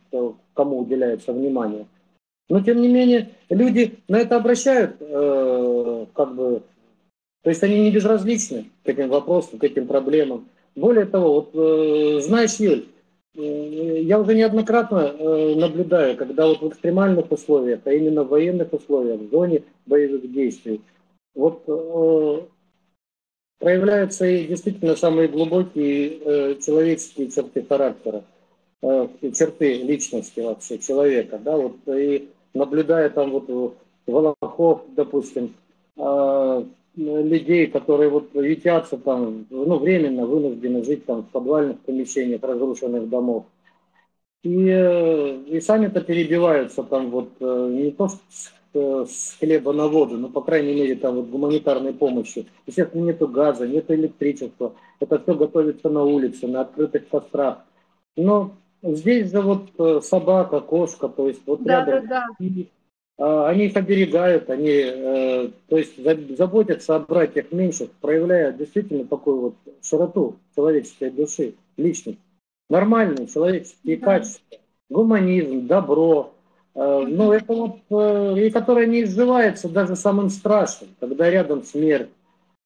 кому 0.54 0.80
уделяется 0.80 1.32
внимание. 1.32 1.86
Но, 2.48 2.60
тем 2.60 2.80
не 2.80 2.88
менее, 2.88 3.30
люди 3.50 3.98
на 4.08 4.18
это 4.18 4.36
обращают, 4.36 4.96
э, 5.00 6.06
как 6.14 6.34
бы, 6.34 6.62
то 7.42 7.50
есть 7.50 7.62
они 7.62 7.80
не 7.80 7.90
безразличны 7.90 8.70
к 8.84 8.88
этим 8.88 9.08
вопросам, 9.08 9.58
к 9.58 9.64
этим 9.64 9.86
проблемам. 9.86 10.48
Более 10.76 11.06
того, 11.06 11.32
вот 11.34 11.50
э, 11.54 12.20
знаешь, 12.20 12.56
Юль, 12.56 12.86
э, 13.34 14.00
я 14.02 14.20
уже 14.20 14.36
неоднократно 14.36 15.12
э, 15.18 15.54
наблюдаю, 15.56 16.16
когда 16.16 16.46
вот 16.46 16.60
в 16.60 16.68
экстремальных 16.68 17.32
условиях, 17.32 17.80
а 17.84 17.92
именно 17.92 18.22
в 18.22 18.28
военных 18.28 18.72
условиях, 18.72 19.20
в 19.20 19.30
зоне 19.30 19.64
боевых 19.86 20.30
действий, 20.30 20.82
вот 21.34 21.64
э, 21.66 22.40
проявляются 23.58 24.26
и 24.26 24.46
действительно 24.46 24.96
самые 24.96 25.28
глубокие 25.28 26.18
э, 26.18 26.54
человеческие 26.64 27.30
черты 27.30 27.64
характера, 27.64 28.24
э, 28.82 29.08
черты 29.34 29.82
личности 29.82 30.40
вообще 30.40 30.78
человека, 30.78 31.38
да, 31.38 31.56
вот 31.56 31.76
и 31.86 32.28
наблюдая 32.54 33.10
там 33.10 33.30
вот 33.30 33.76
Волохов, 34.06 34.82
допустим, 34.94 35.54
э, 35.96 36.64
людей, 36.96 37.66
которые 37.66 38.08
вот 38.08 38.34
ютятся 38.34 38.96
там, 38.96 39.46
ну, 39.50 39.78
временно 39.78 40.26
вынуждены 40.26 40.84
жить 40.84 41.04
там 41.04 41.22
в 41.22 41.28
подвальных 41.30 41.80
помещениях 41.80 42.42
разрушенных 42.42 43.08
домов. 43.08 43.46
И, 44.42 44.68
э, 44.68 45.42
и 45.48 45.60
сами-то 45.60 46.00
перебиваются 46.00 46.84
там 46.84 47.10
вот 47.10 47.30
э, 47.40 47.68
не 47.72 47.90
то 47.90 48.08
Э, 48.08 48.55
с 48.76 49.36
хлеба 49.38 49.72
на 49.72 49.88
воду, 49.88 50.16
ну, 50.18 50.28
по 50.28 50.40
крайней 50.42 50.74
мере, 50.74 50.94
там 50.94 51.16
вот 51.16 51.26
гуманитарной 51.26 51.92
помощи. 51.92 52.46
Естественно, 52.66 53.04
нету 53.04 53.28
газа, 53.28 53.66
нету 53.66 53.94
электричества. 53.94 54.74
Это 55.00 55.18
все 55.18 55.34
готовится 55.34 55.88
на 55.88 56.04
улице, 56.04 56.46
на 56.46 56.62
открытых 56.62 57.08
кострах. 57.08 57.58
Но 58.16 58.52
здесь 58.82 59.30
же 59.30 59.40
вот 59.40 59.68
э, 59.78 60.00
собака, 60.02 60.60
кошка, 60.60 61.08
то 61.08 61.28
есть 61.28 61.42
вот 61.46 61.62
да, 61.62 61.84
рядом. 61.84 62.08
Да, 62.08 62.26
да. 62.38 62.44
И, 62.44 62.68
а, 63.18 63.48
они 63.48 63.66
их 63.66 63.76
оберегают, 63.76 64.50
они, 64.50 64.68
э, 64.68 65.50
то 65.68 65.78
есть 65.78 65.94
заботятся 66.36 66.96
о 66.96 67.00
братьях 67.00 67.50
меньших, 67.50 67.90
проявляя 68.00 68.52
действительно 68.52 69.06
такую 69.06 69.40
вот 69.40 69.54
широту 69.82 70.36
человеческой 70.54 71.10
души, 71.10 71.54
личность. 71.76 72.18
Нормальные 72.68 73.26
человеческие 73.28 73.96
да. 73.96 74.06
качества, 74.06 74.58
гуманизм, 74.90 75.66
добро, 75.66 76.34
Э, 76.76 77.06
ну, 77.08 77.32
это 77.32 77.52
вот, 77.54 77.78
э, 77.88 78.46
и 78.46 78.50
которая 78.50 78.86
не 78.86 79.02
изживается 79.02 79.68
даже 79.68 79.96
самым 79.96 80.28
страшным, 80.28 80.90
когда 81.00 81.30
рядом 81.30 81.64
смерть, 81.64 82.10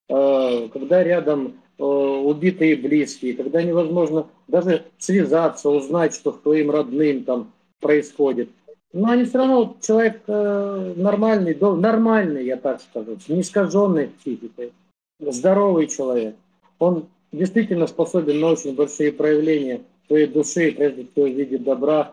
э, 0.09 0.69
когда 0.73 1.03
рядом 1.03 1.55
убитые 1.79 2.77
близкие, 2.77 3.33
когда 3.33 3.63
невозможно 3.63 4.27
даже 4.49 4.85
связаться, 4.99 5.71
узнать, 5.71 6.15
что 6.15 6.31
твоим 6.31 6.71
родным 6.71 7.25
там 7.25 7.53
происходит. 7.81 8.51
Но 8.93 9.13
они 9.13 9.25
все 9.25 9.39
равно, 9.39 9.77
человек 9.81 10.21
нормальный, 10.29 11.57
нормальный, 11.59 12.45
я 12.45 12.59
так 12.59 12.83
скажу, 12.83 13.17
не 13.29 13.41
искаженный 13.41 14.09
психикой, 14.09 14.75
здоровый 15.21 15.87
человек. 15.87 16.37
Он 16.79 17.07
действительно 17.33 17.87
способен 17.87 18.41
на 18.41 18.49
очень 18.49 18.75
большие 18.75 19.11
проявления 19.11 19.81
своей 20.07 20.27
души, 20.27 20.73
прежде 20.73 21.07
всего 21.11 21.25
в 21.25 21.35
виде 21.35 21.57
добра, 21.57 22.13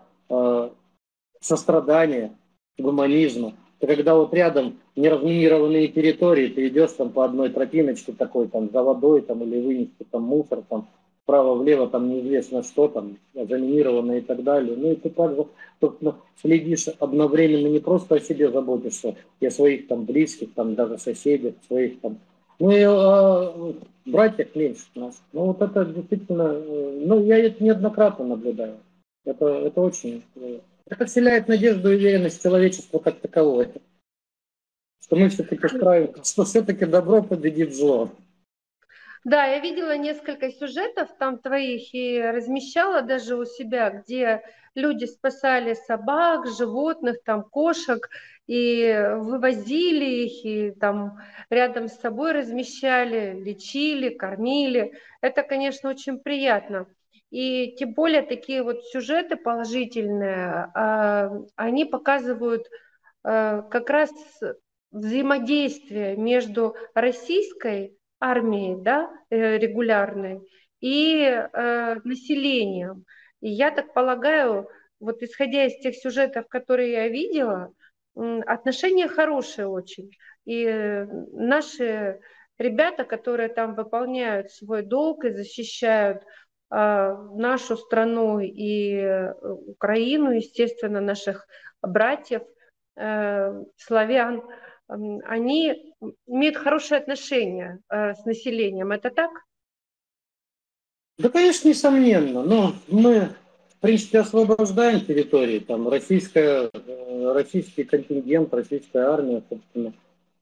сострадания, 1.39 2.37
гуманизма. 2.77 3.53
Это 3.79 3.95
когда 3.95 4.15
вот 4.15 4.33
рядом 4.33 4.79
неразминированные 4.95 5.87
территории, 5.89 6.47
ты 6.47 6.67
идешь 6.67 6.91
там 6.93 7.11
по 7.11 7.25
одной 7.25 7.49
тропиночке 7.49 8.11
такой, 8.11 8.47
там, 8.47 8.69
за 8.71 8.81
водой, 8.81 9.21
там, 9.21 9.43
или 9.43 9.61
вынести 9.61 10.05
там 10.09 10.23
мусор, 10.23 10.63
там, 10.67 10.87
вправо-влево, 11.23 11.87
там, 11.87 12.09
неизвестно 12.09 12.63
что, 12.63 12.87
там, 12.87 13.17
заминированное 13.33 14.19
и 14.19 14.21
так 14.21 14.43
далее. 14.43 14.75
Ну, 14.75 14.93
и 14.93 14.95
ты 14.95 15.09
также, 15.09 15.45
собственно, 15.79 16.15
следишь 16.41 16.87
одновременно, 16.99 17.67
не 17.67 17.79
просто 17.79 18.15
о 18.15 18.19
себе 18.19 18.49
заботишься, 18.49 19.15
и 19.39 19.45
о 19.45 19.51
своих 19.51 19.87
там 19.87 20.05
близких, 20.05 20.53
там, 20.53 20.73
даже 20.73 20.97
соседях, 20.97 21.53
своих 21.67 21.99
там, 22.01 22.17
ну, 22.59 22.71
и 22.71 22.83
о 22.83 23.73
братьях 24.05 24.55
меньше 24.55 24.85
нас. 24.95 25.21
Ну, 25.33 25.45
вот 25.45 25.61
это 25.61 25.85
действительно, 25.85 26.53
э, 26.55 27.01
ну, 27.05 27.23
я 27.23 27.37
это 27.37 27.63
неоднократно 27.63 28.25
наблюдаю. 28.25 28.77
Это, 29.25 29.45
это 29.45 29.81
очень 29.81 30.23
э, 30.35 30.59
это 30.89 31.05
вселяет 31.05 31.47
надежду 31.47 31.91
и 31.91 31.95
уверенность 31.95 32.41
человечества 32.41 32.99
как 32.99 33.19
таковое. 33.19 33.71
Что 35.01 35.15
мы 35.15 35.29
все-таки 35.29 35.67
справимся, 35.67 36.23
что 36.23 36.45
все-таки 36.45 36.85
добро 36.85 37.23
победит 37.23 37.75
зло. 37.75 38.11
Да, 39.23 39.45
я 39.45 39.59
видела 39.59 39.97
несколько 39.97 40.51
сюжетов 40.51 41.09
там 41.19 41.39
твоих 41.39 41.93
и 41.93 42.21
размещала 42.21 43.01
даже 43.01 43.35
у 43.35 43.45
себя, 43.45 43.89
где 43.89 44.41
люди 44.75 45.05
спасали 45.05 45.73
собак, 45.73 46.47
животных, 46.47 47.17
там 47.25 47.43
кошек 47.43 48.09
и 48.45 49.05
вывозили 49.17 50.05
их, 50.05 50.45
и 50.45 50.71
там 50.71 51.19
рядом 51.49 51.89
с 51.89 51.99
собой 51.99 52.31
размещали, 52.31 53.37
лечили, 53.41 54.09
кормили. 54.09 54.93
Это, 55.19 55.43
конечно, 55.43 55.89
очень 55.89 56.19
приятно. 56.19 56.87
И 57.29 57.75
тем 57.77 57.93
более 57.93 58.21
такие 58.21 58.63
вот 58.63 58.83
сюжеты 58.85 59.35
положительные, 59.35 60.71
а, 60.73 61.31
они 61.55 61.85
показывают 61.85 62.67
а, 63.23 63.63
как 63.63 63.89
раз 63.89 64.11
взаимодействие 64.91 66.15
между 66.15 66.75
российской 66.93 67.97
армией, 68.19 68.81
да, 68.81 69.11
э, 69.29 69.57
регулярной, 69.57 70.41
и 70.79 71.21
э, 71.21 71.95
населением. 72.03 73.05
И 73.41 73.49
я 73.49 73.71
так 73.71 73.93
полагаю, 73.93 74.69
вот 74.99 75.21
исходя 75.21 75.65
из 75.65 75.77
тех 75.79 75.95
сюжетов, 75.95 76.47
которые 76.47 76.91
я 76.93 77.07
видела, 77.07 77.73
отношения 78.15 79.07
хорошие 79.07 79.67
очень. 79.67 80.09
И 80.45 80.63
э, 80.65 81.05
наши 81.33 82.19
ребята, 82.57 83.03
которые 83.03 83.49
там 83.49 83.75
выполняют 83.75 84.51
свой 84.51 84.81
долг 84.81 85.25
и 85.25 85.31
защищают 85.31 86.23
нашу 86.69 87.77
страну 87.77 88.39
и 88.39 88.93
э, 88.95 89.33
Украину, 89.67 90.31
естественно, 90.31 90.99
наших 90.99 91.47
братьев, 91.81 92.41
э, 92.97 93.63
славян, 93.77 94.43
они 94.87 95.93
имеют 96.25 96.57
хорошие 96.57 96.99
отношения 96.99 97.79
э, 97.89 98.15
с 98.15 98.25
населением. 98.25 98.91
Это 98.91 99.09
так? 99.11 99.31
Да, 101.17 101.29
конечно, 101.29 101.69
несомненно. 101.69 102.43
Но 102.43 102.73
мы, 102.89 103.29
в 103.69 103.79
принципе, 103.79 104.19
освобождаем 104.19 105.01
территории. 105.01 105.59
Там 105.59 105.87
российская, 105.87 106.69
российский 107.33 107.85
контингент, 107.85 108.53
российская 108.53 109.03
армия, 109.03 109.41
собственно, 109.49 109.93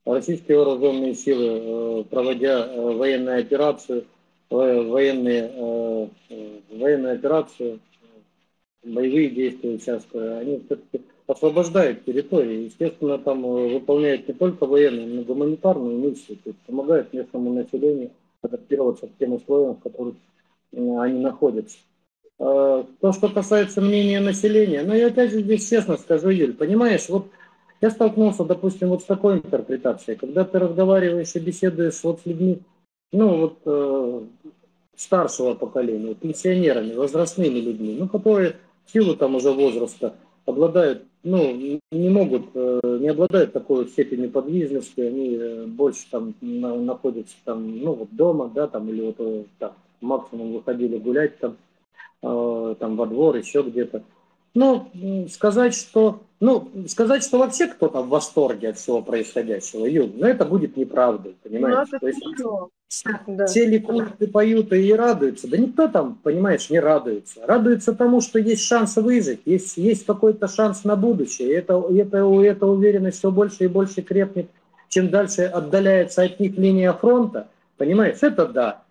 российские 0.06 0.58
вооруженные 0.58 1.14
силы, 1.14 2.04
проводя 2.06 2.68
военную 2.68 3.42
операцию– 3.42 4.06
военные, 4.50 5.52
э, 5.54 6.08
военные 6.72 7.14
операции, 7.14 7.80
боевые 8.84 9.30
действия 9.30 9.76
участвуя, 9.76 10.40
они 10.40 10.62
все-таки 10.66 11.02
освобождают 11.28 12.06
территории. 12.06 12.66
Естественно, 12.66 13.18
там 13.18 13.46
э, 13.46 13.74
выполняют 13.74 14.28
не 14.28 14.34
только 14.34 14.66
военные, 14.66 15.08
но 15.08 15.22
и 15.22 15.26
гуманитарную 15.26 15.98
миссию, 15.98 16.38
то 16.44 16.50
есть 16.50 16.60
помогают 16.68 17.14
местному 17.14 17.54
населению 17.54 18.12
адаптироваться 18.42 19.08
к 19.08 19.18
тем 19.18 19.34
условиям, 19.34 19.76
в 19.76 19.80
которых 19.80 20.16
э, 20.72 20.98
они 21.00 21.20
находятся. 21.20 21.78
Э, 22.38 22.84
то, 23.02 23.12
что 23.12 23.30
касается 23.30 23.82
мнения 23.82 24.20
населения, 24.20 24.84
ну, 24.84 24.94
я 24.94 25.08
опять 25.08 25.32
же 25.32 25.42
здесь 25.42 25.68
честно 25.68 25.98
скажу, 25.98 26.30
Юль, 26.30 26.54
понимаешь, 26.54 27.10
вот 27.10 27.28
я 27.82 27.90
столкнулся, 27.90 28.44
допустим, 28.44 28.90
вот 28.90 29.02
с 29.02 29.06
такой 29.06 29.36
интерпретацией, 29.36 30.18
когда 30.18 30.44
ты 30.44 30.60
разговариваешь 30.60 31.36
и 31.36 31.40
беседуешь 31.40 32.04
вот 32.04 32.22
с 32.22 32.26
людьми, 32.26 32.60
ну, 33.16 33.38
вот 33.38 33.58
э, 33.66 34.22
старшего 34.96 35.54
поколения, 35.54 36.14
пенсионерами, 36.14 36.94
возрастными 36.94 37.60
людьми, 37.60 37.96
ну, 38.00 38.08
которые 38.08 38.56
в 38.86 38.92
силу 38.92 39.16
там 39.16 39.36
уже 39.36 39.52
возраста 39.52 40.16
обладают, 40.46 41.04
ну, 41.24 41.80
не 41.92 42.10
могут, 42.10 42.48
э, 42.54 42.98
не 43.02 43.10
обладают 43.10 43.54
такой 43.54 43.88
степенью 43.88 44.30
подвижности, 44.30 45.02
они 45.02 45.36
э, 45.36 45.66
больше 45.66 46.06
там 46.12 46.34
на, 46.42 46.76
находятся 46.76 47.36
там, 47.44 47.80
ну, 47.80 47.94
вот 47.94 48.10
дома, 48.12 48.52
да, 48.54 48.68
там, 48.68 48.90
или 48.90 49.02
вот 49.02 49.16
э, 49.20 49.44
там, 49.60 49.74
максимум 50.02 50.54
выходили 50.54 50.98
гулять 50.98 51.40
там, 51.40 51.58
Э, 52.26 52.76
там 52.80 52.96
во 52.96 53.06
двор, 53.06 53.36
еще 53.36 53.62
где-то. 53.62 54.04
Ну, 54.56 54.90
сказать, 55.30 55.76
что, 55.76 56.22
ну, 56.40 56.70
сказать, 56.88 57.24
что 57.24 57.38
вообще 57.38 57.68
кто-то 57.68 58.02
в 58.02 58.10
восторге 58.10 58.70
от 58.70 58.78
всего 58.78 59.02
происходящего, 59.02 59.86
Юг, 59.86 60.12
ну, 60.16 60.26
это 60.26 60.46
будет 60.46 60.76
неправдой, 60.76 61.36
понимаешь? 61.44 61.88
Ну, 61.92 62.00
То 62.00 62.08
есть, 62.08 62.26
да. 63.28 63.46
Все 63.46 63.66
ликуют 63.66 64.32
поют 64.32 64.72
и 64.74 64.94
радуются. 64.94 65.48
Да 65.48 65.58
никто 65.58 65.88
там, 65.88 66.20
понимаешь, 66.24 66.70
не 66.70 66.80
радуется. 66.80 67.42
Радуется 67.46 67.94
тому, 67.94 68.22
что 68.22 68.40
есть 68.40 68.64
шанс 68.64 68.96
выжить, 68.96 69.42
есть, 69.46 69.78
есть 69.78 70.06
какой-то 70.06 70.48
шанс 70.48 70.84
на 70.84 70.96
будущее. 70.96 71.50
И 71.50 71.54
это, 71.54 71.84
это, 71.92 72.18
эта 72.18 72.66
уверенность 72.66 73.20
все 73.20 73.32
больше 73.32 73.66
и 73.66 73.68
больше 73.68 74.02
крепнет, 74.02 74.50
чем 74.90 75.10
дальше 75.10 75.44
отдаляется 75.44 76.24
от 76.24 76.40
них 76.40 76.58
линия 76.58 76.94
фронта. 76.94 77.48
Понимаешь, 77.78 78.20
это 78.22 78.48
да. 78.48 78.84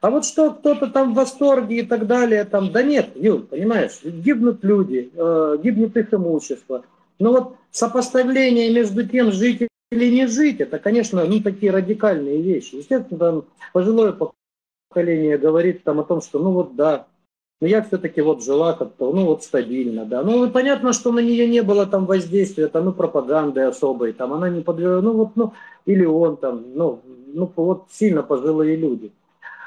А 0.00 0.10
вот 0.10 0.24
что 0.24 0.52
кто-то 0.52 0.86
там 0.86 1.12
в 1.12 1.16
восторге 1.16 1.80
и 1.80 1.82
так 1.82 2.06
далее, 2.06 2.44
там, 2.44 2.72
да 2.72 2.82
нет, 2.82 3.10
Юль, 3.14 3.42
понимаешь, 3.42 4.02
гибнут 4.02 4.64
люди, 4.64 5.10
э, 5.14 5.58
гибнет 5.62 5.96
их 5.96 6.14
имущество. 6.14 6.84
Но 7.18 7.32
вот 7.32 7.56
сопоставление 7.70 8.72
между 8.72 9.06
тем, 9.06 9.32
жить 9.32 9.68
или 9.92 10.10
не 10.10 10.26
жить, 10.26 10.60
это, 10.60 10.78
конечно, 10.78 11.24
ну, 11.24 11.40
такие 11.40 11.70
радикальные 11.70 12.40
вещи. 12.40 12.76
Естественно, 12.76 13.18
там 13.18 13.44
пожилое 13.74 14.16
поколение 14.88 15.36
говорит 15.36 15.84
там 15.84 16.00
о 16.00 16.04
том, 16.04 16.22
что, 16.22 16.38
ну 16.38 16.52
вот 16.52 16.74
да, 16.76 17.06
но 17.60 17.68
я 17.68 17.82
все-таки 17.82 18.22
вот 18.22 18.42
жила 18.42 18.72
как-то, 18.72 19.12
ну 19.12 19.26
вот 19.26 19.44
стабильно, 19.44 20.06
да. 20.06 20.22
Ну 20.22 20.50
понятно, 20.50 20.94
что 20.94 21.12
на 21.12 21.20
нее 21.20 21.46
не 21.46 21.62
было 21.62 21.86
там 21.86 22.06
воздействия, 22.06 22.68
там, 22.68 22.86
ну 22.86 22.92
пропаганды 22.92 23.60
особой, 23.60 24.14
там 24.14 24.32
она 24.32 24.48
не 24.48 24.62
подвергла, 24.62 25.02
ну 25.02 25.12
вот, 25.12 25.36
ну, 25.36 25.52
или 25.84 26.06
он 26.06 26.38
там, 26.38 26.64
ну, 26.74 27.00
ну 27.26 27.52
вот 27.54 27.84
сильно 27.90 28.22
пожилые 28.22 28.76
люди. 28.76 29.12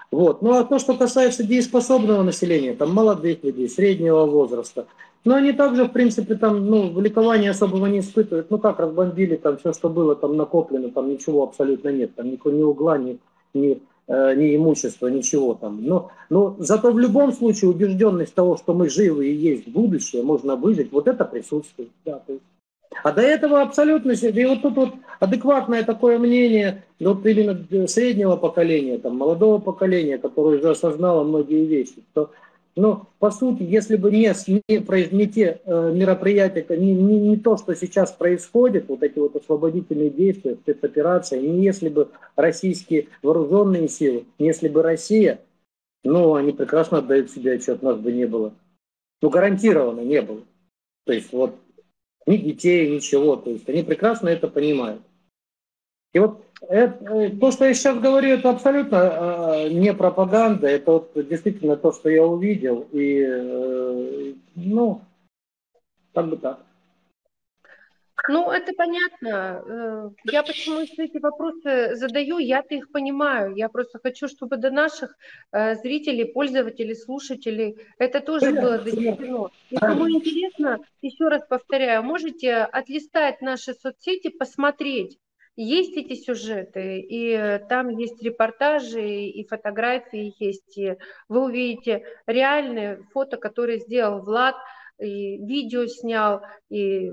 Вот. 0.10 0.42
Ну 0.42 0.54
а 0.54 0.64
то, 0.64 0.80
что 0.80 0.96
касается 0.96 1.44
дееспособного 1.44 2.24
населения, 2.24 2.74
там 2.74 2.92
молодых 2.92 3.44
людей, 3.44 3.70
среднего 3.70 4.26
возраста, 4.26 4.88
но 5.26 5.36
они 5.36 5.54
также, 5.54 5.86
в 5.86 5.92
принципе, 5.92 6.36
там, 6.36 6.68
ну, 6.68 7.00
ликования 7.02 7.50
особого 7.50 7.88
не 7.88 8.00
испытывают. 8.00 8.52
Ну 8.52 8.60
как, 8.60 8.80
разбомбили 8.80 9.36
там 9.36 9.58
все, 9.58 9.74
что 9.74 9.90
было 9.90 10.16
там 10.16 10.38
накоплено, 10.38 10.92
там 10.92 11.10
ничего 11.10 11.44
абсолютно 11.44 11.90
нет, 11.90 12.16
там 12.16 12.28
ни, 12.28 12.40
ни 12.52 12.62
угла, 12.62 13.00
ни, 13.00 13.18
ни, 13.56 13.82
э, 14.08 14.36
ни 14.36 14.56
имущества, 14.56 15.08
ничего 15.08 15.56
там. 15.56 15.84
Но, 15.84 16.12
но 16.30 16.56
зато 16.60 16.92
в 16.92 17.00
любом 17.00 17.34
случае 17.34 17.72
убежденность 17.72 18.36
того, 18.36 18.56
что 18.56 18.76
мы 18.76 18.88
живы 18.88 19.28
и 19.28 19.34
есть 19.34 19.68
будущее, 19.68 20.22
можно 20.22 20.56
выжить, 20.56 20.92
вот 20.92 21.08
это 21.08 21.26
присутствует. 21.26 21.90
Да, 22.06 22.22
то 22.26 22.34
есть 22.34 22.44
а 23.04 23.12
до 23.12 23.22
этого 23.22 23.62
абсолютно, 23.62 24.12
и 24.12 24.46
вот 24.46 24.62
тут 24.62 24.76
вот 24.76 24.94
адекватное 25.20 25.84
такое 25.84 26.18
мнение, 26.18 26.84
вот 27.00 27.26
именно 27.26 27.88
среднего 27.88 28.36
поколения, 28.36 28.98
там, 28.98 29.18
молодого 29.18 29.60
поколения, 29.60 30.18
которое 30.18 30.60
уже 30.60 30.72
осознало 30.72 31.24
многие 31.24 31.66
вещи, 31.66 32.04
что, 32.12 32.32
ну, 32.76 33.08
по 33.20 33.32
сути, 33.32 33.64
если 33.64 33.96
бы 33.96 34.12
не, 34.12 34.34
не, 34.48 35.16
не 35.16 35.28
те 35.28 35.62
э, 35.64 35.94
мероприятия, 35.94 36.66
не, 36.76 36.94
не, 36.94 37.20
не 37.20 37.38
то, 37.38 37.56
что 37.56 37.74
сейчас 37.74 38.12
происходит, 38.12 38.90
вот 38.90 39.02
эти 39.02 39.18
вот 39.18 39.36
освободительные 39.36 40.10
действия, 40.10 40.56
спецоперации, 40.56 41.40
не 41.40 41.64
если 41.64 41.88
бы 41.88 42.10
российские 42.36 43.08
вооруженные 43.22 43.88
силы, 43.88 44.26
не 44.40 44.48
если 44.48 44.68
бы 44.68 44.82
Россия, 44.82 45.40
ну, 46.04 46.36
они 46.36 46.52
прекрасно 46.52 46.98
отдают 46.98 47.32
себе 47.32 47.54
отчет, 47.54 47.82
нас 47.82 47.98
бы 47.98 48.12
не 48.12 48.26
было. 48.26 48.54
Ну, 49.22 49.30
гарантированно 49.30 50.02
не 50.02 50.22
было. 50.22 50.42
То 51.06 51.14
есть 51.14 51.32
вот 51.32 51.56
ни 52.28 52.38
детей, 52.38 52.94
ничего. 52.94 53.38
То 53.38 53.52
есть 53.52 53.68
они 53.70 53.84
прекрасно 53.84 54.30
это 54.30 54.48
понимают. 54.48 55.02
И 56.14 56.20
вот 56.20 56.45
это, 56.62 57.06
э, 57.14 57.30
то, 57.32 57.52
что 57.52 57.66
я 57.66 57.74
сейчас 57.74 58.00
говорю, 58.00 58.30
это 58.30 58.50
абсолютно 58.50 58.96
э, 58.96 59.70
не 59.70 59.94
пропаганда, 59.94 60.68
это 60.68 60.92
вот 60.92 61.12
действительно 61.28 61.76
то, 61.76 61.92
что 61.92 62.10
я 62.10 62.24
увидел. 62.24 62.88
И, 62.92 63.24
э, 63.28 64.34
ну, 64.56 65.02
как 66.14 66.30
бы 66.30 66.38
так. 66.38 66.60
Ну, 68.28 68.50
это 68.50 68.74
понятно. 68.74 69.64
Э, 69.68 70.10
я 70.32 70.44
почему 70.44 70.80
эти 70.80 71.18
вопросы 71.18 71.96
задаю, 71.96 72.40
я-то 72.40 72.74
их 72.74 72.92
понимаю. 72.92 73.56
Я 73.56 73.70
просто 73.70 74.00
хочу, 74.00 74.28
чтобы 74.28 74.58
до 74.58 74.72
наших 74.72 75.16
э, 75.52 75.76
зрителей, 75.76 76.26
пользователей, 76.26 76.96
слушателей 76.96 77.78
это 78.00 78.22
тоже 78.22 78.52
было 78.54 78.80
донесено. 78.80 79.52
И 79.70 79.76
кому 79.76 80.10
интересно, 80.10 80.80
еще 81.02 81.28
раз 81.28 81.46
повторяю, 81.48 82.04
можете 82.04 82.56
отлистать 82.56 83.42
наши 83.42 83.74
соцсети, 83.74 84.30
посмотреть, 84.30 85.20
есть 85.56 85.96
эти 85.98 86.16
сюжеты, 86.16 87.00
и 87.00 87.60
там 87.70 87.90
есть 87.90 88.22
репортажи, 88.22 89.08
и 89.08 89.48
фотографии 89.48 90.34
есть, 90.40 90.78
и 90.78 90.98
вы 91.30 91.46
увидите 91.46 92.04
реальные 92.28 93.04
фото, 93.14 93.38
которые 93.38 93.80
сделал 93.80 94.22
Влад– 94.22 94.56
и 95.00 95.38
видео 95.46 95.88
снял, 95.88 96.42
и 96.70 97.12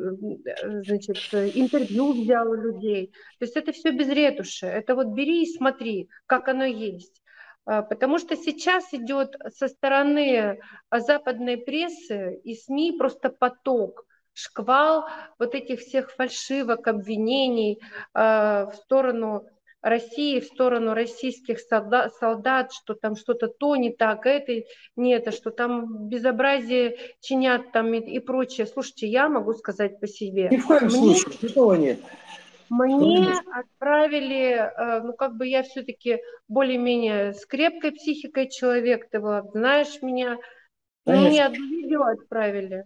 значит, 0.84 1.16
интервью 1.54 2.12
взял 2.12 2.48
у 2.50 2.54
людей. 2.54 3.12
То 3.38 3.44
есть 3.44 3.56
это 3.56 3.72
все 3.72 3.90
без 3.90 4.08
ретуши. 4.08 4.66
Это 4.66 4.94
вот 4.94 5.08
бери 5.08 5.42
и 5.42 5.56
смотри, 5.56 6.08
как 6.26 6.48
оно 6.48 6.64
есть. 6.64 7.22
А, 7.64 7.82
потому 7.82 8.18
что 8.18 8.36
сейчас 8.36 8.92
идет 8.92 9.36
со 9.54 9.68
стороны 9.68 10.60
западной 10.90 11.58
прессы 11.58 12.40
и 12.44 12.54
СМИ 12.54 12.96
просто 12.98 13.30
поток, 13.30 14.04
шквал 14.34 15.06
вот 15.38 15.54
этих 15.54 15.80
всех 15.80 16.10
фальшивок, 16.10 16.86
обвинений 16.88 17.80
э, 18.14 18.66
в 18.66 18.74
сторону 18.74 19.46
России 19.82 20.38
в 20.38 20.44
сторону 20.44 20.94
российских 20.94 21.58
солдат, 21.58 22.14
солдат, 22.14 22.72
что 22.72 22.94
там 22.94 23.16
что-то 23.16 23.48
то 23.48 23.74
не 23.74 23.90
так, 23.90 24.26
это 24.26 24.64
не 24.94 25.12
это, 25.12 25.32
что 25.32 25.50
там 25.50 26.08
безобразие 26.08 26.96
чинят 27.20 27.72
там 27.72 27.92
и, 27.92 27.98
и 27.98 28.20
прочее. 28.20 28.68
Слушайте, 28.68 29.08
я 29.08 29.28
могу 29.28 29.52
сказать 29.54 29.98
по 29.98 30.06
себе. 30.06 30.48
Ни 30.50 30.56
в 30.56 30.66
коем 30.66 30.84
мне, 30.84 31.16
случае, 31.16 31.48
такого 31.48 31.74
нет. 31.74 31.98
Мне 32.70 33.34
отправили, 33.52 34.52
э, 34.52 35.00
ну 35.02 35.14
как 35.14 35.36
бы 35.36 35.48
я 35.48 35.64
все-таки 35.64 36.20
более-менее 36.46 37.34
с 37.34 37.44
крепкой 37.44 37.90
психикой 37.90 38.48
человек, 38.48 39.10
ты 39.10 39.18
вот 39.18 39.50
знаешь 39.50 40.00
меня. 40.00 40.38
Конечно. 41.04 41.28
Мне 41.28 41.44
одно 41.44 41.64
видео 41.66 42.02
отправили. 42.04 42.84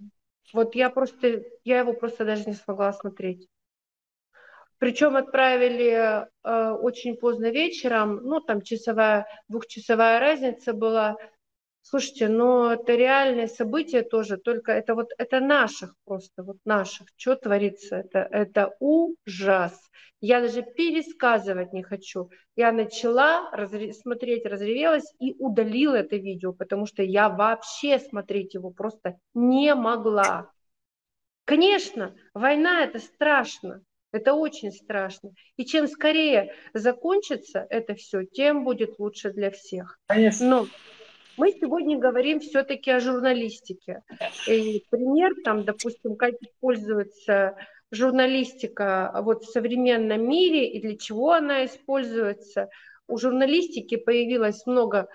Вот 0.53 0.75
я 0.75 0.91
просто, 0.91 1.43
я 1.65 1.81
его 1.81 1.93
просто 1.93 2.25
даже 2.25 2.45
не 2.47 2.55
смогла 2.55 2.93
смотреть. 2.93 3.49
Причем 4.79 5.17
отправили 5.17 5.91
э, 6.45 6.71
очень 6.73 7.17
поздно 7.17 7.51
вечером, 7.51 8.21
ну 8.23 8.41
там 8.41 8.61
часовая, 8.61 9.27
двухчасовая 9.49 10.21
разница 10.21 10.75
была. 10.75 11.17
Слушайте, 11.89 12.27
но 12.27 12.73
это 12.73 12.97
реальное 12.97 13.47
событие 13.47 14.03
тоже, 14.03 14.39
только 14.39 14.73
это 14.73 14.97
вот 14.97 15.11
это 15.19 15.39
наших 15.39 15.95
просто, 16.05 16.43
вот 16.43 16.57
наших. 16.65 17.07
Что 17.17 17.37
творится? 17.37 17.99
Это, 17.99 18.27
это 18.33 18.75
ужас. 18.81 19.81
Я 20.21 20.41
даже 20.41 20.63
пересказывать 20.63 21.73
не 21.73 21.85
хочу. 21.85 22.29
Я 22.57 22.73
начала 22.73 23.53
разре- 23.55 23.93
смотреть, 23.93 24.47
разревелась 24.47 25.15
и 25.21 25.37
удалила 25.39 25.95
это 25.95 26.17
видео, 26.17 26.53
потому 26.53 26.87
что 26.87 27.05
я 27.05 27.29
вообще 27.29 28.01
смотреть 28.01 28.55
его 28.55 28.73
просто 28.73 29.21
не 29.33 29.73
могла. 29.77 30.51
Конечно, 31.45 32.17
война 32.35 32.83
это 32.83 32.99
страшно, 32.99 33.81
это 34.11 34.35
очень 34.35 34.73
страшно. 34.73 35.31
И 35.57 35.65
чем 35.65 35.87
скорее 35.87 36.53
закончится 36.75 37.65
это 37.71 37.95
все, 37.95 38.25
тем 38.25 38.65
будет 38.65 38.99
лучше 38.99 39.31
для 39.31 39.53
всех. 39.53 40.01
Конечно. 40.09 40.49
Но 40.49 40.67
мы 41.37 41.53
сегодня 41.53 41.99
говорим 41.99 42.41
все-таки 42.41 42.91
о 42.91 43.01
журналистике. 43.01 44.03
И 44.47 44.85
пример, 44.91 45.33
там, 45.45 45.65
допустим, 45.65 46.17
как 46.17 46.35
используется 46.41 47.57
журналистика 47.91 49.13
вот 49.23 49.45
в 49.45 49.51
современном 49.51 50.29
мире 50.29 50.69
и 50.69 50.81
для 50.81 50.97
чего 50.97 51.33
она 51.33 51.65
используется. 51.65 52.69
У 53.07 53.19
журналистики 53.19 53.97
появилось 53.97 54.67
много 54.67 55.09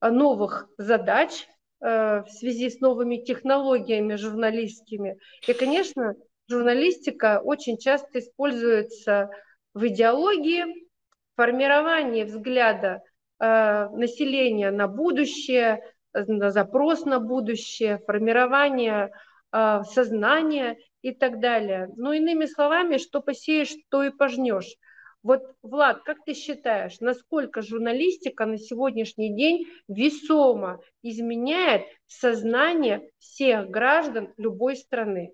новых 0.00 0.68
задач 0.76 1.48
э, 1.80 2.22
в 2.22 2.28
связи 2.28 2.70
с 2.70 2.80
новыми 2.80 3.16
технологиями 3.16 4.16
журналистскими. 4.16 5.18
И, 5.46 5.52
конечно, 5.54 6.14
журналистика 6.48 7.40
очень 7.42 7.78
часто 7.78 8.18
используется 8.18 9.30
в 9.74 9.86
идеологии, 9.86 10.88
формировании 11.36 12.24
взгляда 12.24 13.00
э, 13.00 13.07
населения 13.40 14.70
на 14.70 14.88
будущее, 14.88 15.82
запрос 16.12 17.04
на 17.04 17.20
будущее, 17.20 17.98
формирование 18.06 19.10
э, 19.52 19.82
сознания 19.84 20.78
и 21.02 21.12
так 21.12 21.40
далее. 21.40 21.90
Ну, 21.96 22.12
иными 22.12 22.46
словами, 22.46 22.98
что 22.98 23.20
посеешь, 23.20 23.74
то 23.90 24.02
и 24.02 24.10
пожнешь. 24.10 24.76
Вот, 25.22 25.42
Влад, 25.62 26.02
как 26.04 26.24
ты 26.24 26.32
считаешь, 26.32 27.00
насколько 27.00 27.60
журналистика 27.60 28.46
на 28.46 28.56
сегодняшний 28.56 29.34
день 29.34 29.66
весомо 29.88 30.80
изменяет 31.02 31.82
сознание 32.06 33.10
всех 33.18 33.68
граждан 33.68 34.32
любой 34.36 34.76
страны? 34.76 35.32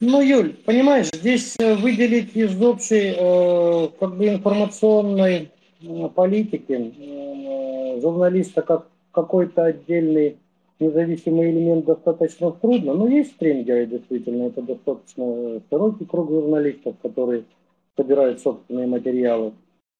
Ну, 0.00 0.20
Юль, 0.20 0.54
понимаешь, 0.54 1.06
здесь 1.06 1.56
э, 1.58 1.74
выделить 1.74 2.36
из 2.36 2.60
общей 2.60 3.14
э, 3.16 3.88
как 3.98 4.16
бы 4.16 4.28
информационной 4.28 5.36
э, 5.36 5.61
политики 6.14 6.72
э, 6.72 8.00
журналиста 8.00 8.62
как 8.62 8.88
какой-то 9.12 9.64
отдельный 9.64 10.38
независимый 10.80 11.50
элемент 11.50 11.84
достаточно 11.84 12.50
трудно. 12.52 12.94
Но 12.94 13.08
есть 13.08 13.36
трендеры, 13.38 13.86
действительно, 13.86 14.44
это 14.44 14.62
достаточно 14.62 15.60
широкий 15.70 16.04
круг 16.04 16.30
журналистов, 16.30 16.96
которые 17.02 17.44
собирают 17.96 18.40
собственные 18.40 18.86
материалы, 18.86 19.52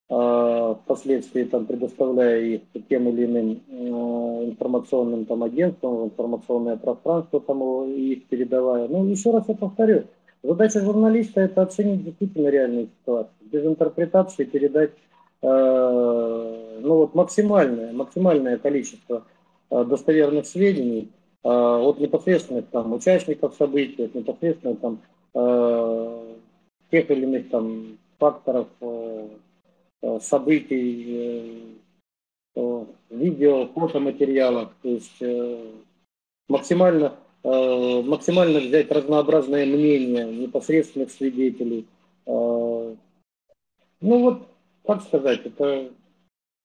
а, 0.09 0.75
впоследствии 0.75 1.45
там, 1.45 1.67
предоставляя 1.67 2.41
их 2.41 2.63
тем 2.89 3.09
или 3.09 3.25
иным 3.25 3.61
а, 3.71 4.45
информационным 4.45 5.25
там, 5.25 5.43
агентствам, 5.43 6.05
информационное 6.05 6.77
пространство 6.77 7.41
там, 7.41 7.85
их 7.89 8.27
передавая. 8.27 8.89
Ну, 8.89 9.07
еще 9.07 9.31
раз 9.31 9.45
я 9.49 9.55
повторю, 9.55 10.05
задача 10.43 10.81
журналиста 10.81 11.41
это 11.41 11.63
оценить 11.63 12.05
действительно 12.05 12.49
реальную 12.49 12.89
ситуацию, 12.89 13.35
без 13.41 13.65
интерпретации 13.65 14.45
передать 14.45 14.91
э, 14.91 15.12
ну, 15.43 16.97
вот, 16.97 17.15
максимальное, 17.15 17.93
максимальное 17.93 18.59
количество 18.59 19.25
э, 19.71 19.85
достоверных 19.85 20.47
сведений 20.47 21.11
э, 21.43 21.49
от 21.49 21.99
непосредственных 21.99 22.69
там, 22.69 22.93
участников 22.93 23.55
событий, 23.57 24.05
от 24.05 24.15
непосредственно 24.15 24.77
там, 24.77 25.01
тех 26.93 27.11
или 27.11 27.23
иных 27.23 27.49
там 27.49 27.99
факторов, 28.19 28.69
э, 28.81 29.29
э, 30.03 30.21
событий, 30.21 31.81
э, 32.55 32.85
видео, 33.11 33.67
фотоматериалов, 33.69 34.71
то 34.83 34.89
есть 34.89 35.23
максимально, 36.49 37.15
максимально 37.43 38.61
взять 38.61 38.91
разнообразное 38.93 39.65
мнение 39.65 40.27
непосредственных 40.27 41.11
свидетелей. 41.11 41.87
Ну 42.27 42.97
вот, 44.01 44.49
как 44.87 45.03
сказать, 45.03 45.47
это 45.47 45.91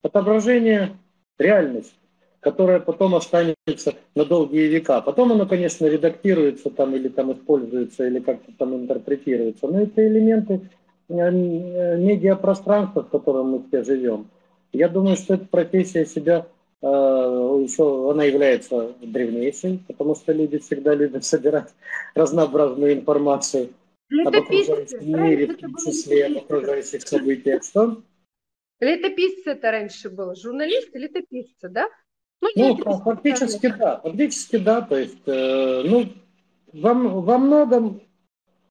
отображение 0.04 0.98
реальности 1.38 1.94
которое 2.40 2.80
потом 2.80 3.16
останется 3.16 3.96
на 4.16 4.24
долгие 4.26 4.68
века. 4.68 5.02
Потом 5.02 5.32
оно, 5.32 5.46
конечно, 5.46 5.86
редактируется 5.86 6.70
там 6.70 6.96
или 6.96 7.10
там 7.10 7.34
используется, 7.34 8.08
или 8.08 8.20
как-то 8.20 8.52
там 8.58 8.76
интерпретируется. 8.76 9.68
Но 9.68 9.82
это 9.82 10.08
элементы 10.08 10.62
э, 11.10 11.14
э, 11.14 11.98
медиапространства, 11.98 13.04
в 13.04 13.10
котором 13.10 13.50
мы 13.50 13.64
все 13.68 13.84
живем. 13.84 14.28
Я 14.72 14.88
думаю, 14.88 15.18
что 15.18 15.34
эта 15.34 15.46
профессия 15.46 16.06
себя 16.06 16.48
э, 16.82 16.86
еще 16.88 18.12
она 18.12 18.24
является 18.24 18.94
древнейшей, 19.02 19.82
потому 19.88 20.16
что 20.16 20.32
люди 20.32 20.60
всегда 20.60 20.94
любят 20.94 21.26
собирать 21.34 21.74
разнообразную 22.16 22.94
информацию 22.94 23.70
об 24.26 24.36
окружающем 24.36 25.22
мире, 25.22 25.48
в 25.48 25.58
том 25.58 25.76
числе 25.76 26.28
об 26.28 26.38
окружающих 26.38 27.06
событиях. 27.06 27.64
Что? 27.64 27.98
Летописцы 28.80 29.52
это 29.52 29.72
раньше 29.72 30.10
было, 30.10 30.36
журналисты, 30.36 31.00
летописцы, 31.00 31.70
да? 31.70 31.88
Ну, 32.42 32.50
ну 32.56 32.98
фактически 33.00 33.74
да, 33.78 34.00
фактически 34.04 34.58
да, 34.58 34.82
то 34.82 34.98
есть, 34.98 35.18
э, 35.26 35.82
ну, 35.84 36.10
во, 36.72 36.94
во 36.94 37.38
многом 37.40 38.02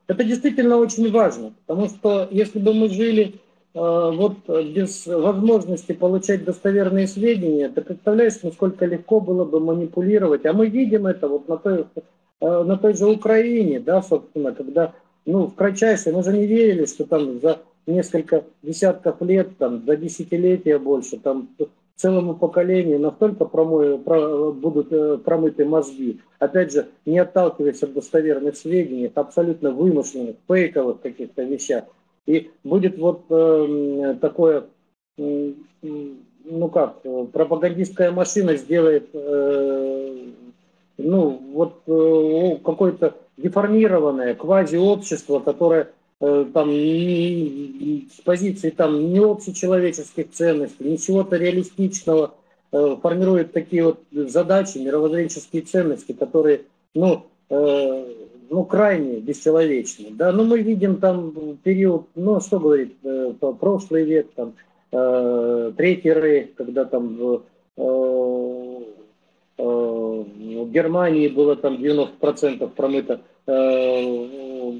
это 0.06 0.22
действительно 0.22 0.76
очень 0.76 1.10
важно, 1.10 1.52
потому 1.66 1.88
что 1.88 2.28
если 2.30 2.60
бы 2.60 2.72
мы 2.72 2.88
жили 2.88 3.34
э, 3.34 3.34
вот 3.74 4.48
без 4.48 5.06
возможности 5.06 5.92
получать 5.92 6.44
достоверные 6.44 7.08
сведения, 7.08 7.68
ты 7.68 7.82
представляешь, 7.82 8.40
насколько 8.42 8.86
легко 8.86 9.20
было 9.20 9.44
бы 9.44 9.58
манипулировать, 9.58 10.46
а 10.46 10.52
мы 10.52 10.68
видим 10.68 11.08
это 11.08 11.26
вот 11.26 11.48
на 11.48 11.56
той, 11.56 11.86
э, 12.40 12.62
на 12.62 12.76
той 12.76 12.94
же 12.94 13.06
Украине, 13.06 13.80
да, 13.80 14.00
собственно, 14.02 14.52
когда, 14.52 14.94
ну, 15.24 15.46
в 15.46 15.56
кратчайшее, 15.56 16.14
мы 16.14 16.22
же 16.22 16.32
не 16.32 16.46
верили, 16.46 16.86
что 16.86 17.04
там 17.04 17.40
за 17.40 17.62
несколько 17.86 18.44
десятков 18.62 19.20
лет, 19.22 19.56
там, 19.58 19.84
за 19.84 19.96
десятилетия 19.96 20.78
больше, 20.78 21.18
там 21.18 21.48
целому 21.96 22.34
поколению 22.34 23.00
настолько 23.00 23.46
промой, 23.46 23.98
про, 23.98 24.52
будут 24.52 24.92
э, 24.92 25.16
промыты 25.18 25.64
мозги. 25.64 26.20
Опять 26.38 26.72
же, 26.72 26.88
не 27.06 27.18
отталкиваясь 27.18 27.82
от 27.82 27.94
достоверных 27.94 28.56
сведений, 28.56 29.10
абсолютно 29.14 29.70
вымышленных, 29.70 30.36
фейковых 30.46 31.00
каких-то 31.00 31.42
вещах. 31.42 31.84
И 32.26 32.50
будет 32.64 32.98
вот 32.98 33.22
э, 33.30 34.16
такое, 34.20 34.66
э, 35.16 35.52
ну 35.82 36.68
как, 36.68 37.00
пропагандистская 37.32 38.10
машина 38.10 38.56
сделает, 38.56 39.08
э, 39.14 40.26
ну 40.98 41.40
вот 41.52 41.80
э, 41.86 42.58
какое-то 42.62 43.14
деформированное 43.38 44.34
квази-общество, 44.34 45.40
которое 45.40 45.92
там 46.18 46.70
с 46.70 48.20
позиции 48.24 48.70
там 48.70 49.12
не 49.12 49.18
общечеловеческих 49.18 50.30
ценностей, 50.30 50.84
ничего-то 50.84 51.36
реалистичного, 51.36 52.34
э, 52.72 52.96
формирует 53.02 53.52
такие 53.52 53.84
вот 53.84 54.00
задачи, 54.10 54.78
мировоззренческие 54.78 55.62
ценности, 55.62 56.12
которые, 56.12 56.62
ну, 56.94 57.26
э, 57.50 58.12
ну, 58.48 58.64
крайне 58.64 59.18
бесчеловечны. 59.18 60.12
Да, 60.12 60.32
ну, 60.32 60.44
мы 60.44 60.62
видим 60.62 60.96
там 60.96 61.58
период, 61.62 62.06
ну, 62.14 62.40
что 62.40 62.60
говорит, 62.60 62.94
прошлый 63.60 64.04
век, 64.04 64.28
там, 64.34 64.54
третий 65.76 66.12
рейх, 66.12 66.54
когда 66.54 66.84
там 66.84 67.16
в, 67.16 67.42
в 67.76 68.84
Германии 70.70 71.28
было 71.28 71.56
там 71.56 71.74
90% 71.74 72.68
промыто 72.68 73.20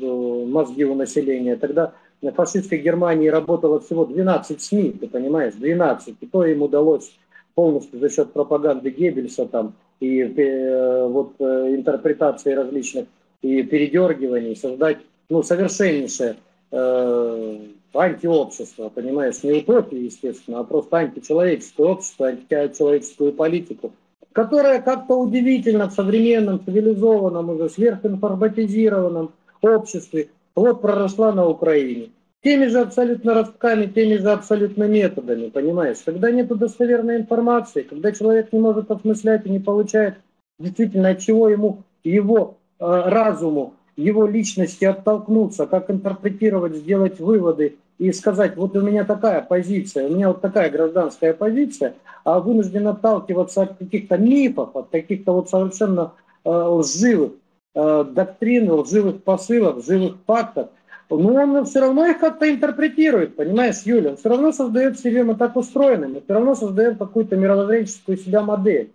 мозги 0.03 0.85
у 0.85 0.95
населения. 0.95 1.57
Тогда 1.57 1.93
в 2.23 2.31
фашистской 2.33 2.79
Германии 2.79 3.29
работало 3.29 3.81
всего 3.81 4.05
12 4.05 4.61
СМИ, 4.61 4.93
ты 4.93 5.09
понимаешь, 5.09 5.55
12. 5.55 6.17
И 6.21 6.27
то 6.27 6.45
им 6.45 6.63
удалось 6.63 7.13
полностью 7.55 8.01
за 8.01 8.11
счет 8.11 8.33
пропаганды 8.33 8.91
Геббельса 8.91 9.47
там 9.47 9.75
и 10.01 10.21
э, 10.21 11.07
вот 11.07 11.35
э, 11.39 11.75
интерпретации 11.75 12.53
различных 12.53 13.07
и 13.43 13.63
передергиваний 13.63 14.57
создать 14.57 14.99
ну, 15.31 15.43
совершеннейшее 15.43 16.37
э, 16.71 17.59
антиобщество, 17.95 18.91
понимаешь, 18.91 19.43
не 19.43 19.53
утопию, 19.53 20.05
естественно, 20.05 20.61
а 20.61 20.65
просто 20.65 20.99
античеловеческое 20.99 21.87
общество, 21.87 22.29
античеловеческую 22.29 23.33
политику, 23.33 23.93
которая 24.33 24.83
как-то 24.83 25.17
удивительно 25.17 25.89
в 25.89 25.93
современном, 25.93 26.63
цивилизованном, 26.65 27.51
уже 27.51 27.71
сверхинформатизированном 27.71 29.33
обществе 29.75 30.29
вот 30.55 30.81
проросла 30.81 31.33
на 31.33 31.47
Украине. 31.47 32.11
Теми 32.43 32.67
же 32.67 32.81
абсолютно 32.81 33.35
ростками, 33.35 33.87
теми 33.87 34.17
же 34.17 34.31
абсолютно 34.31 34.85
методами, 34.85 35.49
понимаешь? 35.49 35.99
Когда 36.05 36.31
нет 36.31 36.49
достоверной 36.49 37.17
информации, 37.17 37.83
когда 37.83 38.13
человек 38.13 38.53
не 38.53 38.61
может 38.61 38.91
осмыслять 38.91 39.47
и 39.47 39.51
не 39.51 39.59
получает 39.59 40.15
действительно 40.59 41.11
от 41.11 41.21
чего 41.21 41.49
ему, 41.49 41.83
его 42.05 42.57
э, 42.79 42.85
разуму, 42.85 43.75
его 43.97 44.27
личности 44.27 44.85
оттолкнуться, 44.85 45.67
как 45.67 45.91
интерпретировать, 45.91 46.77
сделать 46.77 47.19
выводы 47.19 47.77
и 47.99 48.13
сказать, 48.13 48.57
вот 48.57 48.77
у 48.77 48.81
меня 48.83 49.05
такая 49.05 49.41
позиция, 49.41 50.07
у 50.07 50.15
меня 50.15 50.29
вот 50.29 50.41
такая 50.41 50.71
гражданская 50.71 51.33
позиция, 51.33 51.95
а 52.25 52.41
вынужден 52.41 52.87
отталкиваться 52.87 53.63
от 53.63 53.79
каких-то 53.79 54.19
мифов, 54.19 54.77
от 54.77 54.91
каких-то 54.91 55.33
вот 55.33 55.49
совершенно 55.49 56.13
э, 56.45 56.51
лживых 56.51 57.33
э, 57.77 58.05
доктрин, 58.11 58.73
лживых 58.73 59.23
посылов, 59.23 59.77
лживых 59.77 60.17
фактов, 60.27 60.71
но 61.09 61.35
он 61.35 61.65
все 61.67 61.81
равно 61.81 62.07
их 62.07 62.19
как-то 62.19 62.51
интерпретирует, 62.51 63.37
понимаешь, 63.37 63.83
Юля, 63.85 64.11
он 64.11 64.17
все 64.17 64.29
равно 64.29 64.51
создает 64.51 64.99
себе, 64.99 65.23
мы 65.23 65.37
так 65.37 65.55
устроены, 65.55 66.09
мы 66.09 66.21
все 66.21 66.33
равно 66.33 66.55
создаем 66.55 66.97
какую-то 66.97 67.37
мировоззренческую 67.37 68.17
себя 68.17 68.43
модель. 68.43 68.91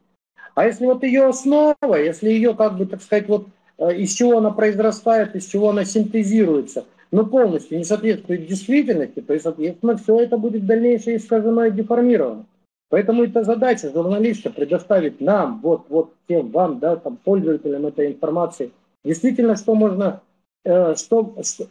А 0.56 0.66
если 0.66 0.86
вот 0.86 1.04
ее 1.04 1.28
основа, 1.28 1.96
если 1.96 2.30
ее, 2.30 2.54
как 2.54 2.78
бы, 2.78 2.86
так 2.86 3.02
сказать, 3.02 3.30
вот 3.30 3.48
э, 3.78 3.96
из 3.96 4.14
чего 4.14 4.40
она 4.40 4.52
произрастает, 4.52 5.36
из 5.36 5.46
чего 5.46 5.70
она 5.70 5.86
синтезируется, 5.86 6.86
но 7.12 7.26
полностью 7.26 7.78
не 7.78 7.86
соответствует 7.86 8.48
действительности, 8.48 9.22
то 9.22 9.34
есть, 9.34 9.44
соответственно, 9.44 9.96
все 9.98 10.20
это 10.20 10.38
будет 10.38 10.66
дальнейшее 10.66 11.18
искажено 11.18 11.66
и 11.66 11.72
деформировано. 11.72 12.46
Поэтому 12.92 13.24
это 13.24 13.46
задача 13.46 13.90
журналиста 13.90 14.50
предоставить 14.50 15.22
нам, 15.22 15.62
вот, 15.62 15.86
вот 15.88 16.14
тем 16.28 16.52
вам, 16.52 16.80
да, 16.80 16.98
там, 16.98 17.16
пользователям 17.16 17.88
этой 17.88 18.08
информации, 18.08 18.72
действительно, 19.06 19.56
что 19.56 19.76
можно, 19.76 20.22
э, 20.66 20.96
что, 20.96 21.34
что, 21.42 21.68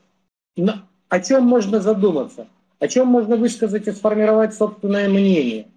на, 0.56 0.88
о 1.10 1.20
чем 1.20 1.44
можно 1.44 1.78
задуматься, 1.80 2.46
о 2.78 2.88
чем 2.88 3.08
можно 3.08 3.36
высказать 3.36 3.86
и 3.86 3.92
сформировать 3.92 4.54
собственное 4.54 5.10
мнение. 5.10 5.68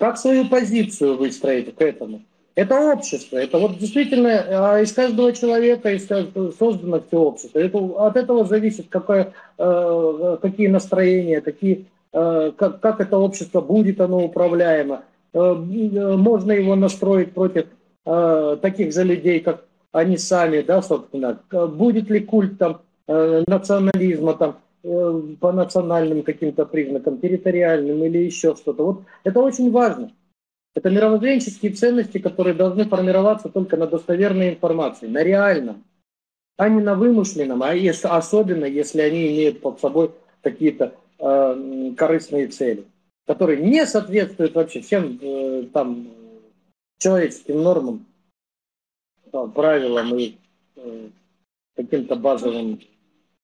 Как 0.00 0.18
свою 0.18 0.48
позицию 0.48 1.16
выстроить 1.16 1.72
к 1.72 1.80
этому? 1.80 2.22
Это 2.56 2.92
общество, 2.92 3.36
это 3.36 3.58
вот 3.58 3.78
действительно 3.78 4.74
а, 4.74 4.80
из 4.80 4.92
каждого 4.92 5.32
человека 5.32 5.92
из, 5.92 6.08
создано 6.56 7.00
все 7.06 7.18
общество. 7.18 7.58
Это, 7.60 7.78
от 7.78 8.16
этого 8.16 8.44
зависит, 8.44 8.86
какое, 8.88 9.32
э, 9.58 10.38
какие 10.42 10.66
настроения, 10.68 11.40
какие, 11.40 11.74
э, 11.76 11.84
как, 12.14 12.80
как 12.80 13.00
это 13.00 13.18
общество 13.18 13.60
будет 13.60 14.00
оно 14.00 14.24
управляемо. 14.24 15.02
Э, 15.32 15.54
можно 15.54 16.52
его 16.52 16.76
настроить 16.76 17.32
против 17.32 17.66
таких 18.04 18.92
же 18.92 19.02
людей, 19.02 19.40
как 19.40 19.64
они 19.90 20.18
сами, 20.18 20.60
да, 20.60 20.82
собственно. 20.82 21.40
Будет 21.50 22.10
ли 22.10 22.20
культ 22.20 22.58
там 22.58 22.82
национализма 23.06 24.34
там 24.34 24.58
по 25.40 25.52
национальным 25.52 26.22
каким-то 26.22 26.66
признакам, 26.66 27.18
территориальным 27.18 28.04
или 28.04 28.18
еще 28.18 28.54
что-то. 28.56 28.84
Вот 28.84 29.02
это 29.24 29.40
очень 29.40 29.70
важно. 29.70 30.12
Это 30.74 30.90
мировоззренческие 30.90 31.72
ценности, 31.72 32.18
которые 32.18 32.54
должны 32.54 32.84
формироваться 32.84 33.48
только 33.48 33.78
на 33.78 33.86
достоверной 33.86 34.50
информации, 34.50 35.06
на 35.06 35.22
реальном, 35.22 35.84
а 36.58 36.68
не 36.68 36.82
на 36.82 36.94
вымышленном, 36.96 37.62
а 37.62 37.74
если, 37.74 38.08
особенно 38.08 38.66
если 38.66 39.00
они 39.00 39.28
имеют 39.28 39.60
под 39.60 39.80
собой 39.80 40.10
какие-то 40.42 40.92
э, 41.18 41.94
корыстные 41.96 42.48
цели, 42.48 42.84
которые 43.26 43.62
не 43.62 43.86
соответствуют 43.86 44.54
вообще 44.54 44.80
всем 44.80 45.18
э, 45.20 45.64
там 45.72 46.08
человеческим 46.98 47.62
нормам, 47.62 48.06
там, 49.30 49.52
правилам 49.52 50.14
и 50.16 50.38
э, 50.76 51.08
каким-то 51.76 52.16
базовым 52.16 52.80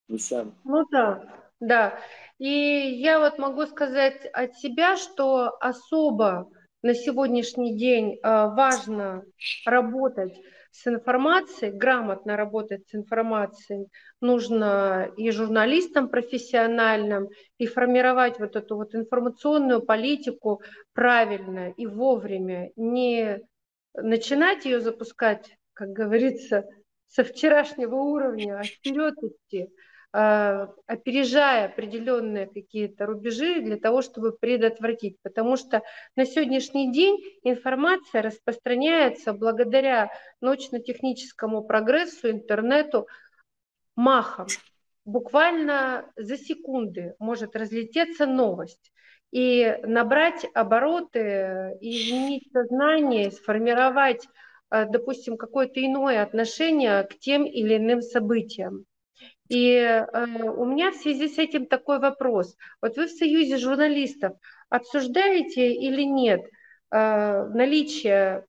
вещам. 0.08 0.54
Ну 0.64 0.84
да, 0.90 1.24
да. 1.60 1.98
И 2.38 2.48
я 2.48 3.18
вот 3.18 3.38
могу 3.38 3.66
сказать 3.66 4.24
от 4.32 4.56
себя, 4.56 4.96
что 4.96 5.56
особо 5.60 6.50
на 6.82 6.94
сегодняшний 6.94 7.76
день 7.76 8.18
а, 8.22 8.48
важно 8.48 9.24
работать 9.66 10.40
с 10.70 10.86
информацией, 10.86 11.72
грамотно 11.72 12.36
работать 12.36 12.88
с 12.88 12.94
информацией, 12.94 13.88
нужно 14.20 15.10
и 15.16 15.30
журналистам 15.30 16.08
профессиональным, 16.08 17.28
и 17.58 17.66
формировать 17.66 18.38
вот 18.38 18.56
эту 18.56 18.76
вот 18.76 18.94
информационную 18.94 19.82
политику 19.82 20.62
правильно 20.92 21.70
и 21.70 21.86
вовремя, 21.86 22.70
не 22.76 23.40
начинать 23.94 24.64
ее 24.64 24.80
запускать, 24.80 25.56
как 25.72 25.90
говорится, 25.90 26.64
со 27.08 27.24
вчерашнего 27.24 27.96
уровня, 27.96 28.60
а 28.60 28.62
вперед 28.62 29.14
идти. 29.22 29.68
Э, 30.12 30.66
опережая 30.86 31.66
определенные 31.66 32.48
какие-то 32.48 33.06
рубежи 33.06 33.60
для 33.60 33.76
того, 33.76 34.02
чтобы 34.02 34.32
предотвратить. 34.32 35.16
Потому 35.22 35.56
что 35.56 35.82
на 36.16 36.26
сегодняшний 36.26 36.92
день 36.92 37.20
информация 37.44 38.22
распространяется 38.22 39.32
благодаря 39.32 40.10
научно-техническому 40.40 41.62
прогрессу, 41.62 42.28
интернету 42.28 43.06
махом. 43.94 44.48
Буквально 45.04 46.10
за 46.16 46.36
секунды 46.36 47.14
может 47.20 47.54
разлететься 47.54 48.26
новость 48.26 48.92
и 49.30 49.78
набрать 49.84 50.44
обороты, 50.54 51.78
и 51.80 51.88
изменить 51.88 52.50
сознание, 52.52 53.30
сформировать, 53.30 54.26
э, 54.72 54.86
допустим, 54.86 55.36
какое-то 55.36 55.80
иное 55.80 56.24
отношение 56.24 57.04
к 57.04 57.16
тем 57.20 57.44
или 57.44 57.76
иным 57.76 58.02
событиям. 58.02 58.86
И 59.50 59.72
э, 59.72 60.06
у 60.24 60.64
меня 60.64 60.92
в 60.92 60.94
связи 60.94 61.28
с 61.28 61.36
этим 61.36 61.66
такой 61.66 61.98
вопрос. 61.98 62.56
Вот 62.80 62.96
вы 62.96 63.06
в 63.06 63.10
Союзе 63.10 63.56
журналистов 63.58 64.36
обсуждаете 64.68 65.74
или 65.74 66.02
нет 66.02 66.42
э, 66.92 67.46
наличие 67.46 68.46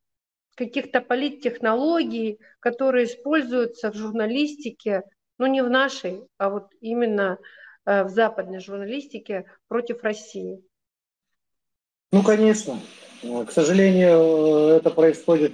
каких-то 0.54 1.02
политтехнологий, 1.02 2.40
которые 2.60 3.06
используются 3.06 3.92
в 3.92 3.96
журналистике, 3.96 5.02
ну 5.40 5.48
не 5.48 5.64
в 5.64 5.72
нашей, 5.72 6.22
а 6.38 6.52
вот 6.52 6.68
именно 6.82 7.40
э, 7.86 8.04
в 8.04 8.10
западной 8.10 8.60
журналистике 8.60 9.46
против 9.68 10.04
России? 10.04 10.64
Ну, 12.12 12.22
конечно. 12.22 12.80
К 13.24 13.52
сожалению, 13.52 14.68
это 14.68 14.92
происходит 14.92 15.54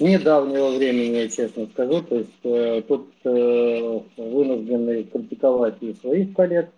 недавнего 0.00 0.76
времени, 0.76 1.16
я 1.16 1.28
честно 1.28 1.66
скажу. 1.66 2.02
То 2.02 2.16
есть 2.16 2.44
э, 2.44 2.82
тут 2.86 3.08
э, 3.24 4.00
вынуждены 4.16 5.04
критиковать 5.04 5.76
и 5.80 5.94
своих 5.94 6.34
коллег, 6.34 6.70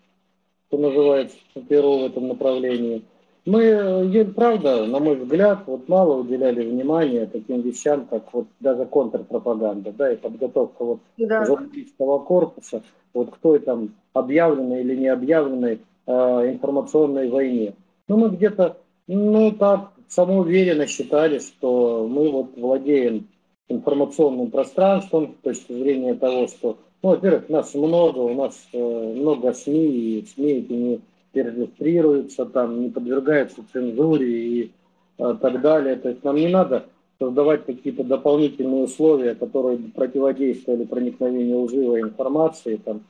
что 0.68 0.78
называется, 0.78 1.36
перо 1.68 1.98
в 1.98 2.04
этом 2.04 2.28
направлении. 2.28 3.04
Мы, 3.46 3.62
э, 3.62 4.24
правда, 4.24 4.86
на 4.86 5.00
мой 5.00 5.16
взгляд, 5.16 5.64
вот 5.66 5.86
мало 5.88 6.20
уделяли 6.20 6.64
внимания 6.66 7.26
таким 7.26 7.60
вещам, 7.60 8.06
как 8.06 8.32
вот 8.32 8.46
даже 8.60 8.86
контрпропаганда, 8.86 9.92
да, 9.92 10.12
и 10.12 10.16
подготовка 10.16 10.84
вот 10.84 11.00
да. 11.18 11.44
журналистского 11.44 12.20
корпуса, 12.20 12.82
вот 13.12 13.30
к 13.30 13.36
той 13.38 13.58
там 13.58 13.94
объявленной 14.14 14.80
или 14.80 14.96
не 14.96 15.08
объявленной 15.08 15.80
э, 16.06 16.12
информационной 16.52 17.28
войне. 17.28 17.74
Ну, 18.08 18.16
мы 18.16 18.30
где-то, 18.30 18.78
ну, 19.08 19.52
так, 19.52 19.92
самоуверенно 20.14 20.86
считали, 20.86 21.38
что 21.40 22.06
мы 22.08 22.30
вот 22.30 22.56
владеем 22.56 23.28
информационным 23.68 24.50
пространством 24.50 25.34
с 25.38 25.44
точки 25.44 25.72
зрения 25.72 26.14
того, 26.14 26.46
что, 26.46 26.78
ну, 27.02 27.10
во-первых, 27.10 27.48
нас 27.48 27.74
много, 27.74 28.18
у 28.18 28.34
нас 28.34 28.66
э, 28.72 28.78
много 28.78 29.52
СМИ, 29.52 29.86
и 29.86 30.26
СМИ 30.26 30.52
эти 30.52 30.72
не 30.72 31.00
перерегистрируются, 31.32 32.46
там, 32.46 32.82
не 32.82 32.90
подвергаются 32.90 33.64
цензуре 33.72 34.28
и 34.28 34.72
э, 35.18 35.36
так 35.40 35.60
далее. 35.60 35.96
То 35.96 36.10
есть 36.10 36.22
нам 36.22 36.36
не 36.36 36.48
надо 36.48 36.84
создавать 37.18 37.64
какие-то 37.64 38.04
дополнительные 38.04 38.84
условия, 38.84 39.34
которые 39.34 39.78
противодействовали 39.78 40.84
проникновению 40.84 41.62
лживой 41.62 42.02
информации. 42.02 42.76
Там. 42.76 43.02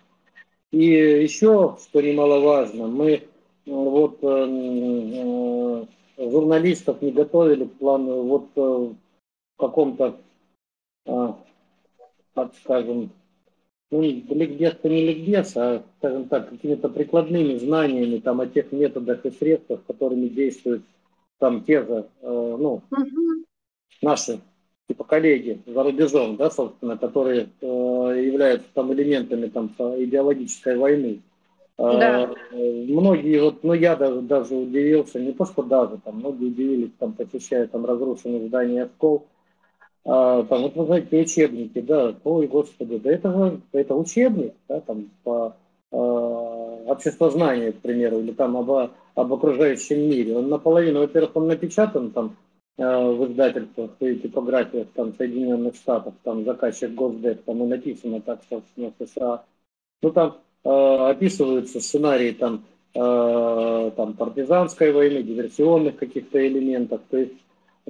И 0.70 0.86
еще, 0.86 1.76
что 1.82 2.00
немаловажно, 2.00 2.86
мы 2.86 3.22
вот 3.66 4.18
э, 4.22 4.46
э, 4.48 5.84
журналистов 6.16 7.02
не 7.02 7.12
готовили 7.12 7.64
к 7.64 7.74
плану 7.74 8.22
вот 8.22 8.48
э, 8.56 8.60
в 8.60 8.96
каком-то, 9.58 10.16
а, 11.06 11.38
так 12.34 12.52
скажем, 12.62 13.10
ну, 13.90 14.02
ликбез-то 14.02 14.88
не 14.88 15.06
ликбез, 15.06 15.56
а, 15.56 15.84
скажем 15.98 16.28
так, 16.28 16.50
какими-то 16.50 16.88
прикладными 16.88 17.56
знаниями 17.56 18.18
там 18.18 18.40
о 18.40 18.46
тех 18.46 18.72
методах 18.72 19.24
и 19.24 19.30
средствах, 19.30 19.84
которыми 19.86 20.28
действуют 20.28 20.84
там 21.38 21.64
те 21.64 21.84
же, 21.84 22.08
э, 22.20 22.56
ну, 22.58 22.82
угу. 22.90 23.44
наши 24.02 24.40
типа 24.88 25.04
коллеги 25.04 25.62
за 25.66 25.82
рубежом, 25.82 26.36
да, 26.36 26.50
собственно, 26.50 26.96
которые 26.96 27.48
э, 27.60 27.66
являются 27.66 28.68
там 28.74 28.92
элементами 28.92 29.48
там 29.48 29.68
идеологической 29.78 30.76
войны. 30.76 31.22
Да. 31.76 32.22
А, 32.22 32.34
многие, 32.52 33.40
вот, 33.40 33.64
ну 33.64 33.72
я 33.72 33.96
даже, 33.96 34.20
даже 34.22 34.54
удивился, 34.54 35.18
не 35.18 35.32
то 35.32 35.44
что 35.44 35.62
даже, 35.62 35.98
там 35.98 36.16
многие 36.16 36.46
удивились, 36.46 36.92
там, 36.98 37.12
посещая 37.12 37.66
там 37.66 37.84
разрушенные 37.84 38.46
здания 38.46 38.86
школ, 38.86 39.26
а, 40.04 40.44
там, 40.44 40.62
вот 40.62 40.76
вы 40.76 40.86
знаете, 40.86 41.22
учебники, 41.22 41.80
да, 41.80 42.14
ой, 42.22 42.46
господи, 42.46 42.98
да 42.98 43.10
это 43.10 43.32
же, 43.32 43.60
это 43.72 43.94
учебник, 43.96 44.54
да, 44.68 44.80
там, 44.82 45.10
по 45.24 45.56
а, 45.90 45.96
обществознанию, 46.86 47.72
к 47.72 47.80
примеру, 47.80 48.20
или 48.20 48.30
там 48.30 48.56
об, 48.56 48.70
об 48.70 49.32
окружающем 49.32 49.98
мире. 49.98 50.36
Он 50.36 50.48
наполовину, 50.48 51.00
во-первых, 51.00 51.34
он 51.34 51.48
напечатан 51.48 52.12
там 52.12 52.36
а, 52.78 53.10
в 53.10 53.26
издательствах 53.32 53.90
и 53.98 54.14
типографиях 54.14 54.86
там 54.94 55.12
Соединенных 55.16 55.74
Штатов, 55.74 56.14
там 56.22 56.44
заказчик 56.44 56.94
Госдеп, 56.94 57.42
там 57.42 57.64
и 57.64 57.66
написано 57.66 58.20
так, 58.20 58.42
собственно, 58.48 58.92
США. 59.00 59.44
Ну 60.02 60.10
там 60.12 60.36
Э, 60.36 60.43
описываются 60.64 61.80
сценарии 61.80 62.32
там, 62.32 62.64
э, 62.94 63.90
там 63.96 64.14
партизанской 64.14 64.92
войны, 64.92 65.22
диверсионных 65.22 65.96
каких-то 65.96 66.46
элементов. 66.46 67.02
То 67.10 67.18
есть, 67.18 67.34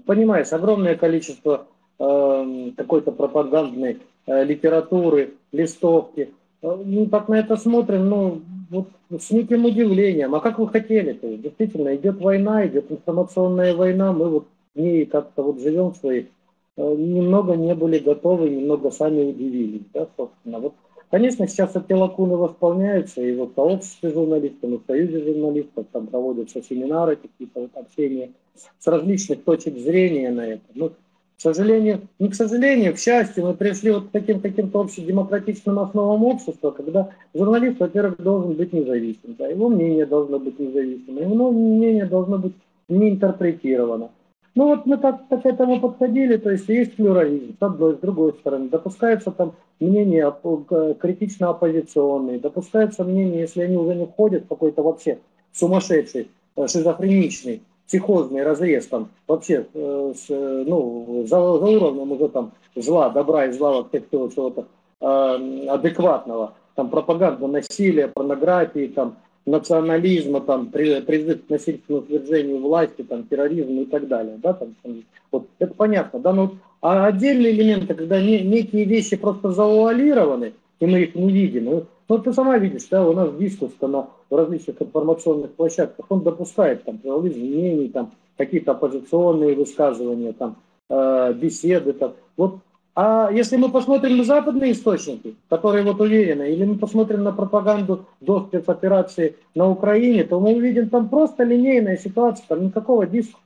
понимаешь, 0.04 0.52
огромное 0.52 0.96
количество 0.96 1.66
э, 1.98 2.70
какой-то 2.76 3.12
пропагандной 3.12 3.98
литературы, 4.26 5.34
листовки. 5.52 6.32
Ну, 6.62 7.06
так 7.06 7.28
на 7.28 7.34
это 7.34 7.56
смотрим, 7.56 8.08
ну, 8.08 8.40
вот 8.70 8.88
с 9.20 9.30
неким 9.30 9.66
удивлением. 9.66 10.34
А 10.34 10.40
как 10.40 10.58
вы 10.58 10.66
хотели? 10.68 11.12
То 11.12 11.26
есть, 11.26 11.42
действительно, 11.42 11.94
идет 11.94 12.20
война, 12.20 12.66
идет 12.66 12.90
информационная 12.90 13.74
война, 13.74 14.12
мы 14.12 14.30
вот 14.30 14.46
в 14.74 14.80
ней 14.80 15.04
как-то 15.04 15.42
вот 15.42 15.60
живем 15.60 15.94
свои, 15.94 16.24
немного 16.76 17.54
не 17.54 17.74
были 17.74 17.98
готовы, 17.98 18.48
немного 18.48 18.90
сами 18.90 19.22
удивились, 19.30 19.82
да, 19.92 20.08
собственно. 20.16 20.58
Вот 20.58 20.74
Конечно, 21.14 21.46
сейчас 21.46 21.76
эти 21.76 21.92
лакуны 21.92 22.36
восполняются, 22.36 23.22
и 23.22 23.36
вот 23.36 23.52
в 23.52 23.54
сообществе 23.54 24.10
журналистов, 24.10 24.68
и 24.68 24.76
в 24.78 24.82
союзе 24.84 25.22
журналистов 25.22 25.86
там 25.92 26.08
проводятся 26.08 26.60
семинары, 26.60 27.14
какие-то 27.14 27.60
вот 27.60 27.70
общения 27.76 28.32
с 28.80 28.86
различных 28.88 29.44
точек 29.44 29.78
зрения 29.78 30.32
на 30.32 30.44
это. 30.44 30.64
Но, 30.74 30.88
к 30.88 30.92
сожалению, 31.38 32.00
не 32.18 32.30
к 32.30 32.34
сожалению, 32.34 32.94
к 32.94 32.98
счастью, 32.98 33.46
мы 33.46 33.54
пришли 33.54 33.92
вот 33.92 34.08
к 34.08 34.10
таким 34.10 34.40
каким-то 34.40 34.80
общедемократичным 34.80 35.78
основам 35.78 36.24
общества, 36.24 36.72
когда 36.72 37.10
журналист, 37.32 37.78
во-первых, 37.78 38.20
должен 38.20 38.54
быть 38.54 38.72
независим, 38.72 39.36
да, 39.38 39.46
его 39.46 39.68
мнение 39.68 40.06
должно 40.06 40.40
быть 40.40 40.58
независимым, 40.58 41.30
его 41.30 41.52
мнение 41.52 42.06
должно 42.06 42.38
быть 42.38 42.54
не 42.88 43.10
интерпретировано. 43.10 44.10
Ну 44.54 44.68
вот 44.68 44.86
мы 44.86 44.98
так, 44.98 45.26
так 45.28 45.42
к 45.42 45.46
этому 45.46 45.80
подходили, 45.80 46.36
то 46.36 46.50
есть 46.50 46.68
есть 46.68 46.94
плюрализм, 46.94 47.56
с 47.58 47.62
одной, 47.62 47.96
с 47.96 47.98
другой 47.98 48.34
стороны. 48.34 48.68
Допускается 48.68 49.32
там 49.32 49.54
мнение 49.80 50.32
критично 51.00 51.50
оппозиционные, 51.50 52.38
допускается 52.38 53.02
мнение, 53.02 53.40
если 53.40 53.62
они 53.62 53.76
уже 53.76 53.96
не 53.96 54.06
входят 54.06 54.44
в 54.44 54.48
какой-то 54.48 54.82
вообще 54.82 55.18
сумасшедший, 55.52 56.30
э, 56.56 56.66
шизофреничный, 56.68 57.62
психозный 57.88 58.44
разрез, 58.44 58.86
там 58.86 59.08
вообще 59.26 59.66
э, 59.74 60.12
с, 60.16 60.28
ну, 60.28 61.24
за, 61.26 61.36
за 61.36 61.66
уровнем 61.66 62.12
уже 62.12 62.28
там 62.28 62.52
зла, 62.76 63.10
добра 63.10 63.46
и 63.46 63.52
зла, 63.52 63.72
вот 63.72 63.88
всего 63.90 64.28
чего-то 64.28 64.66
э, 65.00 65.66
адекватного, 65.68 66.54
там 66.76 66.90
пропаганда 66.90 67.48
насилия, 67.48 68.06
порнографии, 68.06 68.86
там 68.86 69.16
национализма, 69.46 70.40
там, 70.40 70.68
призыв 70.68 71.46
к 71.46 71.50
насильственному 71.50 72.04
утверждению 72.04 72.60
власти, 72.60 73.02
там, 73.02 73.24
терроризм 73.24 73.80
и 73.80 73.84
так 73.84 74.08
далее. 74.08 74.38
Да, 74.42 74.54
там, 74.54 74.74
вот, 75.30 75.46
это 75.58 75.74
понятно. 75.74 76.20
Да, 76.20 76.32
но, 76.32 76.54
а 76.80 77.06
отдельные 77.06 77.52
элементы, 77.52 77.94
когда 77.94 78.20
не, 78.20 78.40
некие 78.40 78.84
вещи 78.84 79.16
просто 79.16 79.50
завуалированы, 79.50 80.54
и 80.80 80.86
мы 80.86 81.02
их 81.02 81.14
не 81.14 81.30
видим. 81.30 81.64
Ну, 81.64 81.86
ну 82.08 82.18
ты 82.18 82.32
сама 82.32 82.58
видишь, 82.58 82.86
да, 82.90 83.06
у 83.06 83.12
нас 83.12 83.34
дискус 83.36 83.72
на 83.80 84.08
различных 84.30 84.80
информационных 84.80 85.52
площадках, 85.52 86.06
он 86.08 86.22
допускает 86.22 86.84
там 86.84 86.98
плурализм 86.98 87.40
мнений, 87.40 87.88
там, 87.88 88.12
какие-то 88.36 88.72
оппозиционные 88.72 89.54
высказывания, 89.54 90.32
там, 90.32 90.56
э, 90.88 91.32
беседы. 91.34 91.92
Там. 91.92 92.14
Вот 92.36 92.56
а 92.96 93.28
если 93.32 93.56
мы 93.56 93.70
посмотрим 93.72 94.18
на 94.18 94.24
западные 94.24 94.70
источники, 94.72 95.34
которые 95.48 95.82
вот 95.82 96.00
уверены, 96.00 96.52
или 96.52 96.64
мы 96.64 96.76
посмотрим 96.76 97.24
на 97.24 97.32
пропаганду 97.32 98.06
до 98.20 98.46
спецоперации 98.46 99.34
на 99.56 99.68
Украине, 99.68 100.22
то 100.22 100.38
мы 100.38 100.54
увидим 100.54 100.88
там 100.88 101.08
просто 101.08 101.42
линейная 101.42 101.96
ситуация, 101.96 102.44
там 102.46 102.64
никакого 102.64 103.06
диска. 103.06 103.38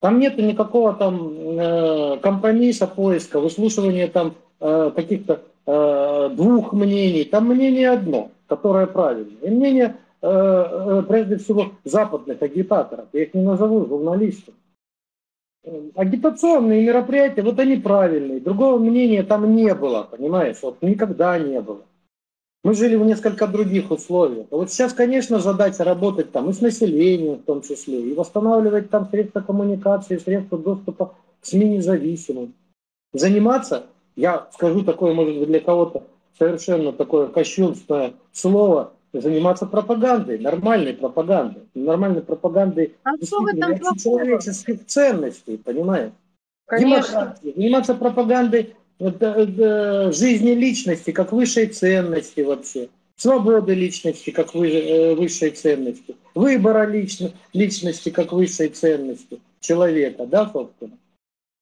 Там 0.00 0.18
нет 0.18 0.38
никакого 0.38 0.94
там 0.94 1.58
э, 1.58 2.18
компромисса, 2.22 2.86
поиска, 2.86 3.40
выслушивания 3.40 4.08
там 4.08 4.34
э, 4.60 4.92
каких-то 4.94 5.42
э, 5.66 6.30
двух 6.32 6.72
мнений. 6.72 7.24
Там 7.24 7.48
мнение 7.48 7.90
одно, 7.90 8.30
которое 8.46 8.86
правильное. 8.86 9.42
И 9.42 9.50
мнение, 9.50 9.96
э, 10.22 10.28
э, 10.30 11.02
прежде 11.06 11.36
всего, 11.36 11.72
западных 11.84 12.40
агитаторов. 12.40 13.06
Я 13.12 13.24
их 13.24 13.34
не 13.34 13.42
назову 13.42 13.86
журналистами 13.86 14.56
агитационные 15.94 16.84
мероприятия, 16.84 17.42
вот 17.42 17.58
они 17.58 17.76
правильные. 17.76 18.40
Другого 18.40 18.78
мнения 18.78 19.22
там 19.22 19.54
не 19.54 19.74
было, 19.74 20.08
понимаешь? 20.10 20.58
Вот 20.62 20.82
никогда 20.82 21.38
не 21.38 21.60
было. 21.60 21.82
Мы 22.64 22.74
жили 22.74 22.96
в 22.96 23.04
несколько 23.04 23.46
других 23.46 23.90
условиях. 23.90 24.46
Вот 24.50 24.70
сейчас, 24.70 24.92
конечно, 24.92 25.38
задача 25.38 25.84
работать 25.84 26.32
там 26.32 26.50
и 26.50 26.52
с 26.52 26.60
населением 26.60 27.36
в 27.36 27.44
том 27.44 27.62
числе, 27.62 28.02
и 28.02 28.14
восстанавливать 28.14 28.90
там 28.90 29.08
средства 29.10 29.40
коммуникации, 29.40 30.18
средства 30.18 30.58
доступа 30.58 31.14
к 31.40 31.46
СМИ 31.46 31.76
независимым. 31.76 32.54
Заниматься, 33.12 33.86
я 34.16 34.48
скажу 34.52 34.82
такое, 34.82 35.14
может 35.14 35.38
быть, 35.38 35.48
для 35.48 35.60
кого-то 35.60 36.02
совершенно 36.38 36.92
такое 36.92 37.28
кощунственное 37.28 38.14
слово, 38.32 38.92
заниматься 39.12 39.66
пропагандой, 39.66 40.38
нормальной 40.38 40.94
пропагандой, 40.94 41.62
нормальной 41.74 42.22
пропагандой 42.22 42.94
а 43.04 43.16
человеческих 43.18 44.86
ценностей, 44.86 45.56
понимаешь? 45.56 46.12
Конечно. 46.66 47.36
Заниматься 47.42 47.94
пропагандой 47.94 48.74
э, 48.98 49.10
э, 49.20 50.12
жизни 50.12 50.50
личности 50.50 51.12
как 51.12 51.32
высшей 51.32 51.66
ценности 51.68 52.40
вообще, 52.40 52.88
свободы 53.16 53.74
личности 53.74 54.30
как 54.30 54.54
э, 54.54 55.14
высшей 55.14 55.50
ценности, 55.50 56.16
выбора 56.34 56.86
лично, 56.86 57.32
личности 57.54 58.10
как 58.10 58.32
высшей 58.32 58.68
ценности 58.68 59.40
человека, 59.60 60.26
да, 60.26 60.50
собственно. 60.52 60.98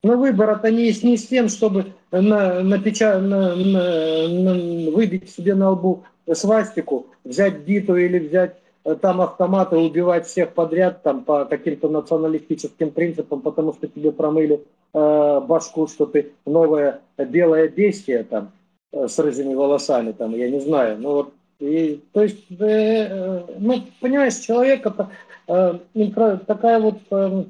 Но 0.03 0.17
выбор-то 0.17 0.71
не, 0.71 0.93
не 1.03 1.17
с 1.17 1.27
тем, 1.27 1.49
чтобы 1.49 1.93
на, 2.11 2.63
напеча, 2.63 3.19
на, 3.19 3.57
на, 3.57 4.29
на, 4.29 4.91
выбить 4.91 5.31
себе 5.31 5.55
на 5.55 5.71
лбу 5.71 6.05
свастику, 6.35 7.07
взять 7.25 7.61
биту 7.61 7.97
или 7.97 8.19
взять 8.19 8.57
э, 8.85 8.95
там 8.97 9.21
автомат 9.21 9.73
и 9.73 9.77
убивать 9.77 10.27
всех 10.27 10.53
подряд 10.53 11.03
там 11.03 11.25
по 11.25 11.45
каким-то 11.45 11.89
националистическим 11.89 12.91
принципам, 12.91 13.41
потому 13.41 13.73
что 13.75 13.87
тебе 13.89 14.13
промыли 14.13 14.65
э, 14.93 15.41
башку, 15.41 15.87
что 15.87 16.07
ты 16.07 16.33
новое 16.45 17.01
белое 17.17 17.69
бестие 17.69 18.25
там 18.25 18.53
э, 18.93 19.09
с 19.09 19.19
рыжими 19.19 19.55
волосами, 19.55 20.13
там, 20.13 20.35
я 20.35 20.51
не 20.51 20.61
знаю. 20.61 20.99
Ну 20.99 21.13
вот, 21.13 21.33
и, 21.59 22.03
то 22.13 22.23
есть, 22.23 22.45
э, 22.51 22.57
э, 22.59 23.45
ну, 23.59 23.83
понимаешь, 24.01 24.37
человек 24.37 24.85
это 24.85 25.11
э, 25.49 25.79
инфра, 25.95 26.37
такая 26.47 26.79
вот, 26.81 26.99
э, 27.11 27.45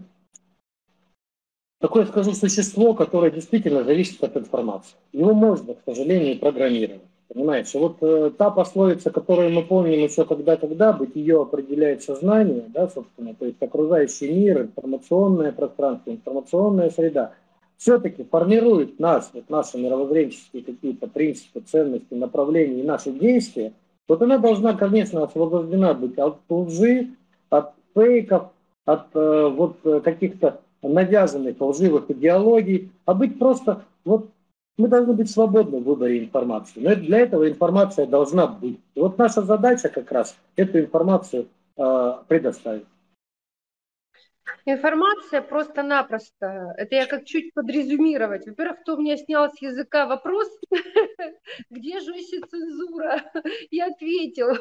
такое, 1.81 2.07
скажу, 2.07 2.33
существо, 2.33 2.95
которое 2.95 3.33
действительно 3.33 3.83
зависит 3.83 4.23
от 4.23 4.37
информации. 4.37 4.97
Его 5.13 5.35
можно, 5.35 5.75
к 5.75 5.83
сожалению, 5.85 6.39
программировать. 6.39 7.03
Понимаете, 7.29 7.79
вот 7.79 7.97
э, 8.03 8.31
та 8.39 8.51
пословица, 8.51 9.11
которую 9.11 9.51
мы 9.51 9.63
помним 9.63 10.05
еще 10.05 10.25
когда-когда, 10.25 10.93
быть 10.93 11.17
ее 11.17 11.43
определяет 11.43 12.03
сознание, 12.03 12.65
да, 12.69 12.89
собственно, 12.89 13.35
то 13.35 13.47
есть 13.47 13.61
окружающий 13.61 14.33
мир, 14.33 14.63
информационное 14.63 15.51
пространство, 15.51 16.11
информационная 16.13 16.91
среда, 16.91 17.33
все-таки 17.79 18.23
формирует 18.25 19.01
нас, 19.01 19.31
вот 19.35 19.51
наши 19.51 19.77
мировоззренческие 19.77 20.63
какие-то 20.63 21.09
принципы, 21.09 21.61
ценности, 21.61 22.15
направления 22.15 22.81
и 22.81 22.87
наши 22.87 23.11
действия, 23.11 23.73
вот 24.07 24.23
она 24.23 24.39
должна, 24.39 24.75
конечно, 24.75 25.25
освобождена 25.25 25.95
быть 25.95 26.17
от 26.19 26.39
лжи, 26.49 27.09
от 27.51 27.73
фейков, 27.93 28.51
от 28.85 29.07
э, 29.15 29.49
вот 29.49 29.79
каких-то 30.05 30.61
навязанных 30.81 31.61
лживых 31.61 32.09
идеологий, 32.09 32.93
а 33.05 33.15
быть 33.15 33.37
просто 33.37 33.83
вот 34.05 34.29
мы 34.77 34.89
должны 34.89 35.15
быть 35.15 35.31
свободны 35.31 35.81
в 35.81 35.85
выборе 35.85 36.19
информации. 36.19 36.81
Но 36.81 36.95
для 36.95 37.21
этого 37.21 37.49
информация 37.49 38.07
должна 38.07 38.47
быть. 38.47 38.81
И 38.95 39.01
вот 39.01 39.19
наша 39.19 39.43
задача 39.43 39.89
как 39.89 40.11
раз 40.13 40.37
эту 40.57 40.81
информацию 40.81 41.49
э, 41.77 42.13
предоставить. 42.29 42.87
Информация 44.65 45.43
просто-напросто. 45.43 46.75
Это 46.77 46.97
я 46.97 47.07
как 47.07 47.25
чуть 47.25 47.55
подрезюмировать. 47.55 48.47
Во-первых, 48.47 48.81
кто 48.81 48.95
у 48.95 49.01
меня 49.01 49.17
снял 49.17 49.51
с 49.51 49.61
языка 49.61 50.07
вопрос, 50.07 50.49
где 51.71 52.01
же 52.01 52.13
еще 52.13 52.41
цензура? 52.47 53.23
Я 53.71 53.87
ответил. 53.87 54.57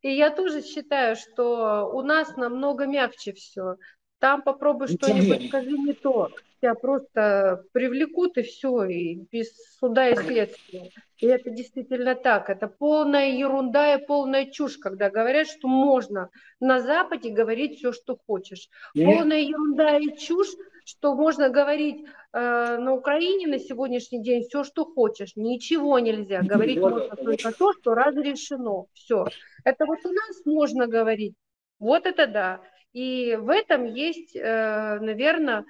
И 0.00 0.10
я 0.10 0.30
тоже 0.30 0.62
считаю, 0.62 1.16
что 1.16 1.90
у 1.92 2.02
нас 2.02 2.36
намного 2.36 2.86
мягче 2.86 3.32
все. 3.32 3.76
Там 4.22 4.42
попробуй 4.42 4.86
что-нибудь 4.86 5.48
скажи 5.48 5.72
не 5.72 5.94
то 5.94 6.30
тебя 6.62 6.74
просто 6.76 7.64
привлекут 7.72 8.38
и 8.38 8.42
все, 8.42 8.84
и 8.84 9.16
без 9.32 9.48
суда 9.80 10.10
и 10.10 10.14
следствия. 10.14 10.90
И 11.18 11.26
это 11.26 11.50
действительно 11.50 12.14
так. 12.14 12.48
Это 12.50 12.68
полная 12.68 13.30
ерунда 13.30 13.96
и 13.96 14.06
полная 14.06 14.46
чушь, 14.46 14.78
когда 14.78 15.10
говорят, 15.10 15.48
что 15.48 15.66
можно 15.66 16.30
на 16.60 16.80
Западе 16.80 17.30
говорить 17.30 17.78
все, 17.78 17.92
что 17.92 18.16
хочешь. 18.26 18.68
Полная 18.94 19.40
ерунда 19.40 19.98
и 19.98 20.16
чушь, 20.16 20.54
что 20.84 21.14
можно 21.14 21.48
говорить 21.48 22.06
э, 22.32 22.76
на 22.78 22.92
Украине 22.92 23.48
на 23.48 23.58
сегодняшний 23.58 24.22
день 24.22 24.44
все, 24.44 24.62
что 24.62 24.84
хочешь. 24.84 25.32
Ничего 25.34 25.98
нельзя. 25.98 26.42
Говорить 26.42 26.76
Нет, 26.76 26.90
можно 26.90 27.16
только 27.16 27.52
то, 27.52 27.72
что 27.72 27.94
разрешено. 27.94 28.86
Все. 28.92 29.26
Это 29.64 29.84
вот 29.84 29.98
у 30.04 30.12
нас 30.12 30.44
можно 30.44 30.86
говорить. 30.86 31.34
Вот 31.80 32.06
это 32.06 32.28
да. 32.28 32.60
И 32.92 33.36
в 33.36 33.48
этом 33.48 33.84
есть, 33.84 34.36
э, 34.36 34.98
наверное, 35.00 35.64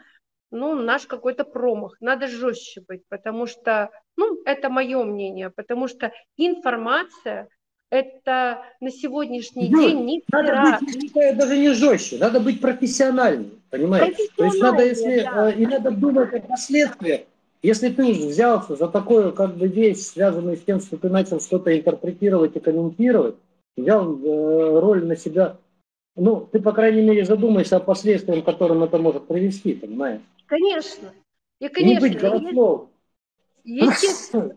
ну, 0.50 0.74
наш 0.74 1.06
какой-то 1.06 1.44
промах. 1.44 1.96
Надо 2.00 2.28
жестче 2.28 2.82
быть, 2.86 3.02
потому 3.08 3.46
что, 3.46 3.90
ну, 4.16 4.40
это 4.44 4.68
мое 4.68 5.02
мнение, 5.04 5.50
потому 5.50 5.88
что 5.88 6.12
информация 6.36 7.48
это 7.92 8.62
на 8.80 8.90
сегодняшний 8.90 9.68
ну, 9.68 9.82
день 9.82 10.04
не 10.06 10.24
надо 10.32 10.78
быть, 10.80 11.12
даже 11.36 11.58
не 11.58 11.74
жестче, 11.74 12.16
надо 12.16 12.40
быть 12.40 12.58
профессиональным, 12.58 13.50
понимаешь? 13.68 14.16
То 14.34 14.44
есть 14.44 14.60
надо, 14.60 14.82
если, 14.82 15.22
да. 15.22 15.50
Э, 15.50 15.54
и 15.54 15.66
надо 15.66 15.90
думать 15.90 16.32
о 16.32 16.40
последствиях. 16.40 17.20
Если 17.62 17.90
ты 17.90 18.02
уже 18.02 18.28
взялся 18.28 18.76
за 18.76 18.88
такую 18.88 19.32
как 19.32 19.56
бы 19.56 19.68
вещь, 19.68 19.98
связанную 19.98 20.56
с 20.56 20.62
тем, 20.62 20.80
что 20.80 20.96
ты 20.96 21.10
начал 21.10 21.38
что-то 21.38 21.78
интерпретировать 21.78 22.56
и 22.56 22.60
комментировать, 22.60 23.36
взял 23.76 24.16
э, 24.16 24.80
роль 24.80 25.04
на 25.04 25.14
себя, 25.14 25.58
ну, 26.14 26.46
ты, 26.52 26.60
по 26.60 26.72
крайней 26.72 27.02
мере, 27.02 27.24
задумайся 27.24 27.76
о 27.76 27.80
последствиях, 27.80 28.44
которым 28.44 28.82
это 28.82 28.98
может 28.98 29.26
привести, 29.26 29.74
понимаешь? 29.74 30.20
Конечно. 30.46 31.12
И, 31.58 31.68
конечно, 31.68 32.06
не 32.06 32.10
быть 32.10 32.20
голословным. 32.20 32.90
Естественно. 33.64 34.56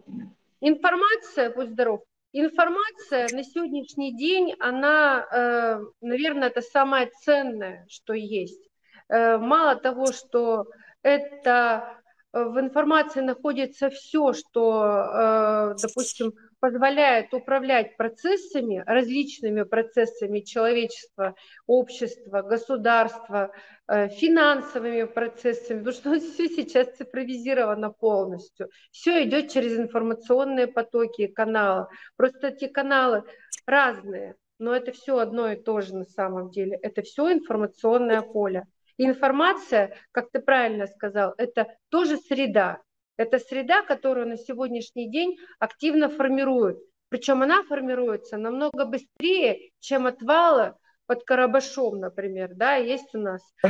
Информация, 0.61 1.53
будь 1.53 1.69
здоров, 1.69 2.01
информация 2.33 3.27
на 3.31 3.43
сегодняшний 3.43 4.15
день, 4.17 4.55
она, 4.59 5.25
э, 5.31 5.79
наверное, 6.01 6.49
это 6.49 6.61
самое 6.61 7.11
ценное, 7.21 7.85
что 7.87 8.13
есть. 8.13 8.69
Э, 9.09 9.37
мало 9.37 9.75
того, 9.75 10.07
что 10.07 10.65
это 11.03 12.01
э, 12.33 12.43
в 12.43 12.59
информации 12.59 13.21
находится 13.21 13.89
все, 13.89 14.33
что, 14.33 15.75
допустим, 15.81 16.33
позволяет 16.65 17.31
управлять 17.31 17.95
процессами, 17.95 18.83
различными 18.87 19.61
процессами 19.61 20.39
человечества, 20.39 21.35
общества, 21.67 22.41
государства, 22.41 23.51
э, 23.87 24.09
финансовыми 24.09 25.03
процессами, 25.03 25.83
потому 25.83 25.93
что 25.95 26.19
все 26.33 26.47
сейчас 26.47 26.87
цифровизировано 26.97 27.91
полностью. 27.91 28.71
Все 28.89 29.23
идет 29.25 29.51
через 29.51 29.77
информационные 29.77 30.65
потоки 30.65 31.21
и 31.21 31.27
каналы. 31.27 31.85
Просто 32.15 32.47
эти 32.47 32.67
каналы 32.67 33.23
разные, 33.67 34.33
но 34.57 34.75
это 34.75 34.91
все 34.91 35.19
одно 35.19 35.51
и 35.51 35.61
то 35.61 35.81
же 35.81 35.95
на 35.95 36.05
самом 36.05 36.49
деле. 36.49 36.79
Это 36.81 37.03
все 37.03 37.31
информационное 37.31 38.23
поле. 38.23 38.65
Информация, 38.97 39.95
как 40.11 40.31
ты 40.31 40.39
правильно 40.39 40.87
сказал, 40.87 41.35
это 41.37 41.67
тоже 41.89 42.17
среда. 42.17 42.81
Это 43.17 43.39
среда, 43.39 43.81
которую 43.81 44.27
на 44.27 44.37
сегодняшний 44.37 45.09
день 45.09 45.37
активно 45.59 46.09
формируют. 46.09 46.79
Причем 47.09 47.43
она 47.43 47.63
формируется 47.63 48.37
намного 48.37 48.85
быстрее, 48.85 49.71
чем 49.79 50.05
отвалы 50.05 50.73
под 51.05 51.23
Карабашом, 51.23 51.99
например. 51.99 52.49
Да, 52.55 52.75
есть 52.75 53.13
у 53.13 53.19
нас 53.19 53.41
э, 53.63 53.69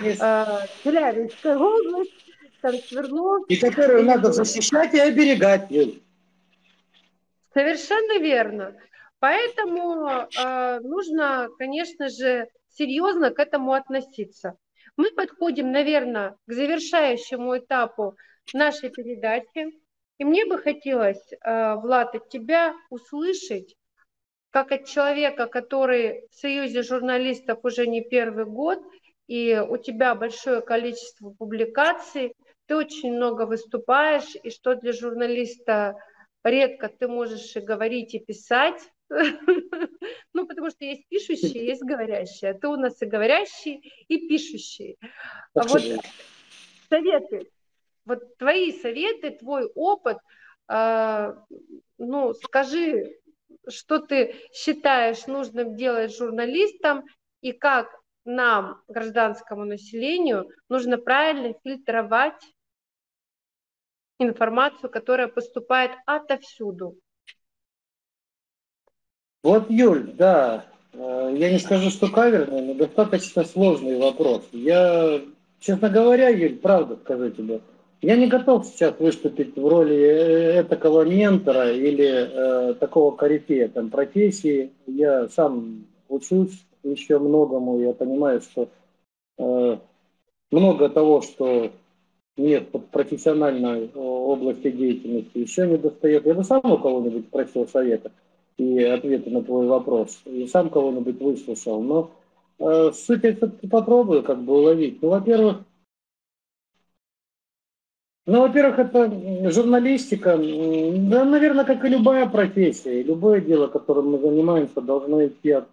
Челябинская 0.83 1.57
область, 1.57 2.25
там 2.61 2.73
Свердловск. 2.75 3.51
И 3.51 3.57
которую 3.57 3.99
и 3.99 4.03
надо 4.03 4.31
защищать 4.31 4.93
и 4.93 4.99
оберегать. 4.99 5.69
Совершенно 7.53 8.19
верно. 8.19 8.75
Поэтому 9.19 10.07
э, 10.09 10.79
нужно, 10.81 11.49
конечно 11.57 12.09
же, 12.09 12.47
серьезно 12.69 13.31
к 13.31 13.39
этому 13.39 13.73
относиться. 13.73 14.55
Мы 14.97 15.11
подходим, 15.11 15.71
наверное, 15.71 16.35
к 16.47 16.53
завершающему 16.53 17.57
этапу 17.57 18.15
нашей 18.53 18.89
передачи. 18.89 19.71
И 20.17 20.23
мне 20.23 20.45
бы 20.45 20.57
хотелось, 20.57 21.31
э, 21.31 21.75
Влад, 21.75 22.15
от 22.15 22.29
тебя 22.29 22.73
услышать, 22.89 23.75
как 24.49 24.71
от 24.71 24.85
человека, 24.85 25.47
который 25.47 26.27
в 26.31 26.35
Союзе 26.35 26.81
журналистов 26.81 27.59
уже 27.63 27.87
не 27.87 28.01
первый 28.01 28.45
год, 28.45 28.79
и 29.27 29.61
у 29.67 29.77
тебя 29.77 30.15
большое 30.15 30.61
количество 30.61 31.31
публикаций, 31.31 32.33
ты 32.67 32.75
очень 32.75 33.13
много 33.13 33.45
выступаешь, 33.45 34.35
и 34.41 34.49
что 34.49 34.75
для 34.75 34.93
журналиста 34.93 35.95
редко 36.43 36.89
ты 36.89 37.07
можешь 37.07 37.55
и 37.55 37.59
говорить, 37.59 38.13
и 38.13 38.19
писать. 38.19 38.81
Ну, 40.33 40.45
потому 40.47 40.69
что 40.69 40.83
есть 40.83 41.07
пишущие, 41.07 41.65
есть 41.65 41.81
говорящие. 41.81 42.51
А 42.51 42.53
ты 42.53 42.67
у 42.67 42.75
нас 42.75 43.01
и 43.01 43.05
говорящий, 43.05 43.93
и 44.09 44.27
пишущий. 44.27 44.97
А 45.53 45.63
вот 45.63 45.81
советы 46.89 47.49
вот 48.05 48.37
твои 48.37 48.71
советы, 48.71 49.31
твой 49.31 49.65
опыт, 49.75 50.17
э, 50.69 51.33
ну, 51.97 52.33
скажи, 52.33 53.17
что 53.67 53.99
ты 53.99 54.35
считаешь 54.53 55.27
нужным 55.27 55.75
делать 55.75 56.15
журналистам 56.15 57.05
и 57.41 57.51
как 57.51 57.87
нам, 58.25 58.81
гражданскому 58.87 59.65
населению, 59.65 60.49
нужно 60.67 60.97
правильно 60.97 61.53
фильтровать 61.63 62.41
информацию, 64.19 64.89
которая 64.89 65.27
поступает 65.27 65.91
отовсюду. 66.05 66.97
Вот, 69.43 69.69
Юль, 69.69 70.11
да, 70.13 70.65
э, 70.93 71.35
я 71.37 71.51
не 71.51 71.59
скажу, 71.59 71.91
что 71.91 72.11
каверный, 72.11 72.61
но 72.61 72.73
достаточно 72.73 73.43
сложный 73.43 73.99
вопрос. 73.99 74.43
Я, 74.51 75.21
честно 75.59 75.89
говоря, 75.89 76.29
Юль, 76.29 76.57
правда 76.57 76.95
скажу 76.95 77.29
тебе, 77.29 77.61
я 78.05 78.15
не 78.17 78.27
готов 78.27 78.67
сейчас 78.67 78.99
выступить 78.99 79.55
в 79.55 79.67
роли 79.67 79.97
э, 79.97 80.63
такого 80.63 81.01
ментора 81.01 81.71
или 81.71 82.05
э, 82.05 82.73
такого 82.75 83.15
корифея 83.15 83.67
там, 83.67 83.89
профессии. 83.89 84.71
Я 84.85 85.27
сам 85.29 85.85
учусь 86.07 86.63
еще 86.83 87.17
многому. 87.17 87.79
Я 87.79 87.93
понимаю, 87.93 88.41
что 88.41 88.69
э, 89.39 89.77
много 90.51 90.89
того, 90.89 91.21
что 91.21 91.71
нет 92.37 92.67
в 92.73 92.79
профессиональной 92.79 93.89
области 93.95 94.69
деятельности, 94.69 95.39
еще 95.39 95.65
не 95.65 95.77
достает. 95.77 96.27
Я 96.27 96.35
бы 96.35 96.43
сам 96.43 96.61
у 96.63 96.77
кого-нибудь 96.77 97.29
просил 97.29 97.67
совета 97.67 98.11
и 98.57 98.83
ответа 98.83 99.31
на 99.31 99.41
твой 99.41 99.65
вопрос. 99.65 100.21
И 100.25 100.45
сам 100.45 100.69
кого-нибудь 100.69 101.19
выслушал. 101.19 101.81
Но 101.81 102.11
э, 102.59 102.91
суть 102.93 103.23
я 103.23 103.35
попробую 103.67 104.21
как 104.21 104.43
бы 104.43 104.59
уловить. 104.59 105.01
Ну, 105.01 105.09
во-первых, 105.09 105.63
ну, 108.27 108.41
во-первых, 108.41 108.79
это 108.79 109.51
журналистика, 109.51 110.35
да, 110.35 111.25
наверное, 111.25 111.63
как 111.63 111.85
и 111.85 111.89
любая 111.89 112.25
профессия, 112.27 113.03
любое 113.03 113.39
дело, 113.39 113.67
которым 113.67 114.11
мы 114.11 114.19
занимаемся, 114.19 114.81
должно 114.81 115.27
идти 115.27 115.51
от, 115.51 115.67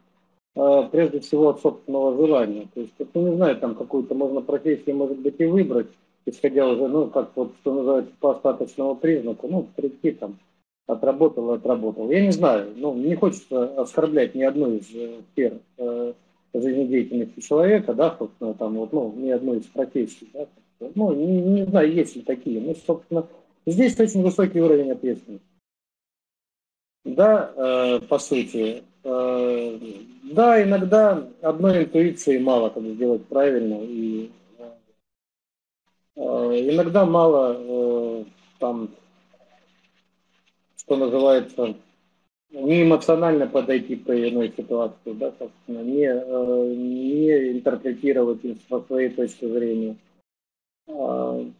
э, 0.57 0.88
прежде 0.92 1.20
всего 1.20 1.48
от 1.48 1.62
собственного 1.62 2.14
желания. 2.14 2.68
То 2.74 2.80
есть, 2.80 2.92
это, 2.98 3.18
не 3.18 3.34
знаю, 3.36 3.57
там 3.57 3.74
какую-то 3.74 4.14
можно 4.14 4.42
профессию, 4.42 4.96
может 4.96 5.18
быть, 5.18 5.36
и 5.38 5.46
выбрать, 5.46 5.86
исходя 6.26 6.68
уже, 6.68 6.88
ну, 6.88 7.09
как 7.09 7.30
вот, 7.36 7.53
что 7.62 7.72
называется, 7.72 8.12
по 8.20 8.32
остаточному 8.32 8.96
признаку, 8.96 9.48
ну, 9.48 9.66
прийти 9.74 10.11
там, 10.11 10.36
отработал 10.86 11.53
отработал. 11.53 12.11
Я 12.11 12.20
не 12.20 12.32
знаю, 12.32 12.74
ну, 12.76 12.94
не 12.94 13.14
хочется 13.14 13.80
оскорблять 13.80 14.34
ни 14.34 14.42
одну 14.42 14.74
из 14.74 14.94
э, 14.94 15.20
сфер 15.32 15.59
э, 15.78 16.12
жизнедеятельности 16.53 17.40
человека, 17.40 17.94
да, 17.94 18.14
собственно, 18.18 18.53
там, 18.53 18.74
вот, 18.74 18.92
ну, 18.92 19.11
ни 19.16 19.30
одну 19.30 19.55
из 19.55 19.64
профессий, 19.64 20.28
да, 20.34 20.46
ну, 20.95 21.12
не, 21.12 21.41
не 21.41 21.64
знаю, 21.66 21.93
есть 21.93 22.16
ли 22.16 22.22
такие. 22.22 22.61
Ну, 22.61 22.74
собственно, 22.74 23.26
здесь 23.66 23.99
очень 23.99 24.22
высокий 24.22 24.61
уровень 24.61 24.93
ответственности. 24.93 25.47
Да, 27.05 27.53
э, 27.57 28.01
по 28.01 28.18
сути. 28.18 28.85
Э, 29.05 29.78
да, 30.24 30.62
иногда 30.62 31.28
одной 31.43 31.85
интуиции 31.85 32.39
мало, 32.39 32.70
как 32.70 32.85
сделать 32.85 33.26
правильно. 33.26 33.78
И 33.83 34.30
э, 36.16 36.20
иногда 36.20 37.05
мало 37.05 37.57
э, 37.59 38.24
там, 38.59 38.91
что 40.76 40.97
называется, 40.97 41.74
не 42.53 42.83
эмоционально 42.83 43.47
подойти 43.47 43.97
к 43.97 44.05
той 44.05 44.30
иной 44.30 44.53
ситуации, 44.57 45.12
да, 45.12 45.33
собственно, 45.39 45.80
не, 45.80 46.07
э, 46.07 46.74
не 46.74 47.53
интерпретировать 47.53 48.41
со 48.68 48.80
своей 48.83 49.09
точки 49.09 49.47
зрения. 49.47 49.97
Ну, 50.87 51.53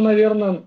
наверное, 0.00 0.64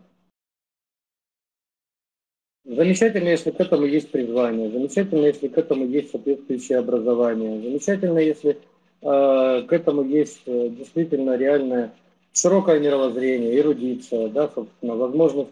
замечательно, 2.65 3.29
если 3.29 3.51
к 3.51 3.59
этому 3.59 3.85
есть 3.85 4.11
призвание, 4.11 4.69
замечательно, 4.69 5.25
если 5.25 5.47
к 5.47 5.57
этому 5.57 5.85
есть 5.85 6.11
соответствующее 6.11 6.79
образование, 6.79 7.61
замечательно, 7.61 8.19
если 8.19 8.51
э, 8.51 8.57
к 9.01 9.71
этому 9.71 10.03
есть 10.03 10.41
э, 10.45 10.69
действительно 10.69 11.37
реальное 11.37 11.93
широкое 12.33 12.79
мировоззрение, 12.79 13.57
эрудиция, 13.57 14.29
да, 14.29 14.49
собственно, 14.49 14.95
возможность, 14.95 15.51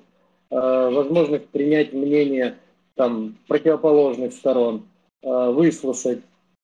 э, 0.52 0.56
возможность 0.56 1.48
принять 1.48 1.94
мнение 1.94 2.56
там, 2.96 3.38
противоположных 3.48 4.34
сторон, 4.34 4.88
выслушать, 5.22 6.22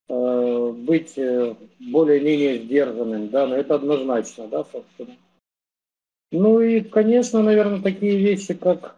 быть 0.08 1.18
э, 1.18 1.56
более-менее 1.80 2.60
сдержанным, 2.60 3.30
да, 3.30 3.48
но 3.48 3.56
это 3.56 3.76
однозначно, 3.76 4.48
да, 4.48 4.66
собственно. 4.66 5.16
Ну 6.32 6.60
и, 6.60 6.82
конечно, 6.82 7.42
наверное, 7.42 7.82
такие 7.82 8.18
вещи, 8.18 8.54
как 8.54 8.98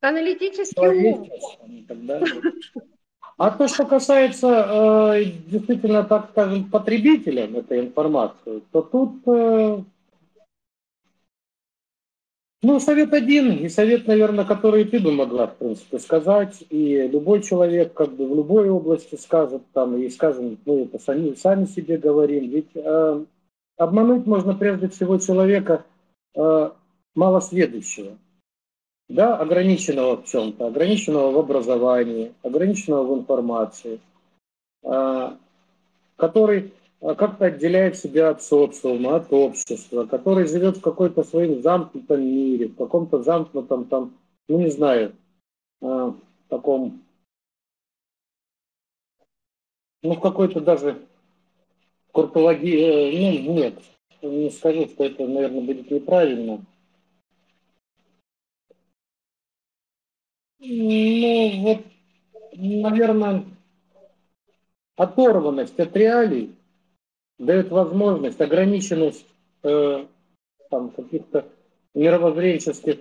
аналитический 0.00 1.10
ум. 1.10 1.30
А 3.38 3.50
то, 3.50 3.66
что 3.66 3.86
касается 3.86 5.14
э, 5.16 5.24
действительно, 5.46 6.04
так 6.04 6.30
скажем, 6.30 6.70
потребителя 6.70 7.46
этой 7.46 7.80
информации, 7.80 8.62
то 8.70 8.82
тут 8.82 9.26
э, 9.26 9.82
ну, 12.62 12.78
совет 12.78 13.12
один, 13.12 13.56
и 13.56 13.68
совет, 13.68 14.06
наверное, 14.06 14.44
который 14.44 14.84
ты 14.84 15.00
бы 15.00 15.10
могла, 15.10 15.48
в 15.48 15.56
принципе, 15.56 15.98
сказать, 15.98 16.62
и 16.70 17.08
любой 17.08 17.42
человек, 17.42 17.92
как 17.92 18.12
бы 18.14 18.28
в 18.28 18.36
любой 18.36 18.70
области 18.70 19.16
скажет, 19.16 19.62
там, 19.72 19.96
и 19.96 20.08
скажем, 20.08 20.58
мы 20.64 20.82
это 20.82 21.00
сами, 21.00 21.34
сами 21.34 21.64
себе 21.64 21.98
говорим, 21.98 22.48
ведь 22.50 22.70
э, 22.74 23.24
обмануть 23.76 24.26
можно 24.26 24.54
прежде 24.54 24.88
всего 24.88 25.18
человека 25.18 25.84
э, 26.36 26.70
малосведущего, 27.16 28.16
да, 29.08 29.36
ограниченного 29.36 30.22
в 30.22 30.26
чем-то, 30.26 30.68
ограниченного 30.68 31.32
в 31.32 31.38
образовании, 31.38 32.32
ограниченного 32.44 33.12
в 33.12 33.18
информации, 33.18 33.98
э, 34.84 35.30
который 36.14 36.72
как-то 37.02 37.46
отделяет 37.46 37.96
себя 37.96 38.30
от 38.30 38.42
социума, 38.42 39.16
от 39.16 39.32
общества, 39.32 40.06
который 40.06 40.46
живет 40.46 40.76
в 40.76 40.80
какой-то 40.80 41.24
своем 41.24 41.60
замкнутом 41.60 42.24
мире, 42.24 42.68
в 42.68 42.76
каком-то 42.76 43.22
замкнутом 43.22 43.86
там, 43.86 44.16
ну 44.48 44.60
не 44.60 44.70
знаю, 44.70 45.16
э, 45.80 46.12
таком, 46.48 47.02
ну 50.02 50.14
в 50.14 50.20
какой-то 50.20 50.60
даже 50.60 51.04
куртологии, 52.12 53.42
ну 53.46 53.52
нет, 53.54 53.82
не 54.22 54.50
скажу, 54.50 54.86
что 54.86 55.04
это, 55.04 55.26
наверное, 55.26 55.60
будет 55.60 55.90
неправильно. 55.90 56.64
Ну, 60.60 61.62
вот, 61.62 61.78
наверное, 62.52 63.44
оторванность 64.94 65.80
от 65.80 65.96
реалий 65.96 66.54
дает 67.38 67.70
возможность, 67.70 68.40
ограниченность 68.40 69.26
э, 69.62 70.06
там, 70.70 70.90
каких-то 70.90 71.46
мировоззренческих 71.94 72.98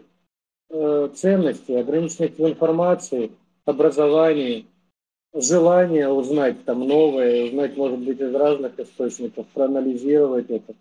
э, 0.70 1.10
ценностей, 1.16 1.76
ограниченность 1.76 2.38
в 2.38 2.48
информации, 2.48 3.32
образовании, 3.66 4.66
желание 5.34 6.10
узнать 6.10 6.64
там 6.66 6.88
новое, 6.88 7.46
узнать, 7.46 7.78
может 7.78 8.00
быть, 8.00 8.20
из 8.20 8.34
разных 8.34 8.80
источников, 8.80 9.48
проанализировать 9.54 10.50
это. 10.50 10.76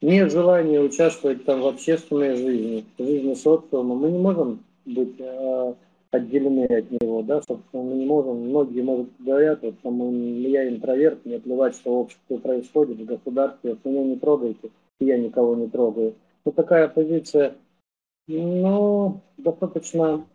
Нет 0.00 0.32
желания 0.32 0.80
участвовать 0.80 1.44
там 1.44 1.60
в 1.60 1.66
общественной 1.66 2.34
жизни, 2.36 2.86
в 2.96 3.04
жизни 3.04 3.34
социума. 3.34 3.94
Мы 3.94 4.10
не 4.10 4.18
можем 4.18 4.64
быть 4.86 5.16
э, 5.18 5.74
отделены 6.10 6.64
от 6.64 6.90
него, 6.90 7.22
да, 7.22 7.40
собственно, 7.42 7.82
мы 7.82 7.94
не 7.94 8.06
можем, 8.06 8.48
многие, 8.48 8.82
может, 8.82 9.08
говорят, 9.18 9.62
вот, 9.62 9.78
там, 9.80 10.40
я 10.42 10.68
интроверт, 10.68 11.24
мне 11.24 11.38
плевать, 11.38 11.74
что 11.76 11.90
в 11.90 11.98
обществе 12.00 12.38
происходит, 12.38 12.98
в 12.98 13.04
государстве, 13.04 13.70
вот, 13.70 13.84
меня 13.84 14.02
не 14.02 14.16
трогайте, 14.16 14.70
я 14.98 15.18
никого 15.18 15.54
не 15.54 15.68
трогаю. 15.68 16.14
Ну, 16.44 16.52
такая 16.52 16.88
позиция, 16.88 17.54
ну, 18.26 19.20
достаточно, 19.36 20.26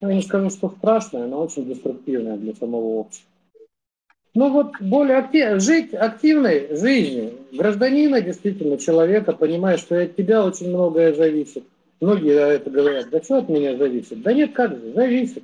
я 0.00 0.14
не 0.14 0.22
скажу, 0.22 0.50
что 0.50 0.68
страшная, 0.68 1.26
но 1.26 1.42
очень 1.42 1.66
деструктивная 1.66 2.36
для 2.36 2.54
самого 2.54 3.00
общества. 3.00 3.28
Ну 4.34 4.52
вот 4.52 4.80
более 4.80 5.16
актив, 5.16 5.60
жить 5.60 5.94
активной 5.94 6.76
жизнью 6.76 7.32
гражданина, 7.52 8.20
действительно, 8.20 8.78
человека, 8.78 9.32
понимая, 9.32 9.78
что 9.78 10.00
от 10.00 10.14
тебя 10.14 10.44
очень 10.44 10.68
многое 10.68 11.12
зависит. 11.14 11.64
Многие 12.00 12.54
это 12.54 12.70
говорят, 12.70 13.10
да 13.10 13.20
что 13.22 13.38
от 13.38 13.48
меня 13.48 13.76
зависит? 13.76 14.22
Да 14.22 14.32
нет, 14.32 14.52
как 14.52 14.76
же, 14.76 14.92
зависит. 14.92 15.42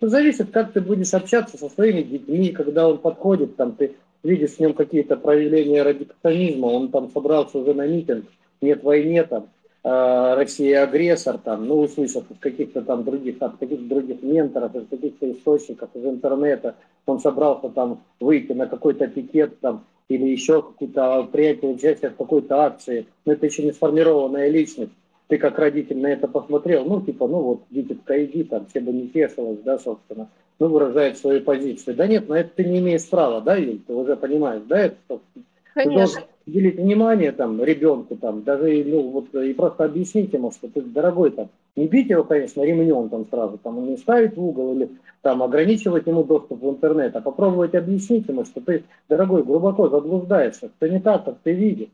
Зависит, 0.00 0.50
как 0.50 0.72
ты 0.72 0.80
будешь 0.80 1.14
общаться 1.14 1.56
со 1.56 1.68
своими 1.68 2.02
детьми, 2.02 2.50
когда 2.50 2.88
он 2.88 2.98
подходит, 2.98 3.54
там 3.54 3.76
ты 3.76 3.94
видишь 4.24 4.52
в 4.52 4.60
нем 4.60 4.74
какие-то 4.74 5.16
проявления 5.16 5.82
радикализма, 5.84 6.66
он 6.66 6.90
там 6.90 7.08
собрался 7.10 7.58
уже 7.58 7.72
на 7.72 7.86
митинг, 7.86 8.24
нет 8.60 8.82
войне 8.82 9.22
там, 9.22 9.48
э, 9.84 10.34
Россия 10.34 10.82
агрессор, 10.82 11.38
там, 11.38 11.66
ну, 11.66 11.78
услышав 11.80 12.28
из 12.32 12.38
каких-то 12.38 12.82
там 12.82 13.04
других, 13.04 13.36
от 13.40 13.58
каких-то 13.58 13.84
других 13.84 14.22
менторов, 14.22 14.74
из 14.74 14.88
каких-то 14.88 15.30
источников, 15.30 15.90
из 15.94 16.04
интернета, 16.04 16.74
он 17.06 17.20
собрался 17.20 17.68
там 17.68 18.02
выйти 18.18 18.52
на 18.52 18.66
какой-то 18.66 19.06
пикет 19.06 19.60
там, 19.60 19.84
или 20.08 20.26
еще 20.26 20.62
какую-то 20.62 21.28
приятие 21.30 21.70
участие 21.70 22.10
в 22.10 22.16
какой-то 22.16 22.62
акции, 22.62 23.06
но 23.24 23.34
это 23.34 23.46
еще 23.46 23.62
не 23.62 23.70
сформированная 23.70 24.48
личность. 24.48 24.92
Ты 25.32 25.38
как 25.38 25.58
родитель 25.58 25.98
на 25.98 26.08
это 26.08 26.28
посмотрел, 26.28 26.84
ну, 26.84 27.00
типа, 27.00 27.26
ну 27.26 27.40
вот, 27.40 27.60
дитятка, 27.70 28.22
иди, 28.22 28.44
там, 28.44 28.66
все 28.66 28.80
бы 28.80 28.92
не 28.92 29.08
тешилось, 29.08 29.60
да, 29.64 29.78
собственно, 29.78 30.28
ну, 30.58 30.68
выражает 30.68 31.16
свою 31.16 31.40
позицию. 31.40 31.96
Да 31.96 32.06
нет, 32.06 32.28
на 32.28 32.34
это 32.34 32.50
ты 32.54 32.64
не 32.64 32.80
имеешь 32.80 33.08
права, 33.08 33.40
да, 33.40 33.56
Юль, 33.56 33.78
ты 33.78 33.94
уже 33.94 34.14
понимаешь, 34.14 34.60
да, 34.68 34.78
это, 34.78 34.96
собственно. 35.08 35.44
Конечно. 35.72 35.90
Ты 35.90 35.98
должен 35.98 36.22
уделить 36.46 36.76
внимание 36.76 37.32
там 37.32 37.64
ребенку, 37.64 38.16
там, 38.16 38.42
даже 38.42 38.84
ну, 38.86 39.08
вот, 39.08 39.34
и 39.34 39.54
просто 39.54 39.84
объяснить 39.84 40.34
ему, 40.34 40.50
что 40.50 40.68
ты, 40.68 40.82
дорогой, 40.82 41.30
там, 41.30 41.48
не 41.76 41.88
бить 41.88 42.10
его, 42.10 42.24
конечно, 42.24 42.60
ремнем 42.60 43.08
там 43.08 43.24
сразу, 43.30 43.56
там, 43.56 43.88
не 43.88 43.96
ставить 43.96 44.36
в 44.36 44.44
угол 44.44 44.74
или 44.74 44.90
там 45.22 45.42
ограничивать 45.42 46.06
ему 46.06 46.24
доступ 46.24 46.60
в 46.60 46.68
интернет, 46.68 47.16
а 47.16 47.22
попробовать 47.22 47.74
объяснить 47.74 48.28
ему, 48.28 48.44
что 48.44 48.60
ты, 48.60 48.84
дорогой, 49.08 49.44
глубоко 49.44 49.88
заблуждаешься, 49.88 50.68
что 50.76 50.88
не 50.90 51.00
так, 51.00 51.24
как 51.24 51.38
ты 51.42 51.54
видишь. 51.54 51.88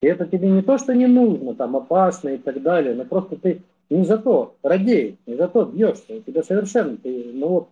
И 0.00 0.06
это 0.06 0.26
тебе 0.26 0.48
не 0.48 0.62
то, 0.62 0.78
что 0.78 0.94
не 0.94 1.06
нужно, 1.06 1.54
там, 1.54 1.76
опасно 1.76 2.30
и 2.30 2.38
так 2.38 2.62
далее, 2.62 2.94
но 2.94 3.04
просто 3.04 3.36
ты 3.36 3.62
не 3.90 4.04
за 4.04 4.18
то 4.18 4.54
радеешь, 4.62 5.16
не 5.26 5.34
за 5.34 5.48
то 5.48 5.64
бьешься, 5.64 6.14
у 6.14 6.20
тебя 6.20 6.42
совершенно, 6.42 6.96
ты, 6.96 7.30
ну 7.32 7.48
вот, 7.48 7.68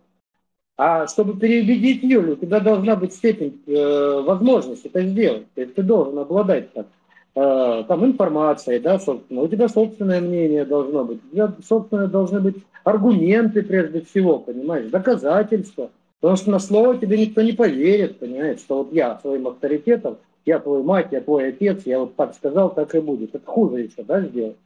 а 0.77 1.07
чтобы 1.07 1.39
переубедить 1.39 2.03
Юлю, 2.03 2.33
у 2.33 2.35
тебя 2.35 2.59
должна 2.59 2.95
быть 2.95 3.13
степень 3.13 3.59
э, 3.65 4.21
возможности 4.21 4.87
это 4.87 5.01
сделать. 5.01 5.51
То 5.55 5.61
есть 5.61 5.73
ты 5.73 5.81
должен 5.81 6.19
обладать 6.19 6.71
там, 6.71 6.85
э, 7.33 7.83
там 7.87 8.05
информацией, 8.05 8.77
да, 8.79 8.99
собственно. 8.99 9.41
У 9.41 9.47
тебя 9.47 9.69
собственное 9.69 10.21
мнение 10.21 10.65
должно 10.65 11.03
быть. 11.03 11.19
У 11.25 11.33
тебя, 11.33 11.51
собственно, 11.67 12.07
должны 12.07 12.41
быть 12.41 12.57
аргументы 12.83 13.63
прежде 13.63 14.01
всего, 14.01 14.37
понимаешь, 14.37 14.91
доказательства. 14.91 15.89
Потому 16.19 16.37
что 16.37 16.51
на 16.51 16.59
слово 16.59 16.95
тебе 16.97 17.17
никто 17.17 17.41
не 17.41 17.53
поверит, 17.53 18.19
понимаешь, 18.19 18.59
что 18.59 18.83
вот 18.83 18.93
я 18.93 19.17
своим 19.19 19.47
авторитетом, 19.47 20.17
я 20.47 20.59
твой 20.59 20.81
мать, 20.81 21.09
я 21.11 21.21
твой 21.21 21.49
отец, 21.49 21.83
я 21.85 21.99
вот 21.99 22.15
так 22.15 22.33
сказал, 22.33 22.73
так 22.73 22.95
и 22.95 22.99
будет. 22.99 23.35
Это 23.35 23.45
хуже 23.45 23.81
еще, 23.81 24.03
да, 24.03 24.21
сделать. 24.21 24.57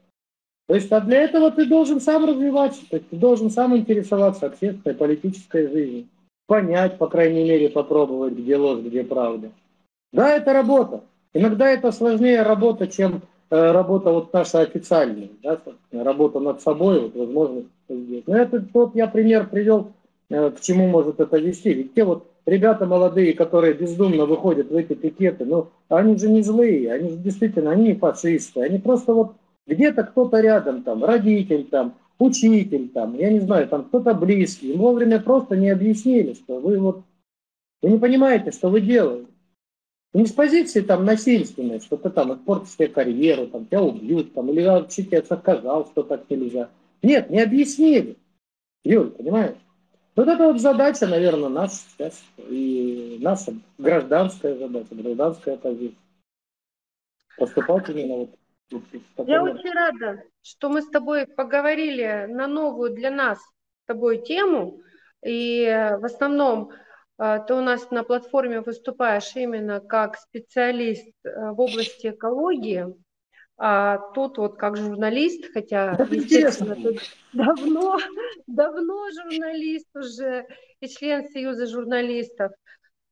То 0.68 0.76
есть, 0.76 0.92
а 0.92 1.02
для 1.02 1.24
этого 1.24 1.52
ты 1.52 1.66
должен 1.66 2.00
сам 2.00 2.24
развиваться, 2.24 2.82
то 2.90 2.96
есть 2.96 3.10
ты 3.10 3.18
должен 3.18 3.50
сам 3.50 3.76
интересоваться 3.76 4.46
общественной, 4.46 4.96
политической 4.96 5.68
жизнью, 5.68 6.06
понять, 6.48 6.98
по 6.98 7.08
крайней 7.08 7.44
мере, 7.44 7.68
попробовать, 7.68 8.36
где 8.36 8.56
ложь, 8.56 8.80
где 8.80 9.04
правда. 9.04 9.52
Да, 10.14 10.30
это 10.30 10.54
работа. 10.54 11.02
Иногда 11.34 11.70
это 11.70 11.92
сложнее 11.92 12.44
работа, 12.44 12.88
чем 12.88 13.22
э, 13.50 13.72
работа 13.72 14.12
вот 14.12 14.32
наша 14.32 14.62
официальная, 14.62 15.30
да, 15.44 15.60
работа 15.92 16.40
над 16.40 16.62
собой, 16.62 17.02
вот 17.02 17.16
возможность. 17.16 17.68
Но 17.90 18.38
это 18.38 18.62
тот 18.62 18.96
я 18.96 19.08
пример 19.08 19.50
привел, 19.50 19.92
э, 20.30 20.52
к 20.52 20.62
чему 20.62 20.88
может 20.88 21.20
это 21.20 21.38
вести. 21.38 21.74
Ведь 21.74 21.94
те 21.94 22.06
вот 22.06 22.31
ребята 22.52 22.86
молодые, 22.86 23.34
которые 23.34 23.74
бездумно 23.74 24.26
выходят 24.26 24.70
в 24.70 24.76
эти 24.76 24.94
пикеты, 24.94 25.46
ну, 25.46 25.70
они 25.88 26.18
же 26.18 26.30
не 26.30 26.42
злые, 26.42 26.92
они 26.92 27.10
же 27.12 27.16
действительно, 27.16 27.72
они 27.72 27.88
не 27.88 27.96
фашисты, 27.96 28.62
они 28.62 28.78
просто 28.78 29.14
вот 29.14 29.36
где-то 29.68 30.04
кто-то 30.04 30.42
рядом, 30.42 30.84
там, 30.84 31.04
родитель, 31.06 31.64
там, 31.66 31.96
учитель, 32.20 32.90
там, 32.90 33.18
я 33.18 33.32
не 33.32 33.40
знаю, 33.40 33.70
там, 33.70 33.86
кто-то 33.86 34.14
близкий. 34.14 34.74
Им 34.74 34.80
вовремя 34.80 35.22
просто 35.22 35.56
не 35.56 35.70
объяснили, 35.70 36.34
что 36.34 36.60
вы 36.60 36.78
вот, 36.78 37.04
вы 37.82 37.92
не 37.92 37.98
понимаете, 37.98 38.52
что 38.52 38.70
вы 38.70 38.82
делаете. 38.82 39.28
Не 40.14 40.26
с 40.26 40.34
позиции 40.34 40.82
там 40.82 41.06
насильственной, 41.06 41.80
что 41.80 41.96
ты 41.96 42.10
там 42.10 42.34
испортишь 42.34 42.74
себе 42.74 42.90
карьеру, 42.90 43.48
там, 43.48 43.66
тебя 43.66 43.82
убьют, 43.82 44.34
там, 44.34 44.50
или 44.50 44.68
учитель 44.68 45.24
сказал, 45.24 45.86
что 45.86 46.04
так 46.04 46.30
нельзя. 46.30 46.70
Нет, 47.02 47.30
не 47.30 47.40
объяснили. 47.40 48.18
Юль, 48.84 49.12
понимаешь? 49.12 49.56
Вот 50.16 50.28
это 50.28 50.48
вот 50.48 50.60
задача, 50.60 51.08
наверное, 51.08 51.50
наша 51.50 51.76
сейчас, 51.76 52.24
и 52.38 53.18
наша 53.22 53.54
гражданская 53.78 54.58
задача, 54.58 54.94
гражданская 54.94 55.58
позиция. 55.58 55.98
Поступать 57.38 57.90
именно 57.90 58.16
вот 58.16 58.36
я 59.28 59.44
очень 59.44 59.72
рада, 59.74 60.24
что 60.42 60.70
мы 60.70 60.82
с 60.82 60.90
тобой 60.90 61.28
поговорили 61.28 62.26
на 62.30 62.48
новую 62.48 62.94
для 62.94 63.12
нас 63.12 63.38
с 63.40 63.86
тобой 63.86 64.20
тему. 64.20 64.82
И 65.26 65.66
в 66.00 66.06
основном 66.06 66.72
э, 67.20 67.40
ты 67.46 67.54
у 67.54 67.62
нас 67.62 67.92
на 67.92 68.04
платформе 68.04 68.62
выступаешь 68.62 69.36
именно 69.36 69.82
как 69.82 70.18
специалист 70.18 71.14
э, 71.24 71.52
в 71.52 71.60
области 71.60 72.08
экологии, 72.08 72.88
а 73.64 74.00
тут 74.16 74.40
вот 74.40 74.58
как 74.58 74.76
журналист, 74.76 75.54
хотя, 75.54 75.96
естественно, 76.10 76.76
тут 76.76 76.98
давно, 77.32 78.00
давно 78.48 79.08
журналист 79.12 79.88
уже 79.96 80.48
и 80.80 80.88
член 80.88 81.30
Союза 81.30 81.68
журналистов. 81.68 82.54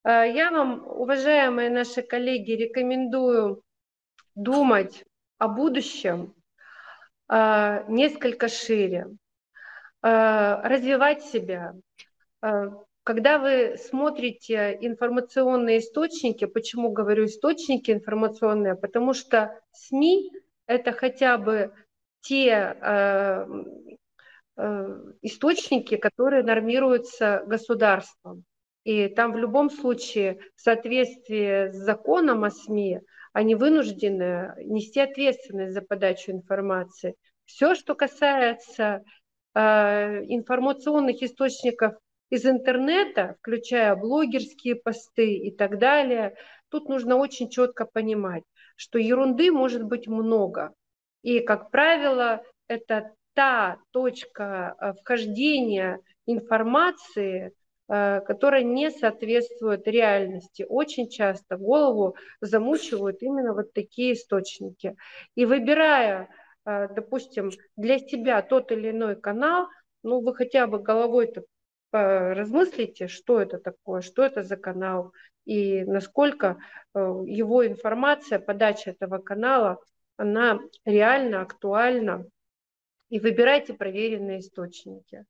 Э, 0.04 0.24
я 0.28 0.50
вам, 0.50 0.88
уважаемые 0.88 1.70
наши 1.70 2.02
коллеги, 2.02 2.54
рекомендую 2.54 3.62
думать 4.34 5.06
о 5.38 5.50
будущем 5.50 6.34
э, 7.32 7.84
несколько 7.88 8.48
шире, 8.48 9.06
э, 10.02 10.62
развивать 10.64 11.22
себя. 11.26 11.76
Э, 13.00 13.04
когда 13.04 13.40
вы 13.40 13.76
смотрите 13.78 14.78
информационные 14.82 15.80
источники, 15.80 16.46
почему 16.46 16.92
говорю 16.92 17.26
источники 17.26 17.92
информационные, 17.92 18.76
потому 18.76 19.14
что 19.14 19.60
СМИ 19.72 20.32
это 20.68 20.92
хотя 20.92 21.38
бы 21.38 21.74
те 22.22 22.76
источники, 25.22 25.96
которые 25.96 26.44
нормируются 26.44 27.44
государством. 27.48 28.44
И 28.84 29.08
там 29.08 29.32
в 29.32 29.38
любом 29.38 29.70
случае 29.70 30.40
в 30.56 30.62
соответствии 30.62 31.72
с 31.72 31.76
законом 31.76 32.44
о 32.44 32.50
СМИ 32.50 33.00
они 33.34 33.56
вынуждены 33.56 34.54
нести 34.66 35.00
ответственность 35.00 35.74
за 35.74 35.82
подачу 35.82 36.32
информации. 36.32 37.16
Все, 37.46 37.76
что 37.76 37.96
касается 37.96 39.04
э, 39.54 39.60
информационных 40.26 41.22
источников 41.24 41.94
из 42.30 42.46
интернета, 42.46 43.36
включая 43.40 43.96
блогерские 43.96 44.76
посты 44.76 45.34
и 45.34 45.52
так 45.56 45.80
далее, 45.80 46.36
тут 46.70 46.90
нужно 46.90 47.16
очень 47.18 47.50
четко 47.50 47.86
понимать, 47.86 48.44
что 48.76 49.00
ерунды 49.00 49.52
может 49.52 49.84
быть 49.84 50.08
много. 50.08 50.74
И, 51.22 51.40
как 51.40 51.72
правило, 51.72 52.44
это 52.68 53.14
та 53.34 53.80
точка 53.92 54.76
э, 54.80 54.94
вхождения 55.02 56.00
информации, 56.26 57.54
Э, 57.92 58.22
которая 58.22 58.62
не 58.62 58.92
соответствует 58.92 59.88
реальности. 59.88 60.64
Очень 60.70 61.10
часто 61.10 61.58
голову 61.58 62.16
замучивают 62.40 63.24
именно 63.24 63.56
вот 63.56 63.74
такие 63.74 64.14
источники. 64.14 64.96
И 65.34 65.46
выбирая, 65.46 66.30
э, 66.66 66.88
допустим, 66.94 67.50
для 67.78 67.98
себя 67.98 68.44
тот 68.44 68.72
или 68.72 68.92
иной 68.92 69.16
канал, 69.16 69.70
ну 70.04 70.22
вы 70.22 70.36
хотя 70.36 70.68
бы 70.68 70.78
головой-то 70.78 71.46
размыслите, 71.92 73.08
что 73.08 73.42
это 73.42 73.58
такое, 73.58 74.02
что 74.02 74.24
это 74.24 74.44
за 74.44 74.58
канал 74.58 75.14
и 75.50 75.84
насколько 75.84 76.60
э, 76.94 77.00
его 77.26 77.66
информация, 77.66 78.38
подача 78.38 78.92
этого 78.92 79.18
канала, 79.18 79.80
она 80.16 80.60
реально 80.86 81.42
актуальна. 81.42 82.26
И 83.10 83.20
выбирайте 83.20 83.74
проверенные 83.74 84.42
источники. 84.42 85.26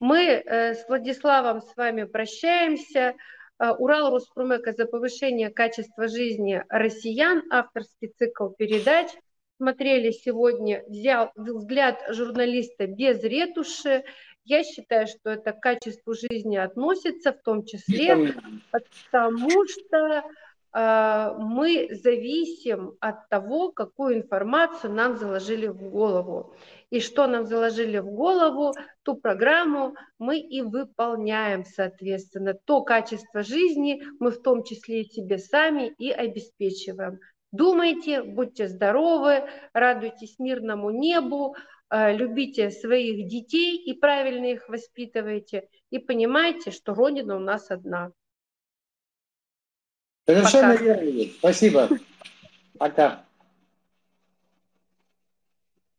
Мы 0.00 0.24
э, 0.26 0.74
с 0.74 0.86
Владиславом 0.86 1.62
с 1.62 1.74
вами 1.76 2.04
прощаемся. 2.04 3.14
Э, 3.58 3.70
Урал 3.70 4.10
Роспромека 4.10 4.72
за 4.72 4.84
повышение 4.84 5.48
качества 5.48 6.08
жизни 6.08 6.62
россиян, 6.68 7.42
авторский 7.50 8.08
цикл 8.08 8.50
передач. 8.50 9.08
Смотрели 9.56 10.10
сегодня, 10.10 10.84
взял 10.86 11.32
взгляд 11.36 12.04
журналиста 12.10 12.86
без 12.86 13.22
ретуши. 13.24 14.04
Я 14.48 14.64
считаю, 14.64 15.06
что 15.06 15.28
это 15.28 15.52
к 15.52 15.60
качеству 15.60 16.14
жизни 16.14 16.56
относится, 16.56 17.34
в 17.34 17.42
том 17.42 17.66
числе, 17.66 18.34
потому 18.70 19.50
что 19.66 20.22
э, 20.72 21.34
мы 21.38 21.88
зависим 21.90 22.96
от 22.98 23.28
того, 23.28 23.72
какую 23.72 24.16
информацию 24.16 24.94
нам 24.94 25.18
заложили 25.18 25.66
в 25.66 25.90
голову 25.90 26.54
и 26.88 27.00
что 27.00 27.26
нам 27.26 27.44
заложили 27.44 27.98
в 27.98 28.06
голову, 28.06 28.72
ту 29.02 29.16
программу 29.16 29.94
мы 30.18 30.38
и 30.38 30.62
выполняем, 30.62 31.66
соответственно. 31.66 32.54
То 32.54 32.80
качество 32.80 33.42
жизни 33.42 34.02
мы 34.18 34.30
в 34.30 34.40
том 34.40 34.64
числе 34.64 35.02
и 35.02 35.10
себе 35.10 35.36
сами 35.36 35.92
и 35.98 36.10
обеспечиваем. 36.10 37.20
Думайте, 37.52 38.22
будьте 38.22 38.66
здоровы, 38.66 39.44
радуйтесь 39.74 40.38
мирному 40.38 40.88
небу, 40.90 41.54
любите 41.90 42.70
своих 42.70 43.28
детей 43.28 43.76
и 43.76 43.94
правильно 43.94 44.46
их 44.46 44.68
воспитывайте, 44.68 45.68
и 45.90 45.98
понимайте, 45.98 46.70
что 46.70 46.94
Родина 46.94 47.36
у 47.36 47.40
нас 47.40 47.70
одна. 47.70 48.12
Совершенно 50.26 50.74
верно. 50.74 51.30
Спасибо. 51.38 51.88
Пока. 52.78 53.27